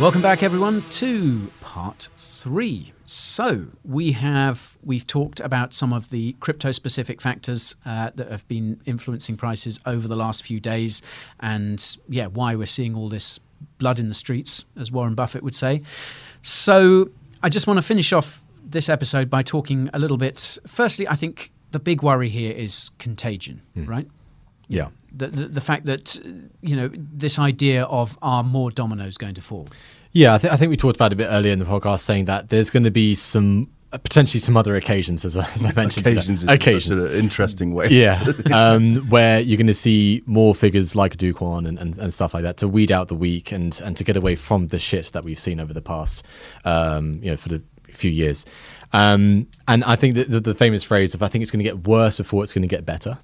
[0.00, 2.94] Welcome back, everyone, to part three.
[3.04, 8.80] So we have we've talked about some of the crypto-specific factors uh, that have been
[8.86, 11.02] influencing prices over the last few days,
[11.40, 13.40] and yeah, why we're seeing all this
[13.76, 15.82] blood in the streets, as Warren Buffett would say.
[16.40, 17.10] So
[17.42, 20.56] I just want to finish off this episode by talking a little bit.
[20.66, 24.08] Firstly, I think the big worry here is contagion, right?
[24.66, 24.88] Yeah.
[25.12, 26.18] The, the, the fact that
[26.62, 29.66] you know this idea of are more dominoes going to fall?
[30.12, 32.00] Yeah, I, th- I think we talked about it a bit earlier in the podcast,
[32.00, 35.64] saying that there's going to be some uh, potentially some other occasions, as, I- as
[35.64, 36.06] I mentioned.
[36.06, 37.88] Occasions is occasions, an interesting way.
[37.88, 38.20] Yeah,
[38.52, 42.34] um, where you're going to see more figures like Do Kwon and, and, and stuff
[42.34, 45.06] like that to weed out the weak and and to get away from the shit
[45.12, 46.24] that we've seen over the past,
[46.64, 48.46] um, you know, for the few years.
[48.92, 51.70] Um, and I think that the, the famous phrase of "I think it's going to
[51.70, 53.18] get worse before it's going to get better."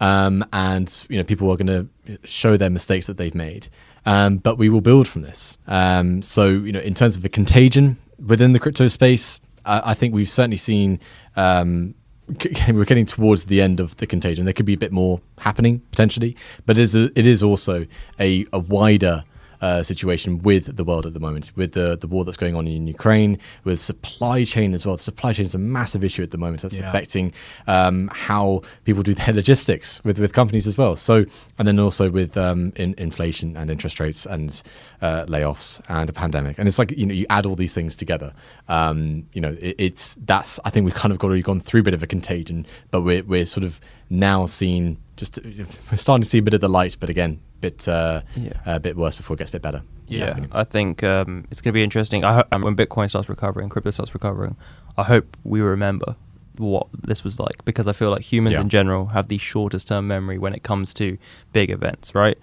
[0.00, 3.68] Um, and you know people are going to show their mistakes that they've made.
[4.06, 5.58] Um, but we will build from this.
[5.66, 9.94] Um, so you know, in terms of the contagion within the crypto space, I, I
[9.94, 11.00] think we've certainly seen.
[11.36, 11.94] Um,
[12.68, 14.44] we're getting towards the end of the contagion.
[14.44, 17.86] There could be a bit more happening potentially, but it is a, it is also
[18.20, 19.24] a, a wider
[19.60, 22.66] uh, situation with the world at the moment, with the the war that's going on
[22.66, 24.96] in Ukraine, with supply chain as well.
[24.96, 26.88] The supply chain is a massive issue at the moment that's Yeah.
[26.88, 27.32] affecting
[27.66, 30.96] um, how people do their logistics with, with companies as well.
[30.96, 31.24] So,
[31.58, 34.62] and then also with um, in, inflation and interest rates and
[35.02, 36.58] uh, layoffs and a pandemic.
[36.58, 38.32] And it's like you know you add all these things together.
[38.68, 41.80] Um, you know, it, it's that's I think we've kind of got already gone through
[41.80, 45.38] a bit of a contagion, but we're we're sort of now seeing just
[45.90, 48.52] we're starting to see a bit of the light, but again, bit uh, Yeah.
[48.66, 49.82] a bit worse before it gets a bit better.
[50.06, 52.24] Yeah, I think um, it's going to be interesting.
[52.24, 54.56] I hope um, when Bitcoin starts recovering, crypto starts recovering,
[54.98, 56.16] I hope we remember
[56.56, 58.60] what this was like because I feel like humans Yeah.
[58.62, 61.16] in general have the shortest term memory when it comes to
[61.52, 62.36] big events, right?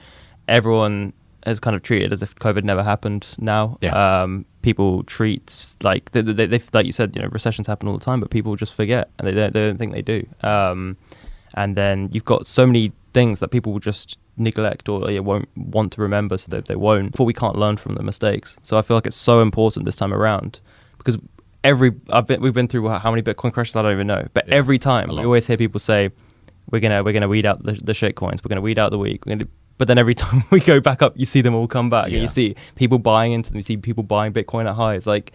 [0.48, 1.12] Everyone
[1.46, 3.78] has kind of treated as if COVID never happened now.
[3.82, 4.22] Yeah.
[4.22, 7.98] Um, people treat like they, they, they, like you said, you know, recessions happen all
[7.98, 10.26] the time, but people just forget and they don't, they don't think they do.
[10.42, 10.96] Um,
[11.54, 15.50] and then you've got so many things that people will just neglect or yeah, won't
[15.56, 17.12] want to remember, so that they won't.
[17.12, 18.58] Before we can't learn from the mistakes.
[18.64, 20.60] So I feel like it's so important this time around
[20.98, 21.18] because
[21.64, 24.48] every I've been, we've been through how many Bitcoin crashes I don't even know, but
[24.50, 26.12] every time we always hear people say
[26.72, 28.98] we're gonna we're gonna weed out the, the shit coins, we're gonna weed out the
[28.98, 29.50] weak, we're gonna.
[29.78, 32.16] But then every time we go back up, you see them all come back, and
[32.16, 33.58] you see people buying into them.
[33.58, 35.06] You see people buying Bitcoin at highs.
[35.06, 35.32] Like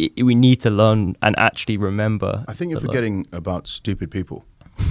[0.00, 2.44] i we need to learn and actually remember.
[2.48, 4.44] I think you're that, like- forgetting about stupid people.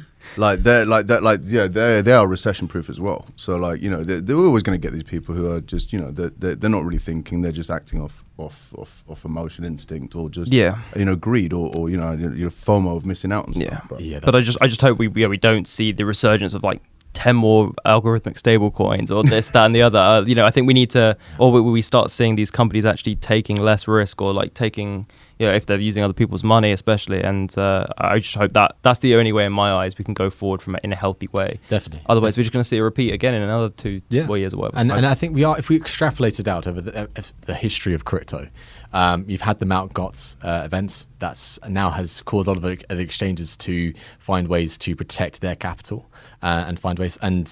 [0.36, 3.26] like they're like that like yeah they they are recession proof as well.
[3.36, 5.92] So like you know they're, they're always going to get these people who are just
[5.92, 7.42] you know they're, they're they're not really thinking.
[7.42, 10.78] They're just acting off off off, off emotion instinct or just Yeah.
[10.96, 14.00] you know greed or, or you know your FOMO of missing out on stuff.
[14.00, 16.54] Yeah, But, but I just I just hope we yeah we don't see the resurgence
[16.54, 16.80] of like
[17.12, 19.98] ten more algorithmic stable coins or this that and the other.
[19.98, 22.84] Uh, you know, I think we need to or we, we start seeing these companies
[22.86, 25.06] actually taking less risk or like taking
[25.42, 27.20] you know if they're using other people's money especially.
[27.20, 30.14] And uh, I just hope that that's the only way in my eyes we can
[30.14, 31.58] go forward from it in a healthy way.
[31.68, 32.02] Definitely.
[32.08, 34.58] Otherwise, we're just going to see a repeat again in another two four years or
[34.58, 34.78] whatever.
[34.78, 37.54] And, and I think we are, if we extrapolate it out over the, uh, the
[37.54, 38.48] history of crypto,
[38.92, 42.64] um, you've had the Mount Gox uh, events that's now has caused a lot of
[42.64, 46.08] uh, exchanges to find ways to protect their capital
[46.42, 47.18] uh, and find ways.
[47.20, 47.50] And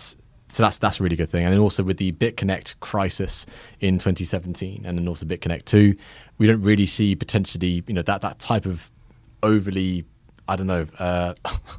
[0.52, 1.44] so that's that's a really good thing.
[1.44, 3.46] And then also with the BitConnect crisis
[3.80, 5.94] in 2017, and then also BitConnect 2,
[6.38, 8.90] we don't really see potentially, you know, that that type of
[9.42, 10.04] overly
[10.48, 10.86] I don't know.
[10.98, 11.34] Uh,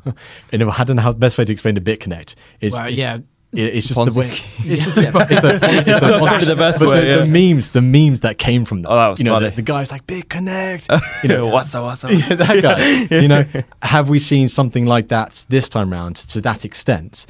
[0.51, 2.71] you know, I don't know how the best way to explain the BitConnect is.
[2.73, 3.15] Well, yeah.
[3.17, 3.23] it-
[3.53, 4.27] it's just Ponzi the way.
[4.71, 5.11] It's just Yeah.
[5.13, 7.17] it's a, it's a, That's the best but way, The, yeah.
[7.17, 8.89] the memes, the memes that came from that.
[8.89, 9.49] Oh, that was you know, funny.
[9.49, 11.23] the, the guy's like BitConnect.
[11.23, 12.11] You know, What's up, what's up?
[12.11, 13.19] Yeah, that guy.
[13.21, 13.43] You know,
[13.81, 17.25] have we seen something like that this time round to that extent?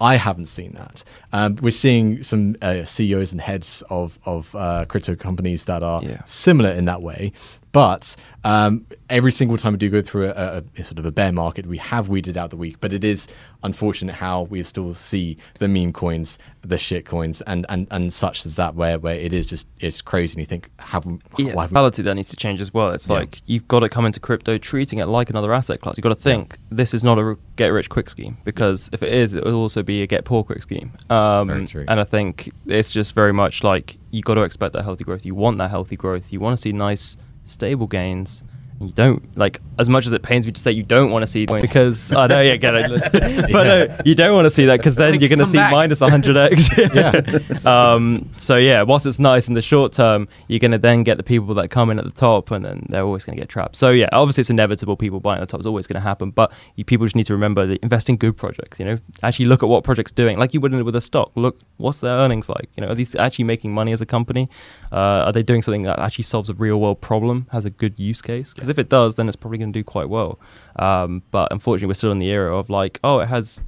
[0.00, 1.04] I haven't seen that.
[1.32, 6.02] Um, we're seeing some uh, CEOs and heads of of uh, crypto companies that are
[6.26, 7.32] similar in that way.
[7.76, 11.30] But um, every single time we do go through a, a, sort of a bear
[11.30, 12.80] market, we have weeded out the weak.
[12.80, 13.28] But it is
[13.62, 18.46] unfortunate how we still see the meme coins, the shit coins, and, and, and such
[18.46, 20.36] as that, where where it is just it's crazy.
[20.36, 21.04] And you think, have
[21.36, 22.92] yeah, why mentality that needs to change as well.
[22.92, 23.16] It's Yeah.
[23.16, 25.98] like you've got to come into crypto treating it like another asset class.
[25.98, 29.12] You've got to think this is not a get rich quick scheme because if it
[29.12, 30.92] is, it will also be a get poor quick scheme.
[31.10, 31.84] Um, Very true.
[31.88, 35.26] And I think it's just very much like you've got to expect that healthy growth.
[35.26, 36.32] You want that healthy growth.
[36.32, 38.42] You want to see nice, stable gains.
[38.80, 41.26] You don't like as much as it pains me to say you don't want to
[41.26, 43.12] see because I know yeah, get it,
[43.52, 45.56] but no, you don't want to see that because then Like, you're going to see
[45.56, 45.72] back.
[45.72, 46.94] minus 100x.
[46.94, 47.56] yeah.
[47.66, 51.16] Um, so yeah, whilst it's nice in the short term, you're going to then get
[51.16, 53.48] the people that come in at the top, and then they're always going to get
[53.48, 53.74] trapped.
[53.76, 54.96] So yeah, obviously it's inevitable.
[54.96, 57.26] People buying at the top is always going to happen, but you, people just need
[57.26, 58.78] to remember that invest in good projects.
[58.78, 61.32] You know, actually look at what projects doing, like you would with a stock.
[61.34, 62.68] Look, what's their earnings like?
[62.76, 64.48] You know, are these actually making money as a company?
[64.92, 67.98] Uh, are they doing something that actually solves a real world problem, has a good
[67.98, 68.54] use case?
[68.66, 70.40] Because if it does, then it's probably going to do quite well.
[70.76, 73.62] Um, but unfortunately, we're still in the era of like, oh, it has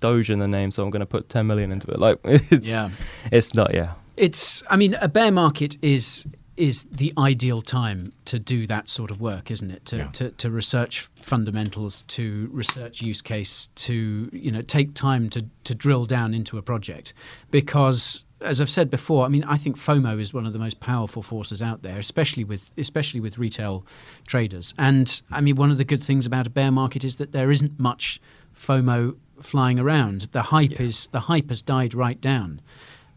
[0.00, 1.98] Doge in the name, so I'm going to put 10 million into it.
[1.98, 2.90] Like, it's, Yeah.
[3.30, 3.92] it's not, yeah.
[4.16, 4.62] It's.
[4.68, 6.26] I mean, a bear market is
[6.58, 9.86] is the ideal time to do that sort of work, isn't it?
[9.86, 15.46] To, to, to research fundamentals, to research use case, to you know take time to
[15.64, 17.14] to drill down into a project,
[17.50, 20.80] because as I've said before, I mean, I think FOMO is one of the most
[20.80, 23.84] powerful forces out there, especially with especially with retail
[24.26, 24.74] traders.
[24.78, 27.50] And I mean, one of the good things about a bear market is that there
[27.50, 28.20] isn't much
[28.56, 30.22] FOMO flying around.
[30.32, 32.60] The hype is the hype has died right down.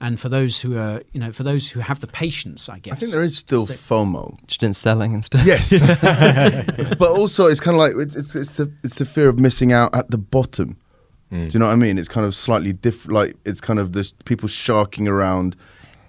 [0.02, 2.93] And for those who are, you know, for those who have the patience, I guess.
[2.93, 4.45] I think there is still FOMO.
[4.45, 5.45] Just in selling and stuff.
[5.45, 5.72] Yes,
[6.99, 9.72] but also it's kind of like it's, it's it's the it's the fear of missing
[9.72, 10.77] out at the bottom.
[11.31, 11.49] Mm.
[11.49, 11.97] Do you know what I mean?
[11.97, 13.14] It's kind of slightly different.
[13.14, 15.56] Like it's kind of this people sharking around.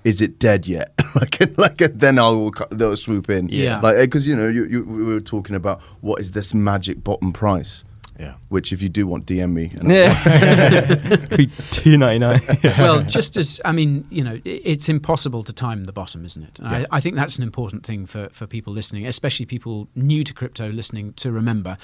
[0.05, 0.93] Is it dead yet?
[1.14, 3.48] like like then I'll they'll swoop in.
[3.48, 3.80] Yeah.
[3.80, 7.02] like eh, because you know you, you we were talking about what is this magic
[7.02, 7.82] bottom price.
[8.18, 8.34] Yeah.
[8.48, 9.72] Which if you do want, DM me.
[9.80, 11.16] and Yeah.
[11.36, 12.40] Be two ninety nine.
[12.78, 16.59] well, just as I mean, you know, it's impossible to time the bottom, isn't it?
[16.62, 16.84] Yeah.
[16.90, 20.32] I, I think that's an important thing for for people listening, especially people new to
[20.32, 21.76] crypto listening to remember.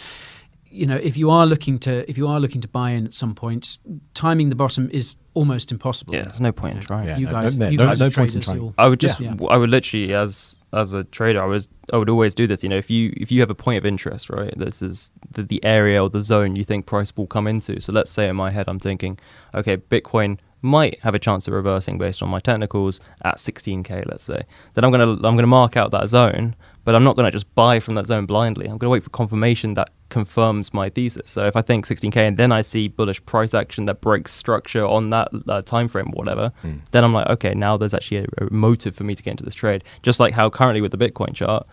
[0.72, 3.14] You know, if you are looking to if you are looking to buy in at
[3.14, 3.78] some point,
[4.14, 6.14] timing the bottom is almost impossible.
[6.14, 7.18] Yeah, there's no point in trying.
[7.18, 8.74] you no- guys, no- you no- guys no are point in trying.
[8.78, 9.34] I would just, Yeah.
[9.50, 12.62] I would literally, as as a trader, I was, I would always do this.
[12.62, 15.42] You know, if you if you have a point of interest, right, this is the,
[15.42, 17.78] the area or the zone you think price will come into.
[17.80, 19.18] So let's say in my head, I'm thinking,
[19.54, 24.24] okay, Bitcoin might have a chance of reversing based on my technicals at 16k, let's
[24.24, 24.42] say.
[24.74, 26.54] Then I'm gonna I'm gonna mark out that zone,
[26.84, 28.66] but I'm not gonna just buy from that zone blindly.
[28.66, 31.28] I'm gonna wait for confirmation that confirms my thesis.
[31.30, 34.86] So if I think 16k and then I see bullish price action that breaks structure
[34.86, 36.52] on that uh, time frame or whatever,
[36.92, 39.44] then I'm like, okay, now there's actually a, a motive for me to get into
[39.44, 39.82] this trade.
[40.02, 41.66] Just like how currently with the Bitcoin chart,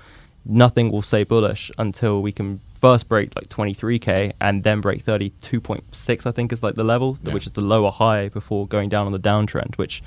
[0.45, 6.25] nothing will say bullish until we can first break like 23k and then break 32.6
[6.25, 7.33] i think is like the level Yeah.
[7.33, 10.01] which is the lower high before going down on the downtrend which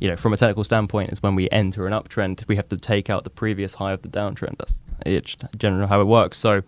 [0.00, 2.76] you know from a technical standpoint is when we enter an uptrend we have to
[2.76, 6.62] take out the previous high of the downtrend that's it's generally how it works so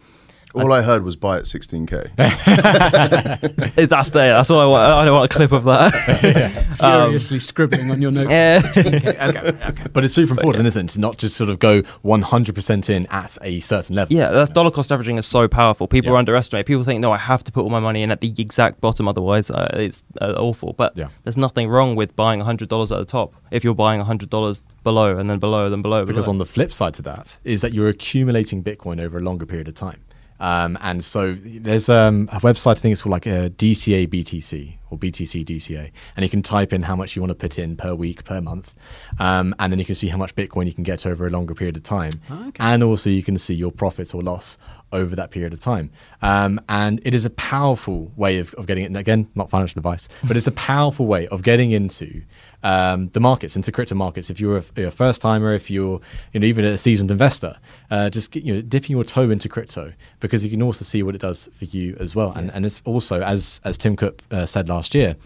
[0.54, 2.16] All I heard was buy at 16k.
[3.88, 7.38] that's there that's all i want i don't want a clip of that Um, Furiously
[7.38, 8.30] scribbling on your note.
[8.30, 8.60] Yeah.
[8.60, 9.36] 16K.
[9.36, 9.84] Okay, okay.
[9.92, 13.36] But it's super important, isn't it, to not just sort of go 100% in at
[13.42, 14.16] a certain level.
[14.16, 15.86] Yeah, that's dollar cost averaging is so powerful.
[15.86, 16.18] People Yeah.
[16.20, 16.64] underestimate.
[16.64, 19.08] People think, no, I have to put all my money in at the exact bottom,
[19.08, 20.72] otherwise uh, it's uh, awful.
[20.72, 21.08] But Yeah.
[21.24, 24.62] there's nothing wrong with buying hundred dollars at the top if you're buying hundred dollars
[24.82, 26.06] below and then below, then below.
[26.06, 26.32] Because below.
[26.32, 29.68] on the flip side to that is that you're accumulating Bitcoin over a longer period
[29.68, 30.00] of time.
[30.40, 34.74] Um, and so there's um, a website, I think it's called like a DCA BTC
[34.90, 35.90] or BTC DCA.
[36.16, 38.40] And you can type in how much you want to put in per week, per
[38.40, 38.74] month.
[39.18, 41.54] Um, and then you can see how much Bitcoin you can get over a longer
[41.54, 42.12] period of time.
[42.30, 42.56] Okay.
[42.58, 44.58] And also you can see your profit or loss
[44.92, 45.90] over that period of time.
[46.22, 48.88] Um, and it is a powerful way of, of getting it.
[48.88, 52.22] And again, not financial advice, but it's a powerful way of getting into
[52.62, 54.30] um, the markets, into crypto markets.
[54.30, 56.00] If you're a, you're a first timer, if you're
[56.32, 57.56] you know even a seasoned investor,
[57.90, 61.02] uh, just get, you know dipping your toe into crypto because you can also see
[61.02, 62.32] what it does for you as well.
[62.32, 65.16] And and it's also as as Tim Cook uh, said last year.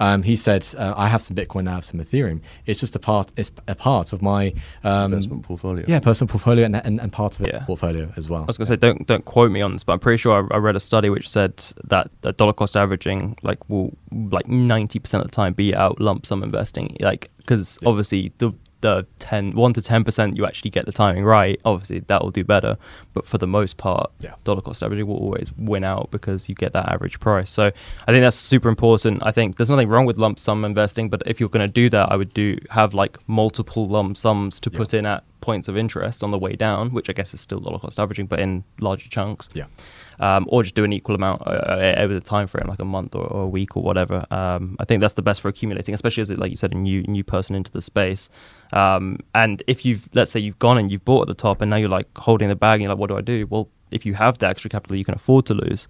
[0.00, 2.40] Um, he said, uh, "I have some Bitcoin, I have some Ethereum.
[2.66, 3.30] It's just a part.
[3.36, 4.52] It's a part of my
[4.84, 5.84] um, Investment portfolio.
[5.86, 7.64] Yeah, personal portfolio and, and, and part of it Yeah.
[7.64, 8.42] portfolio as well.
[8.42, 10.48] I was going to say, don't don't quote me on this, but I'm pretty sure
[10.52, 14.98] I, I read a study which said that, dollar cost averaging like will like 90
[14.98, 18.52] percent of the time be out lump sum investing, like because obviously the
[18.82, 21.58] the 10 1 to 10 percent you actually get the timing right.
[21.64, 22.76] Obviously that will do better
[23.14, 24.34] but for the most part Yeah.
[24.44, 27.48] dollar cost averaging will always win out because you get that average price.
[27.50, 27.64] So
[28.06, 29.22] i think that's super important.
[29.24, 31.88] I think there's nothing wrong with lump sum investing but if you're going to do
[31.90, 35.76] that i would do have like multiple lump sums to put in at points of
[35.76, 38.64] interest on the way down which i guess is still dollar cost averaging but in
[38.80, 39.66] larger chunks Yeah.
[40.20, 42.84] um, or just do an equal amount uh, uh, over the time frame, like a
[42.84, 44.24] month or, or a week or whatever.
[44.30, 46.76] Um, I think that's the best for accumulating, especially as, it, like you said, a
[46.76, 48.30] new new person into the space.
[48.72, 51.70] Um, and if you've, let's say, you've gone and you've bought at the top, and
[51.70, 53.46] now you're like holding the bag, and you're like, what do I do?
[53.50, 55.88] Well, if you have the extra capital you can afford to lose,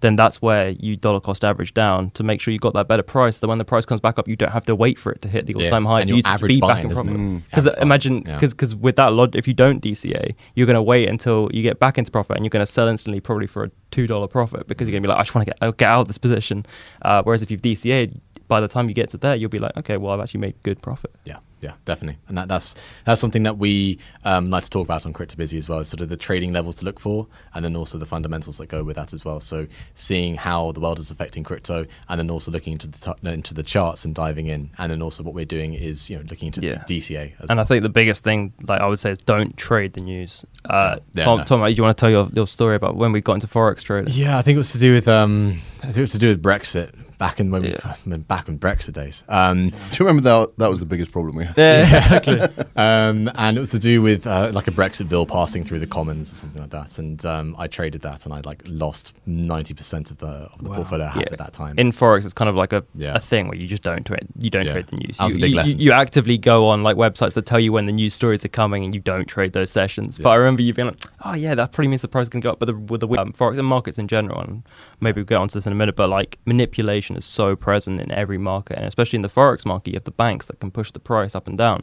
[0.00, 3.02] then that's where you dollar cost average down to make sure you got that better
[3.02, 3.38] price.
[3.38, 5.28] So when the price comes back up, you don't have to wait for it to
[5.28, 7.12] hit the all-time high and for you to average be back in profit.
[7.12, 7.16] it?
[7.18, 7.42] Mm.
[7.44, 8.38] Because imagine, yeah.
[8.38, 11.78] because with that log, if you don't DCA, you're going to wait until you get
[11.78, 14.66] back into profit, and you're going to sell instantly, probably for a two dollar profit,
[14.66, 16.18] because you're going to be like, I just want to get get out of this
[16.18, 16.64] position.
[17.02, 18.20] Uh, whereas if you've DCA'd,
[18.50, 20.54] by the time you get to there, you'll be like, okay, well, I've actually made
[20.64, 21.14] good profit.
[21.24, 22.74] Yeah, yeah, definitely, and that, that's
[23.04, 25.82] that's something that we um, like to talk about on CryptoBusy as well.
[25.84, 28.82] Sort of the trading levels to look for, and then also the fundamentals that go
[28.82, 29.40] with that as well.
[29.40, 33.28] So seeing how the world is affecting crypto, and then also looking into the t-
[33.28, 36.24] into the charts and diving in, and then also what we're doing is you know
[36.28, 36.82] looking into Yeah.
[36.86, 37.32] the DCA.
[37.40, 40.00] As And I think the biggest thing, like I would say, is don't trade the
[40.00, 40.44] news.
[40.64, 41.44] Uh, Yeah, Tom, no.
[41.44, 43.82] Tom, do you want to tell your, your story about when we got into forex
[43.82, 44.12] trading?
[44.12, 46.28] Yeah, I think it was to do with um, I think it was to do
[46.28, 46.90] with Brexit
[47.20, 49.22] back in when we, back in Brexit days.
[49.28, 50.56] Um, Do you remember that?
[50.58, 51.56] That was the biggest problem we had.
[51.56, 52.40] Yeah, exactly.
[52.76, 55.86] um, and it was to do with uh, like a Brexit bill passing through the
[55.86, 56.98] Commons or something like that.
[56.98, 60.70] And um, I traded that, and I like lost ninety percent of the of the
[60.70, 61.78] portfolio I had at that time.
[61.78, 63.14] In forex, it's kind of like a, Yeah.
[63.14, 64.26] a thing where you just don't trade.
[64.38, 64.72] You don't Yeah.
[64.72, 65.18] trade the news.
[65.18, 65.78] That was you, a big you- lesson.
[65.78, 68.82] you actively go on like websites that tell you when the news stories are coming,
[68.84, 70.18] and you don't trade those sessions.
[70.18, 72.40] But I remember you being like, "Oh yeah, that probably means the price is going
[72.40, 74.62] to go up." But the, with the um, forex and markets in general, and
[75.00, 75.96] maybe we'll get onto this in a minute.
[75.96, 79.90] But like manipulation is so present in every market, and especially in the forex market,
[79.90, 81.82] you have the banks that can push the price up and down.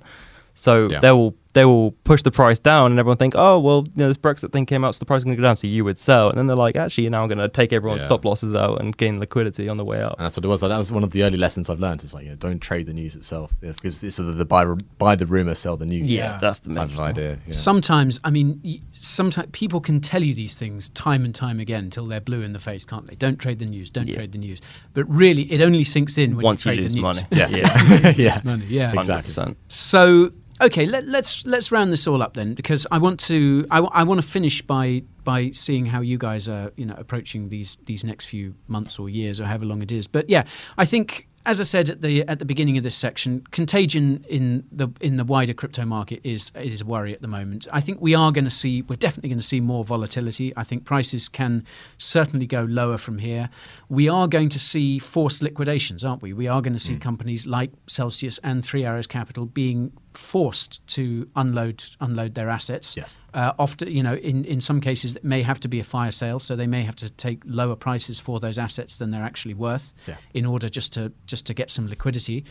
[0.54, 1.00] So Yeah.
[1.00, 4.08] they will they will push the price down, and everyone think, oh well, you know,
[4.08, 5.56] this Brexit thing came out, so the price is going to go down.
[5.56, 8.02] So you would sell, and then they're like, actually, now I'm going to take everyone's
[8.02, 8.08] Yeah.
[8.08, 10.16] stop losses out and gain liquidity on the way up.
[10.18, 10.62] And that's what it was.
[10.62, 12.04] That was one of the early lessons I've learned.
[12.04, 14.46] Is like, you know, don't trade the news itself yeah, because it's sort of the
[14.46, 14.66] buy,
[14.98, 16.08] buy the rumor, sell the news.
[16.08, 17.40] Yeah, that's the type of idea.
[17.48, 17.54] Yeah.
[17.54, 22.06] Sometimes, I mean, sometimes people can tell you these things time and time again until
[22.06, 23.16] they're blue in the face, can't they?
[23.16, 23.90] Don't trade the news.
[23.90, 24.62] Don't trade the news.
[24.94, 27.04] But really, it only sinks in when Once you you trade lose the news.
[27.04, 27.28] money.
[27.32, 27.48] Yeah.
[27.50, 28.02] Yeah.
[28.04, 28.40] Once Yeah.
[28.44, 28.66] money.
[28.68, 29.34] Yeah, Exactly.
[29.34, 29.56] 100%.
[29.70, 33.80] So okay, let, let's let's round this all up then, because I want to I,
[33.80, 37.78] I want to finish by by seeing how you guys are you know approaching these
[37.86, 40.08] these next few months or years or however long it is.
[40.08, 40.44] But yeah,
[40.78, 41.28] I think.
[41.46, 45.16] As I said at the at the beginning of this section, contagion in the in
[45.16, 47.70] the wider crypto market is is a worry at the moment.
[47.72, 50.52] I think we are going to see we're definitely going to see more volatility.
[50.58, 51.64] I think prices can
[51.98, 53.50] certainly go lower from here.
[53.88, 56.34] We are going to see forced liquidations, aren't we?
[56.34, 57.00] We are going to see hmm.
[57.00, 62.98] companies like Celsius and Three Arrows Capital being forced to unload unload their assets.
[62.98, 63.18] Yes.
[63.34, 66.12] Uh, often, you know, in, in some cases, it may have to be a fire
[66.12, 69.54] sale, so they may have to take lower prices for those assets than they're actually
[69.54, 70.16] worth Yeah.
[70.34, 72.44] in order just to just to get some liquidity.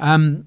[0.00, 0.46] Um,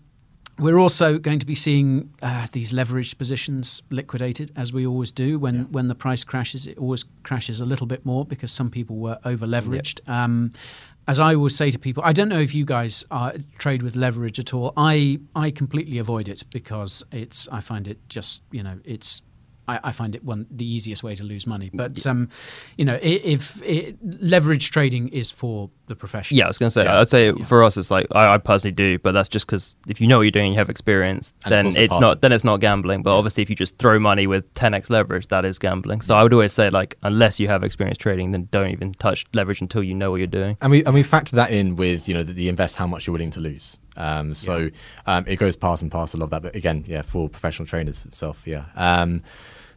[0.59, 5.37] we're also going to be seeing uh, these leveraged positions liquidated, as we always do.
[5.39, 8.95] When when the price crashes, it always crashes a little bit more because some people
[8.95, 9.99] were over leveraged.
[10.07, 10.53] Um,
[11.07, 13.05] as I always say to people, I don't know if you guys
[13.57, 14.73] trade with leverage at all.
[14.75, 19.21] I I completely avoid it because it's I find it just you know it's
[19.67, 21.69] I, I find it one the easiest way to lose money.
[21.73, 22.29] But um,
[22.77, 22.99] you know, i-
[23.33, 26.37] if, if leverage trading is for the professionals.
[26.37, 28.73] Yeah, I was going to say, I'd say for us, it's like I, I personally
[28.73, 31.51] do, but that's just because if you know what you're doing, you have experience, And
[31.51, 33.03] then also it's, not then it's not gambling.
[33.03, 36.01] But obviously, if you just throw money with 10x leverage, that is gambling.
[36.01, 39.25] So I would always say, like, unless you have experience trading, then don't even touch
[39.33, 40.57] leverage until you know what you're doing.
[40.61, 43.07] and we and we factor that in with you know the, the invest how much
[43.07, 43.79] you're willing to lose.
[43.95, 44.69] Um, so
[45.07, 46.41] um, it goes part and parcel of that.
[46.43, 48.65] But again, yeah, for professional trainers itself, yeah.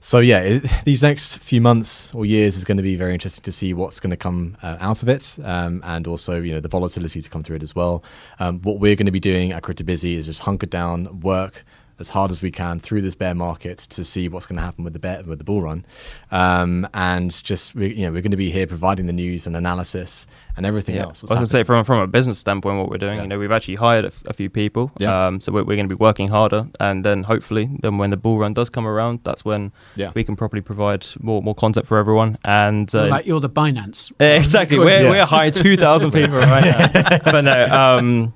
[0.03, 3.43] So yeah, it, these next few months or years is going to be very interesting
[3.43, 6.61] to see what's going to come uh, out of it, um, and also you know
[6.61, 8.03] the volatility to come through it as well.
[8.39, 11.65] Um, what we're going to be doing at Crypto Busy is just hunker down, work
[12.01, 14.83] as hard as we can through this bear market to see what's going to happen
[14.85, 15.85] with the bear with the bull run,
[16.31, 19.57] um, and just we, you know we're going to be here providing the news and
[19.57, 21.03] analysis and everything Yeah.
[21.05, 21.21] else.
[21.21, 23.39] I was going to say, from from a business standpoint, what we're doing, you know,
[23.39, 25.27] we've actually hired a, f- a few people, Yeah.
[25.27, 28.17] um, so we're, we're going to be working harder, and then hopefully, then when the
[28.17, 30.11] bull run does come around, that's when Yeah.
[30.15, 32.39] we can properly provide more more content for everyone.
[32.45, 34.13] And uh, You're like you're the Binance.
[34.21, 34.79] Exactly.
[34.79, 36.65] We're, we're hiring 2,000 people right
[36.95, 37.19] now.
[37.25, 38.35] but no, um,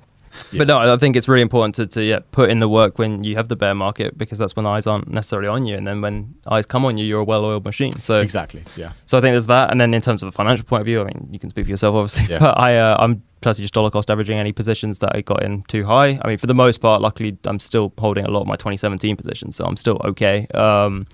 [0.57, 3.23] but no, I think it's really important to, to yeah, put in the work when
[3.23, 5.75] you have the bear market because that's when eyes aren't necessarily on you.
[5.75, 7.93] And then when eyes come on you, you're a well oiled machine.
[7.93, 8.63] So Exactly.
[8.75, 8.93] Yeah.
[9.05, 9.71] So I think there's that.
[9.71, 11.65] And then in terms of a financial point of view, I mean, you can speak
[11.65, 12.33] for yourself, obviously.
[12.33, 12.39] Yeah.
[12.39, 15.63] But I, uh, I'm personally just dollar cost averaging any positions that I got in
[15.63, 16.19] too high.
[16.21, 19.15] I mean, for the most part, luckily, I'm still holding a lot of my 2017
[19.15, 19.55] positions.
[19.55, 20.47] So I'm still okay.
[20.53, 21.05] Um,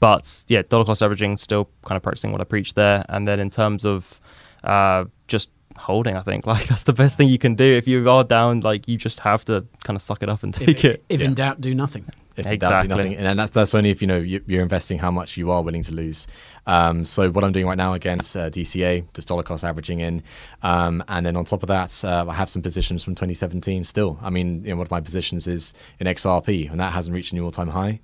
[0.00, 3.04] but yeah, dollar cost averaging, still kind of practicing what I preach there.
[3.08, 4.20] And then in terms of
[4.64, 5.48] uh, just
[5.78, 7.64] holding, I think like that's the best thing you can do.
[7.64, 10.52] If you are down, like you just have to kind of suck it up and
[10.58, 11.04] take If, it.
[11.08, 12.04] if in doubt, do nothing.
[12.36, 12.88] If in doubt, do Exactly.
[13.10, 13.16] nothing.
[13.26, 15.82] And that's, that's only if you know you- you're investing how much you are willing
[15.84, 16.26] to lose.
[16.66, 20.22] Um, so what I'm doing right now against uh, DCA, just dollar cost averaging in,
[20.62, 24.18] um, and then on top of that, uh, I have some positions from 2017 still.
[24.20, 27.32] I mean, you know, one of my positions is in XRP, and that hasn't reached
[27.32, 28.00] a new all-time high.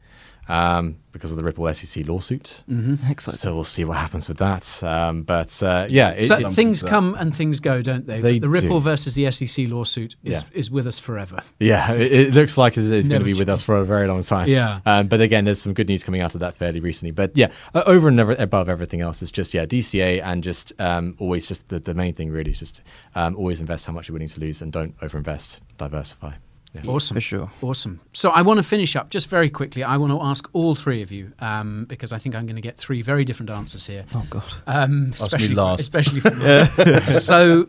[0.48, 2.64] Um, because of the Ripple SEC lawsuit.
[2.72, 3.20] Mhm.
[3.38, 4.82] So we'll see what happens with that.
[4.82, 8.20] Um, but uh, yeah, it, so things come and things go, don't they?
[8.20, 8.84] They the Ripple do.
[8.84, 10.42] versus the SEC lawsuit is, Yeah.
[10.52, 11.40] is with us forever.
[11.60, 14.08] Yeah, it, it looks like it's, it's going to be with us for a very
[14.08, 14.48] long time.
[14.48, 14.80] Yeah.
[14.86, 17.12] Um, but again, there's some good news coming out of that fairly recently.
[17.12, 20.72] But yeah, uh, over and over, above everything else, it's just yeah, DCA and just
[20.80, 22.82] um, always just the, the main thing really is just
[23.14, 25.60] um, always invest how much you're willing to lose and don't overinvest.
[25.78, 26.32] Diversify.
[26.74, 26.90] Yeah.
[26.90, 27.14] Awesome.
[27.16, 27.50] For sure.
[27.60, 28.00] Awesome.
[28.14, 29.84] So I want to finish up just very quickly.
[29.84, 32.62] I want to ask all three of you um, because I think I'm going to
[32.62, 34.06] get three very different answers here.
[34.14, 34.42] Oh God.
[34.66, 35.80] Um, Ask me especially, last.
[35.80, 37.64] especially from so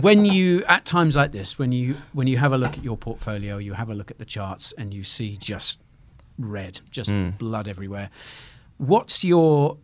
[0.00, 2.96] when you at times like this, when you when you have a look at your
[2.96, 5.78] portfolio, you have a look at the charts, and you see just
[6.38, 7.38] red, just Mm.
[7.38, 8.10] blood everywhere.
[8.78, 9.78] What's your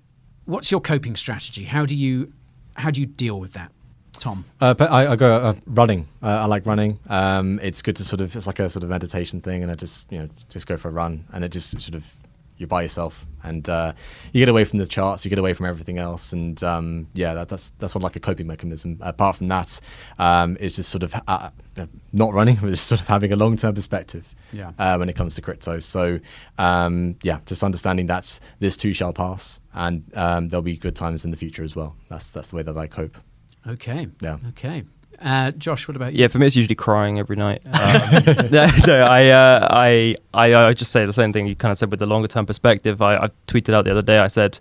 [0.45, 1.65] what's your coping strategy?
[1.65, 2.33] How do you
[2.77, 3.73] how do you deal with that,
[4.21, 4.45] Tom?
[4.61, 6.09] Uh, but I, I go uh, running.
[6.23, 6.99] Uh, I like running.
[7.09, 9.75] Um, it's good to sort of it's like a sort of meditation thing, and I
[9.75, 12.13] just you know just go for a run, and it just sort of
[12.59, 13.93] you're by yourself, and uh,
[14.33, 17.33] you get away from the charts, you get away from everything else, and um, yeah,
[17.35, 18.99] that, that's that's what like a coping mechanism.
[19.01, 19.81] Apart from that,
[20.19, 23.37] um, it's just sort of uh, uh, not running, but just sort of having a
[23.37, 24.35] long term perspective.
[24.53, 24.73] Yeah.
[24.79, 26.19] Uh, when it comes to crypto, so
[26.59, 31.25] um, yeah, just understanding that this too shall pass, and um, there'll be good times
[31.25, 31.97] in the future as well.
[32.09, 33.17] That's that's the way that I cope.
[33.69, 34.09] Okay.
[34.21, 34.39] Yeah.
[34.51, 34.85] Okay.
[35.21, 36.21] Uh, Josh, what about you?
[36.21, 37.63] Yeah, for me it's usually crying every night.
[37.69, 41.73] Um, no, no, I, uh, I, I, I just say the same thing you kind
[41.73, 43.01] of said with the longer term perspective.
[43.03, 44.19] I, I tweeted out the other day.
[44.19, 44.59] I said,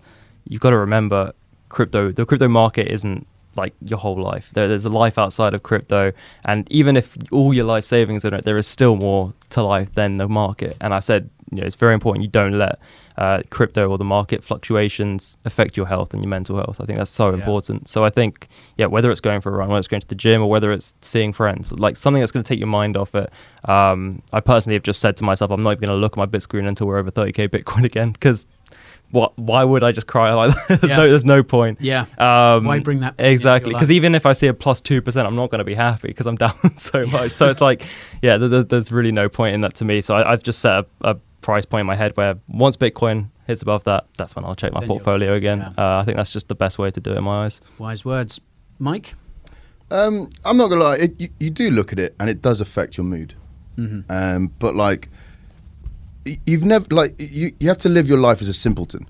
[0.48, 1.34] you've got to remember,
[1.70, 2.12] crypto.
[2.12, 4.52] The crypto market isn't like your whole life.
[4.54, 6.12] There, there's a life outside of crypto,
[6.46, 9.94] and even if all your life savings in it, there is still more to life
[9.94, 10.78] than the market.
[10.80, 12.80] And I said, you know, it's very important you don't let
[13.18, 16.80] uh, crypto or the market fluctuations affect your health and your mental health.
[16.80, 17.36] I think that's so Yeah.
[17.38, 17.88] important.
[17.88, 20.16] So I think, yeah, whether it's going for a run, whether it's going to the
[20.16, 23.16] gym, or whether it's seeing friends, like something that's going to take your mind off
[23.16, 23.32] it.
[23.66, 26.18] Um, I personally have just said to myself, I'm not even going to look at
[26.18, 28.46] my bit screen until we're over 30k Bitcoin again, because
[29.12, 29.38] what?
[29.40, 30.82] Why would I just cry like that?
[30.82, 30.98] there's Yeah.
[30.98, 31.80] no, there's no point.
[31.82, 32.06] Yeah.
[32.18, 33.74] Um, Why bring that pain into your exactly?
[33.74, 36.10] Because even if I see a plus two percent, I'm not going to be happy
[36.10, 37.32] because I'm down so much.
[37.32, 37.86] So it's like,
[38.22, 40.02] yeah, there, there- there's really no point in that to me.
[40.02, 43.30] So I, I've just set a, a price point in my head where once Bitcoin
[43.48, 45.60] hits above that, that's when I'll check my Then portfolio again.
[45.60, 45.70] yeah.
[45.78, 47.62] Uh, I think that's just the best way to do it in my eyes.
[47.78, 48.42] Wise words,
[48.80, 49.14] Mike.
[49.90, 50.98] Um, I'm not gonna lie.
[50.98, 53.36] It, you, you do look at it, and it does affect your mood.
[53.78, 54.04] Mhm.
[54.10, 55.08] Um, but like,
[56.46, 57.54] you've never like you.
[57.60, 59.08] You have to live your life as a simpleton.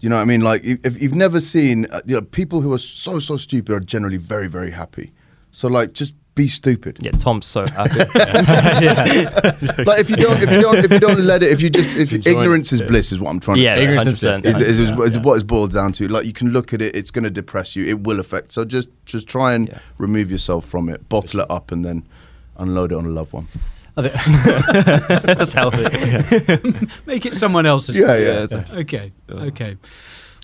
[0.00, 0.40] You know what I mean?
[0.40, 3.72] Like, if if you've never seen, uh, you know, people who are so so stupid
[3.72, 5.12] are generally very very happy.
[5.58, 6.98] So like, just be stupid.
[7.00, 7.98] Yeah, Tom's so happy.
[9.82, 11.96] like if you don't, if you don't, if you don't let it, if you just,
[11.96, 13.82] if ignorance is bliss, is what I'm trying Yeah, to say.
[13.84, 14.42] Yeah, ignorance is 100%.
[14.42, 14.54] bliss.
[14.54, 16.06] is, is, is, is what it's boiled down to.
[16.06, 17.84] Like you can look at it, it's going to depress you.
[17.86, 18.52] It will affect.
[18.52, 19.80] So just just try and Yeah.
[19.98, 22.06] remove yourself from it, bottle it up, and then
[22.56, 23.48] unload it on a loved one.
[23.96, 25.82] that's healthy.
[27.04, 27.96] Make it someone else's.
[27.96, 28.18] Yeah, yeah.
[28.26, 28.78] Yeah, exactly.
[28.82, 29.12] Okay.
[29.28, 29.76] Okay.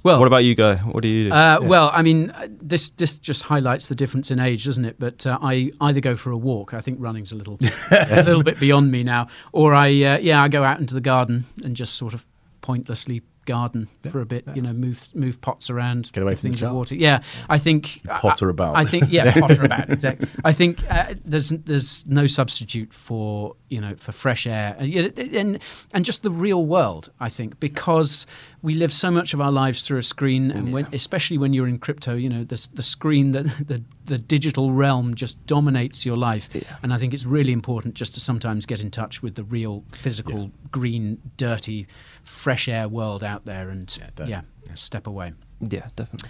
[0.04, 0.76] Well, What about you, Guy?
[0.76, 1.34] What do you do?
[1.34, 4.96] Uh, Well, I mean, uh, this this just highlights the difference in age, doesn't it?
[4.98, 6.74] But uh, I either go for a walk.
[6.74, 7.58] I think running's a little
[7.90, 11.00] a little bit beyond me now, or I uh, yeah I go out into the
[11.00, 12.26] garden and just sort of
[12.60, 14.44] pointlessly garden for a bit.
[14.54, 16.74] You know, move move pots around, Get away from the things a charts.
[16.74, 16.94] water.
[16.96, 18.76] Yeah, I think potter about.
[18.76, 20.28] I think yeah, potter about exactly.
[20.44, 25.02] I think uh, there's there's no substitute for you know for fresh air and, you
[25.02, 25.58] know, and
[25.92, 27.10] and just the real world.
[27.20, 28.26] I think because
[28.62, 31.68] we live so much of our lives through a screen, and when, especially when you're
[31.68, 36.16] in crypto, you know the the screen that the the digital realm just dominates your
[36.16, 36.48] life.
[36.82, 39.82] And I think it's really important just to sometimes get in touch with the real
[39.92, 41.86] physical green, dirty,
[42.24, 43.96] fresh air world out there, and
[44.26, 44.42] yeah,
[44.74, 45.32] step away.
[45.60, 46.28] yeah, definitely.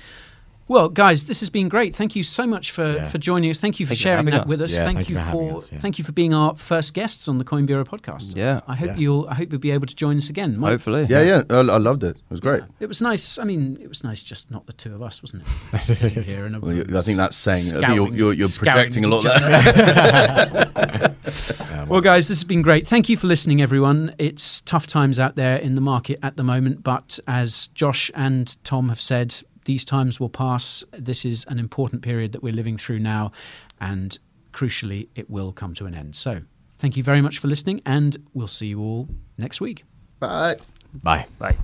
[0.66, 1.94] Well, guys, this has been great.
[1.94, 3.08] Thank you so much for, Yeah.
[3.08, 3.58] for joining us.
[3.58, 4.48] Thank you for Thank you for sharing having that us.
[4.48, 4.72] with us.
[4.72, 5.78] Yeah, thank, thank you you for for us, yeah.
[5.80, 8.34] thank you for being our first guests on the Coin Bureau podcast.
[8.34, 8.60] Yeah.
[8.66, 8.96] I hope Yeah.
[8.96, 10.56] you'll I hope you'll be able to join us again.
[10.58, 11.06] Mike, Hopefully.
[11.10, 11.42] Yeah, yeah.
[11.50, 12.16] I, I loved it.
[12.16, 12.62] It was great.
[12.80, 13.36] It was nice.
[13.38, 15.42] I mean, it was nice just not the two of us, wasn't
[15.74, 15.78] it?
[15.82, 17.76] Sitting here in a Well, I think that's saying.
[17.76, 21.14] I think you're, you're, you're projecting a lot there.
[21.85, 21.93] other.
[21.93, 22.86] Well, guys, this has been great.
[22.86, 24.15] Thank you for listening, everyone.
[24.19, 28.62] It's tough times out there in the market at the moment, but as Josh and
[28.65, 29.35] Tom have said,
[29.65, 30.85] these times will pass.
[30.93, 33.32] This is an important period that we're living through now,
[33.81, 34.19] and
[34.52, 36.16] crucially, it will come to an end.
[36.16, 36.40] So,
[36.78, 39.09] thank you very much for listening, and we'll see you all
[39.39, 39.85] next week.
[40.20, 40.56] Bye.
[41.02, 41.27] Bye.
[41.39, 41.56] Bye.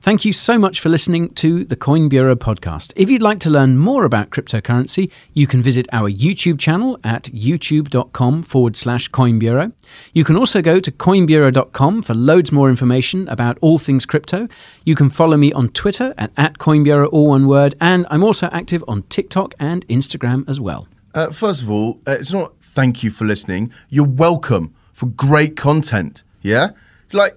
[0.00, 2.92] Thank you so much for listening to the Coin Bureau podcast.
[2.94, 7.24] If you'd like to learn more about cryptocurrency, you can visit our YouTube channel at
[7.24, 9.72] youtube.com forward slash Coin Bureau.
[10.12, 14.46] You can also go to coinbureau.com for loads more information about all things crypto.
[14.84, 18.22] You can follow me on Twitter at, at Coin Bureau, all one word, and I'm
[18.22, 20.86] also active on TikTok and Instagram as well.
[21.12, 23.72] Uh, first of all, uh, it's not thank you for listening.
[23.90, 26.22] You're welcome for great content.
[26.40, 26.70] Yeah?
[27.12, 27.36] Like,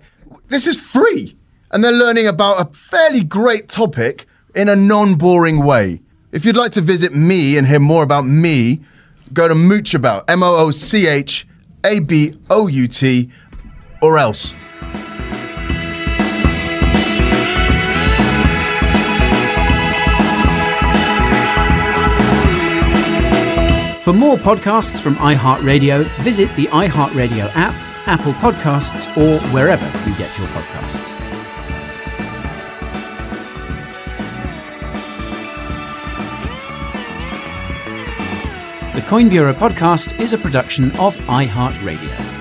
[0.50, 1.36] this is free.
[1.72, 6.02] And they're learning about a fairly great topic in a non boring way.
[6.31, 8.81] If you'd like to visit me and hear more about me,
[9.34, 11.48] go to Moochabout, M O O C H
[11.85, 13.30] A B O U T,
[14.02, 14.53] or else.
[24.03, 27.76] For more podcasts from iHeartRadio, visit the iHeartRadio app,
[28.07, 31.20] Apple Podcasts, or wherever you get your podcasts.
[38.94, 42.41] The Coin Bureau podcast is a production of iHeartRadio.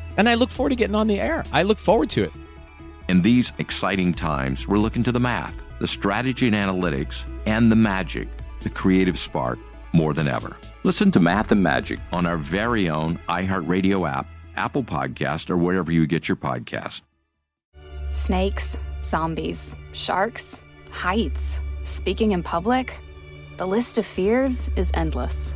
[0.21, 1.43] and I look forward to getting on the air.
[1.51, 2.31] I look forward to it.
[3.09, 7.75] In these exciting times, we're looking to the math, the strategy and analytics, and the
[7.75, 8.27] magic,
[8.59, 9.57] the creative spark,
[9.93, 10.55] more than ever.
[10.83, 15.91] Listen to Math and Magic on our very own iHeartRadio app, Apple Podcast, or wherever
[15.91, 17.01] you get your podcast.
[18.11, 20.61] Snakes, zombies, sharks,
[20.91, 22.95] heights, speaking in public.
[23.57, 25.55] The list of fears is endless.